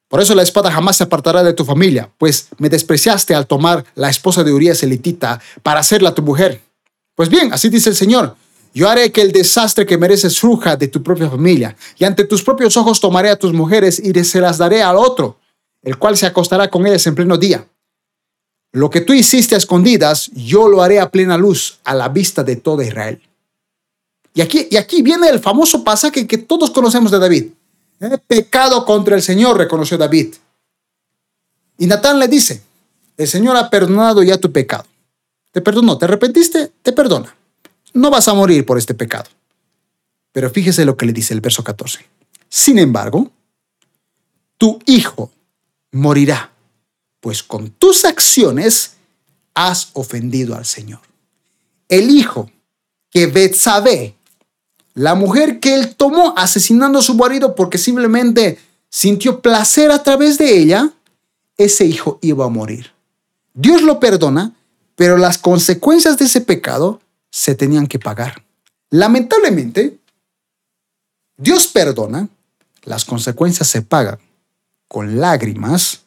[0.06, 3.84] Por eso la espada jamás se apartará de tu familia, pues me despreciaste al tomar
[3.96, 6.62] la esposa de Urias elitita para hacerla tu mujer.
[7.16, 8.36] Pues bien, así dice el Señor,
[8.74, 12.42] yo haré que el desastre que mereces surja de tu propia familia, y ante tus
[12.42, 15.38] propios ojos tomaré a tus mujeres y se las daré al otro,
[15.82, 17.66] el cual se acostará con ellas en pleno día.
[18.72, 22.44] Lo que tú hiciste a escondidas, yo lo haré a plena luz, a la vista
[22.44, 23.20] de todo Israel.
[24.34, 27.46] Y aquí, y aquí viene el famoso pasaje que todos conocemos de David.
[28.00, 30.34] He pecado contra el Señor, reconoció David.
[31.78, 32.62] Y Natán le dice,
[33.16, 34.84] el Señor ha perdonado ya tu pecado.
[35.50, 37.34] Te perdonó, te arrepentiste, te perdona.
[37.98, 39.28] No vas a morir por este pecado.
[40.32, 42.06] Pero fíjese lo que le dice el verso 14.
[42.48, 43.30] Sin embargo,
[44.56, 45.30] tu hijo
[45.92, 46.52] morirá,
[47.20, 48.94] pues con tus acciones
[49.54, 51.00] has ofendido al Señor.
[51.88, 52.50] El hijo
[53.10, 54.14] que Betsabé
[54.98, 58.58] la mujer que él tomó asesinando a su marido porque simplemente
[58.90, 60.90] sintió placer a través de ella,
[61.56, 62.90] ese hijo iba a morir.
[63.54, 64.56] Dios lo perdona,
[64.96, 67.00] pero las consecuencias de ese pecado
[67.30, 68.44] se tenían que pagar.
[68.90, 69.98] Lamentablemente,
[71.36, 72.28] Dios perdona,
[72.84, 74.18] las consecuencias se pagan
[74.88, 76.00] con lágrimas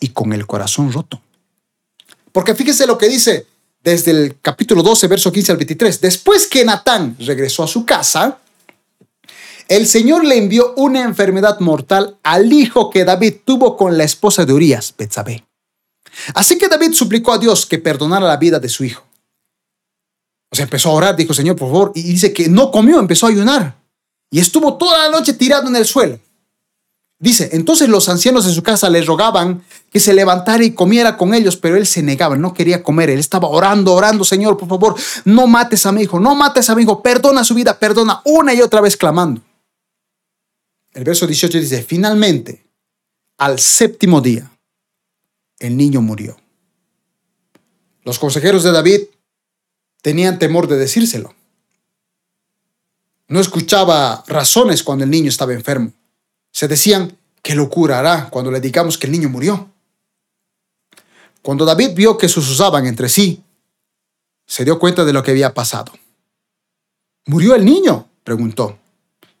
[0.00, 1.20] y con el corazón roto.
[2.32, 3.46] Porque fíjese lo que dice
[3.82, 6.00] desde el capítulo 12, verso 15 al 23.
[6.00, 8.38] Después que Natán regresó a su casa,
[9.68, 14.44] el Señor le envió una enfermedad mortal al hijo que David tuvo con la esposa
[14.44, 15.44] de Urias, Betsabé.
[16.34, 19.05] Así que David suplicó a Dios que perdonara la vida de su hijo.
[20.50, 23.26] O sea, empezó a orar, dijo, Señor, por favor, y dice que no comió, empezó
[23.26, 23.76] a ayunar.
[24.30, 26.18] Y estuvo toda la noche tirado en el suelo.
[27.18, 31.32] Dice, entonces los ancianos de su casa le rogaban que se levantara y comiera con
[31.32, 33.08] ellos, pero él se negaba, no quería comer.
[33.08, 36.74] Él estaba orando, orando, Señor, por favor, no mates a mi hijo, no mates a
[36.74, 39.40] mi hijo, perdona su vida, perdona, una y otra vez clamando.
[40.92, 42.66] El verso 18 dice, finalmente,
[43.38, 44.50] al séptimo día,
[45.58, 46.36] el niño murió.
[48.04, 49.00] Los consejeros de David
[50.06, 51.34] tenían temor de decírselo.
[53.26, 55.92] No escuchaba razones cuando el niño estaba enfermo.
[56.52, 59.68] Se decían, ¿qué lo curará cuando le digamos que el niño murió?
[61.42, 63.42] Cuando David vio que susurraban entre sí,
[64.46, 65.90] se dio cuenta de lo que había pasado.
[67.24, 68.08] ¿Murió el niño?
[68.22, 68.78] preguntó.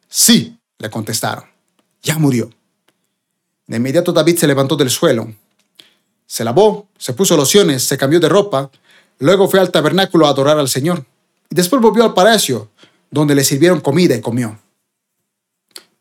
[0.08, 1.44] Sí, le contestaron.
[2.02, 2.50] Ya murió.
[3.68, 5.32] De inmediato David se levantó del suelo.
[6.26, 8.68] Se lavó, se puso lociones, se cambió de ropa,
[9.18, 11.04] luego fue al tabernáculo a adorar al Señor.
[11.50, 12.70] Y después volvió al palacio,
[13.10, 14.58] donde le sirvieron comida y comió.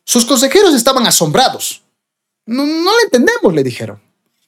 [0.03, 1.81] Sus consejeros estaban asombrados.
[2.45, 3.99] No, le entendemos, le dijeron.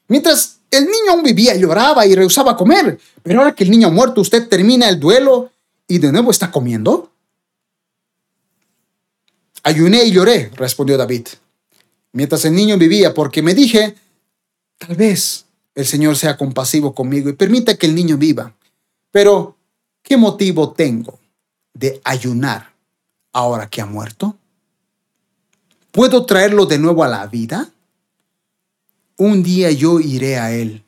[0.07, 2.99] Mientras el niño aún vivía, lloraba y rehusaba comer.
[3.23, 5.51] Pero ahora que el niño ha muerto, usted termina el duelo
[5.87, 7.11] y de nuevo está comiendo.
[9.63, 11.27] Ayuné y lloré, respondió David,
[12.13, 13.95] mientras el niño vivía, porque me dije,
[14.77, 15.45] tal vez
[15.75, 18.53] el Señor sea compasivo conmigo y permita que el niño viva.
[19.11, 19.57] Pero,
[20.03, 21.19] ¿qué motivo tengo
[21.73, 22.73] de ayunar
[23.31, 24.37] ahora que ha muerto?
[25.91, 27.69] ¿Puedo traerlo de nuevo a la vida?
[29.17, 30.83] Un día yo iré a Él,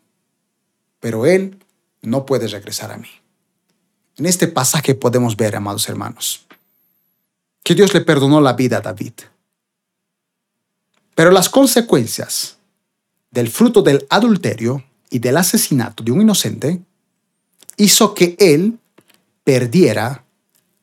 [1.00, 1.58] pero Él
[2.02, 3.10] no puede regresar a mí.
[4.18, 6.46] En este pasaje podemos ver, amados hermanos,
[7.64, 9.14] que Dios le perdonó la vida a David.
[11.16, 12.58] Pero las consecuencias
[13.32, 16.82] del fruto del adulterio y del asesinato de un inocente
[17.80, 18.78] hizo que él
[19.44, 20.26] perdiera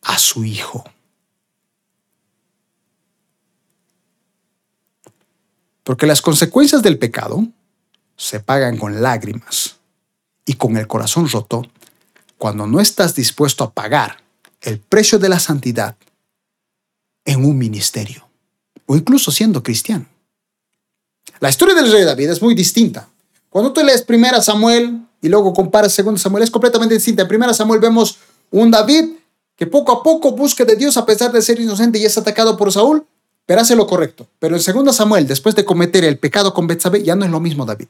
[0.02, 0.84] a su hijo.
[5.84, 7.46] Porque las consecuencias del pecado
[8.16, 9.76] se pagan con lágrimas
[10.44, 11.62] y con el corazón roto
[12.38, 14.22] cuando no estás dispuesto a pagar
[14.62, 15.96] el precio de la santidad
[17.24, 18.26] en un ministerio
[18.86, 20.06] o incluso siendo cristiano.
[21.40, 23.08] La historia del rey David es muy distinta.
[23.50, 27.22] Cuando tú lees 1 Samuel y luego comparas 2 Samuel, es completamente distinta.
[27.22, 28.18] En 1 Samuel vemos
[28.50, 29.10] un David
[29.56, 32.56] que poco a poco busca de Dios a pesar de ser inocente y es atacado
[32.56, 33.06] por Saúl,
[33.46, 34.26] pero hace lo correcto.
[34.38, 37.40] Pero en 2 Samuel, después de cometer el pecado con Betsabé, ya no es lo
[37.40, 37.88] mismo David.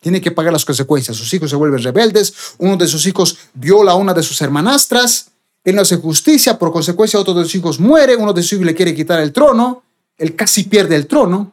[0.00, 1.16] Tiene que pagar las consecuencias.
[1.16, 5.30] Sus hijos se vuelven rebeldes, uno de sus hijos viola a una de sus hermanastras,
[5.64, 8.66] él no hace justicia, por consecuencia otro de sus hijos muere, uno de sus hijos
[8.66, 9.82] le quiere quitar el trono,
[10.16, 11.52] él casi pierde el trono.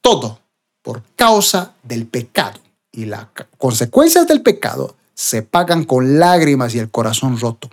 [0.00, 0.40] Todo
[0.86, 2.60] por causa del pecado.
[2.92, 3.26] Y las
[3.58, 7.68] consecuencias del pecado se pagan con lágrimas y el corazón roto.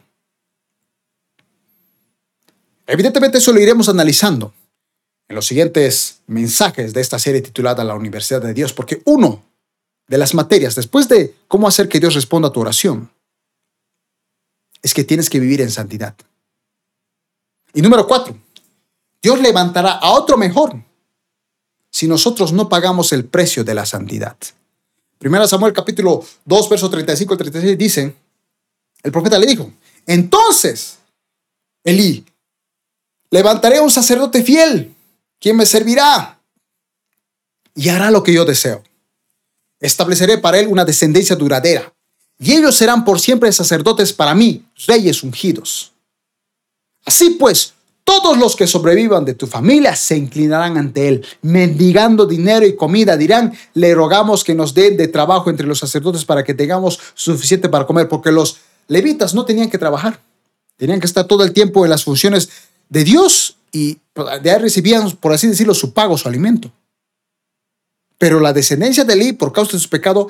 [2.87, 4.51] Evidentemente eso lo iremos analizando
[5.27, 9.43] en los siguientes mensajes de esta serie titulada La Universidad de Dios, porque uno
[10.07, 13.11] de las materias, después de cómo hacer que Dios responda a tu oración,
[14.81, 16.15] es que tienes que vivir en santidad.
[17.75, 18.35] Y número cuatro,
[19.21, 20.83] Dios levantará a otro mejor
[21.93, 24.35] si nosotros no pagamos el precio de la santidad.
[25.19, 28.15] Primera Samuel capítulo 2, verso 35 y 36 dice,
[29.03, 29.71] el profeta le dijo,
[30.07, 30.97] entonces,
[31.83, 32.25] Elí,
[33.29, 34.93] levantaré un sacerdote fiel,
[35.39, 36.39] quien me servirá
[37.75, 38.83] y hará lo que yo deseo.
[39.79, 41.93] Estableceré para él una descendencia duradera,
[42.39, 45.93] y ellos serán por siempre sacerdotes para mí, reyes ungidos.
[47.05, 52.65] Así pues, todos los que sobrevivan de tu familia se inclinarán ante él, mendigando dinero
[52.65, 53.15] y comida.
[53.17, 57.69] Dirán, le rogamos que nos den de trabajo entre los sacerdotes para que tengamos suficiente
[57.69, 58.57] para comer, porque los
[58.87, 60.19] levitas no tenían que trabajar.
[60.75, 62.49] Tenían que estar todo el tiempo en las funciones
[62.89, 63.99] de Dios y
[64.41, 66.71] de ahí recibían, por así decirlo, su pago, su alimento.
[68.17, 70.29] Pero la descendencia de Eli, por causa de su pecado,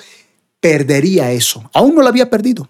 [0.60, 1.70] perdería eso.
[1.74, 2.70] Aún no lo había perdido.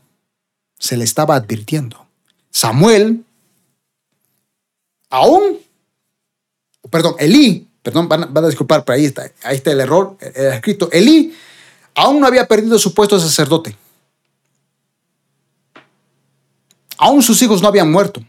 [0.79, 2.07] Se le estaba advirtiendo.
[2.49, 3.23] Samuel
[5.13, 5.59] aún,
[6.89, 10.89] perdón, Elí, perdón, van, a disculpar, pero ahí está, ahí está el error, el escrito,
[10.91, 11.35] Elí
[11.93, 13.77] aún no había perdido su puesto de sacerdote.
[16.97, 18.23] Aún sus hijos no habían muerto.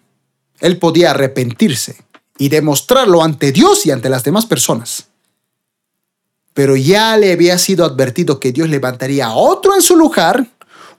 [0.61, 1.97] Él podía arrepentirse
[2.37, 5.07] y demostrarlo ante Dios y ante las demás personas.
[6.53, 10.47] Pero ya le había sido advertido que Dios levantaría a otro en su lugar,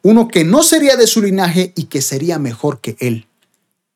[0.01, 3.27] uno que no sería de su linaje y que sería mejor que él.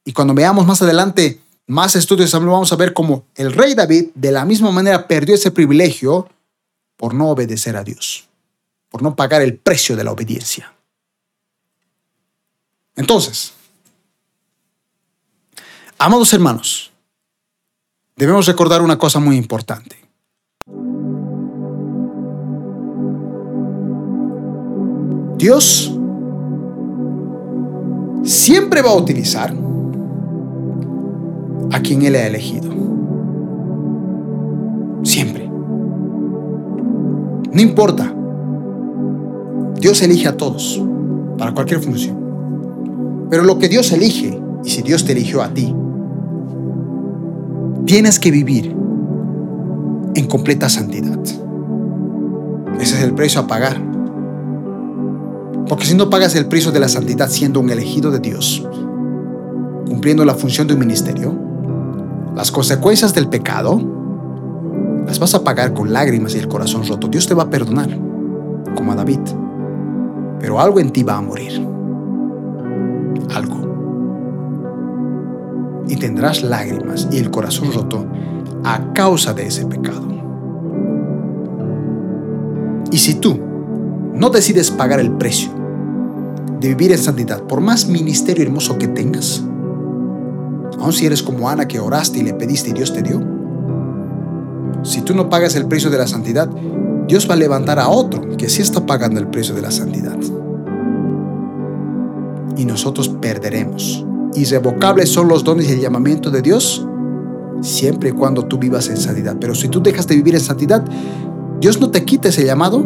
[0.06, 1.40] Y cuando veamos más adelante
[1.70, 5.52] más estudios vamos a ver cómo el rey David de la misma manera perdió ese
[5.52, 6.28] privilegio
[6.98, 8.28] por no obedecer a Dios,
[8.90, 10.74] por no pagar el precio de la obediencia.
[12.96, 13.54] Entonces,
[16.00, 16.91] amados hermanos,
[18.16, 19.96] debemos recordar una cosa muy importante.
[25.38, 25.91] Dios
[28.24, 29.69] siempre va a utilizar
[31.72, 32.72] a quien Él ha elegido.
[35.03, 35.49] Siempre.
[37.52, 38.14] No importa.
[39.80, 40.81] Dios elige a todos
[41.38, 42.18] para cualquier función.
[43.30, 45.73] Pero lo que Dios elige, y si Dios te eligió a ti,
[47.86, 48.76] tienes que vivir
[50.15, 51.19] en completa santidad.
[52.80, 53.81] Ese es el precio a pagar.
[55.68, 58.68] Porque si no pagas el precio de la santidad siendo un elegido de Dios,
[59.88, 61.48] cumpliendo la función de un ministerio,
[62.35, 63.80] las consecuencias del pecado
[65.06, 67.07] las vas a pagar con lágrimas y el corazón roto.
[67.07, 67.89] Dios te va a perdonar,
[68.76, 69.19] como a David.
[70.39, 71.65] Pero algo en ti va a morir.
[73.34, 73.56] Algo.
[75.88, 78.06] Y tendrás lágrimas y el corazón roto
[78.64, 80.07] a causa de ese pecado.
[82.91, 83.39] Y si tú
[84.14, 85.49] no decides pagar el precio
[86.60, 89.43] de vivir en santidad, por más ministerio hermoso que tengas,
[90.80, 93.22] aun si eres como Ana que oraste y le pediste y Dios te dio.
[94.84, 96.49] Si tú no pagas el precio de la santidad,
[97.07, 100.18] Dios va a levantar a otro que sí está pagando el precio de la santidad.
[102.56, 104.06] Y nosotros perderemos.
[104.35, 106.85] Irrevocables son los dones y el llamamiento de Dios
[107.61, 109.35] siempre y cuando tú vivas en santidad.
[109.39, 110.84] Pero si tú dejas de vivir en santidad,
[111.60, 112.85] Dios no te quita ese llamado,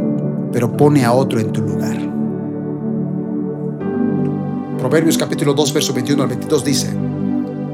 [0.52, 1.98] pero pone a otro en tu lugar.
[4.80, 6.90] Proverbios capítulo 2, verso 21 al 22 dice,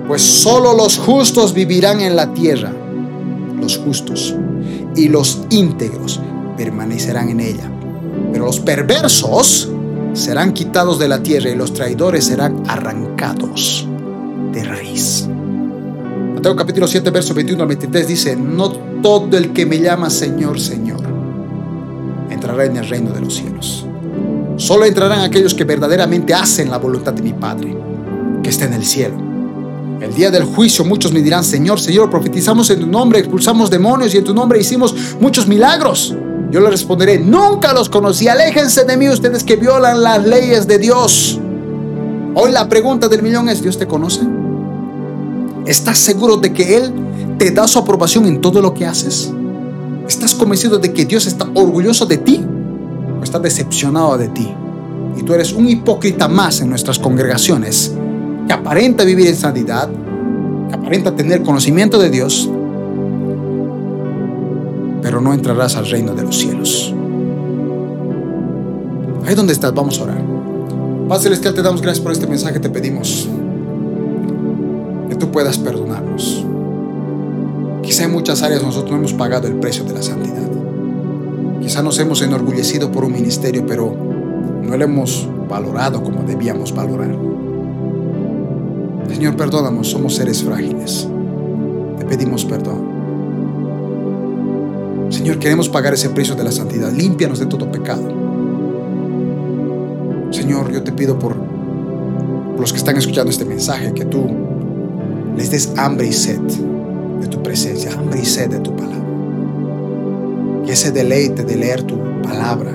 [0.10, 2.74] pues solo los justos vivirán en la tierra,
[3.62, 4.36] los justos,
[4.96, 6.20] y los íntegros
[6.58, 7.72] permanecerán en ella.
[8.34, 9.70] Pero los perversos
[10.14, 13.88] serán quitados de la tierra y los traidores serán arrancados
[14.52, 15.30] de raíz.
[16.34, 18.72] Mateo capítulo 7, verso 21 al 23 dice, no
[19.04, 21.04] todo el que me llama Señor, Señor,
[22.32, 23.86] entrará en el reino de los cielos.
[24.58, 27.78] Solo entrarán aquellos que verdaderamente hacen la voluntad de mi Padre,
[28.42, 29.29] que está en el cielo.
[30.02, 34.14] El día del juicio muchos me dirán, Señor, Señor, profetizamos en tu nombre, expulsamos demonios
[34.14, 36.16] y en tu nombre hicimos muchos milagros.
[36.52, 40.78] Yo le responderé, nunca los conocí, aléjense de mí ustedes que violan las leyes de
[40.78, 41.40] Dios.
[42.34, 44.22] Hoy la pregunta del millón es, ¿Dios te conoce?
[45.66, 46.94] ¿Estás seguro de que Él
[47.38, 49.34] te da su aprobación en todo lo que haces?
[50.08, 52.46] ¿Estás convencido de que Dios está orgulloso de ti
[53.20, 54.50] o está decepcionado de ti?
[55.18, 57.92] Y tú eres un hipócrita más en nuestras congregaciones
[58.50, 59.88] que aparenta vivir en santidad,
[60.70, 62.50] que aparenta tener conocimiento de Dios,
[65.04, 66.92] pero no entrarás al reino de los cielos.
[69.28, 70.24] Ahí donde estás, vamos a orar.
[71.08, 72.60] Padre Celestial, te damos gracias por este mensaje.
[72.60, 73.30] Te pedimos
[75.10, 76.44] que tú puedas perdonarnos.
[77.84, 80.50] Quizá en muchas áreas nosotros no hemos pagado el precio de la santidad.
[81.62, 83.96] Quizá nos hemos enorgullecido por un ministerio, pero
[84.64, 87.29] no lo hemos valorado como debíamos valorar.
[89.14, 91.08] Señor, perdónanos, somos seres frágiles.
[91.98, 93.00] Te pedimos perdón.
[95.10, 96.92] Señor, queremos pagar ese precio de la santidad.
[96.92, 98.04] Límpianos de todo pecado.
[100.32, 101.36] Señor, yo te pido por
[102.60, 104.28] los que están escuchando este mensaje que tú
[105.36, 109.04] les des hambre y sed de tu presencia, hambre y sed de tu palabra.
[110.66, 112.72] Que ese deleite de leer tu palabra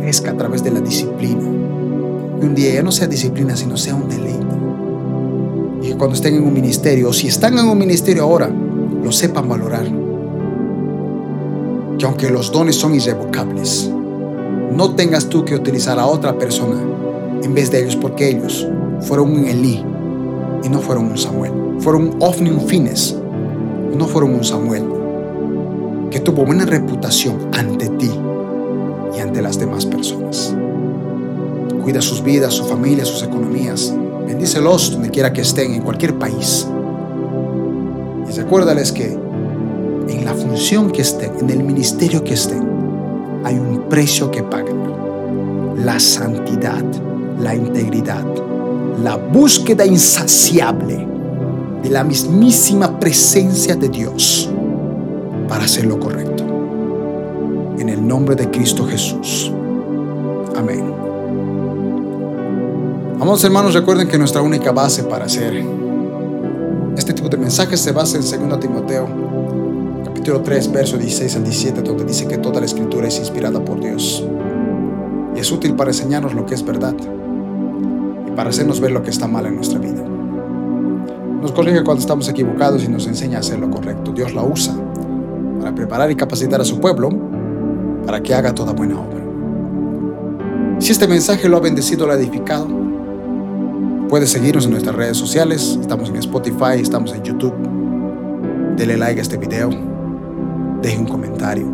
[0.00, 1.42] crezca a través de la disciplina.
[2.40, 4.51] Que un día ya no sea disciplina, sino sea un deleite.
[5.82, 9.10] Y que cuando estén en un ministerio, o si están en un ministerio ahora, lo
[9.10, 9.84] sepan valorar.
[11.98, 13.90] Que aunque los dones son irrevocables,
[14.74, 16.80] no tengas tú que utilizar a otra persona
[17.42, 18.66] en vez de ellos, porque ellos
[19.00, 19.84] fueron un Elí
[20.62, 21.52] y no fueron un Samuel.
[21.80, 23.16] Fueron un Ofni, un Fines,
[23.96, 24.84] no fueron un Samuel,
[26.10, 28.10] que tuvo buena reputación ante ti
[29.16, 30.54] y ante las demás personas.
[31.82, 33.92] Cuida sus vidas, su familia, sus economías.
[34.26, 36.66] Bendícelos donde quiera que estén, en cualquier país.
[38.28, 39.12] Y recuérdales que
[40.08, 42.62] en la función que estén, en el ministerio que estén,
[43.44, 44.74] hay un precio que pagar.
[45.76, 46.84] La santidad,
[47.40, 48.24] la integridad,
[49.02, 51.06] la búsqueda insaciable
[51.82, 54.48] de la mismísima presencia de Dios
[55.48, 56.44] para hacer lo correcto.
[57.78, 59.52] En el nombre de Cristo Jesús.
[60.56, 61.11] Amén.
[63.22, 65.64] Amados hermanos, recuerden que nuestra única base para hacer
[66.96, 69.06] este tipo de mensajes se basa en 2 Timoteo
[70.04, 73.78] capítulo 3, verso 16 al 17, donde dice que toda la escritura es inspirada por
[73.78, 74.26] Dios
[75.36, 76.96] y es útil para enseñarnos lo que es verdad
[78.26, 80.02] y para hacernos ver lo que está mal en nuestra vida.
[81.40, 84.10] Nos corrige cuando estamos equivocados y nos enseña a hacer lo correcto.
[84.10, 84.74] Dios la usa
[85.60, 87.08] para preparar y capacitar a su pueblo
[88.04, 90.80] para que haga toda buena obra.
[90.80, 92.81] Si este mensaje lo ha bendecido, lo ha edificado,
[94.12, 95.78] puede seguirnos en nuestras redes sociales.
[95.80, 97.54] Estamos en Spotify, estamos en YouTube.
[98.76, 99.70] Dele like a este video.
[100.82, 101.66] Deje un comentario.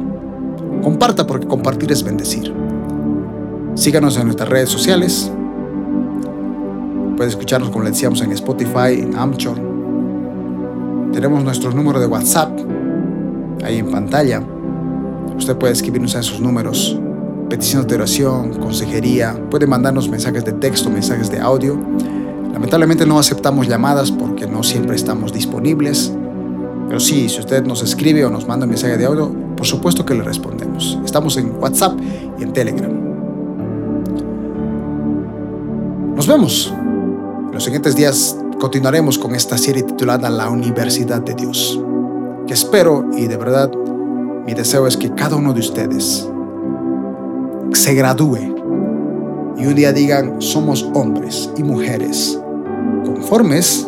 [0.80, 2.54] Comparta porque compartir es bendecir.
[3.74, 5.32] Síganos en nuestras redes sociales.
[7.16, 9.56] Puede escucharnos, como le decíamos, en Spotify, en Amchor.
[11.12, 12.56] Tenemos nuestro número de WhatsApp
[13.64, 14.44] ahí en pantalla.
[15.36, 16.96] Usted puede escribirnos a esos números.
[17.50, 19.34] Peticiones de oración, consejería.
[19.50, 21.76] Puede mandarnos mensajes de texto, mensajes de audio.
[22.58, 26.12] Lamentablemente no aceptamos llamadas porque no siempre estamos disponibles.
[26.88, 30.04] Pero sí, si usted nos escribe o nos manda un mensaje de audio, por supuesto
[30.04, 30.98] que le respondemos.
[31.04, 31.96] Estamos en WhatsApp
[32.36, 32.90] y en Telegram.
[36.16, 36.74] Nos vemos
[37.52, 41.80] los siguientes días continuaremos con esta serie titulada La Universidad de Dios,
[42.48, 43.70] que espero y de verdad
[44.44, 46.28] mi deseo es que cada uno de ustedes
[47.72, 48.52] se gradúe
[49.56, 52.40] y un día digan somos hombres y mujeres
[53.18, 53.84] conformes,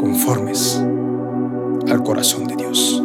[0.00, 0.82] conformes
[1.88, 3.00] al corazón de Dios.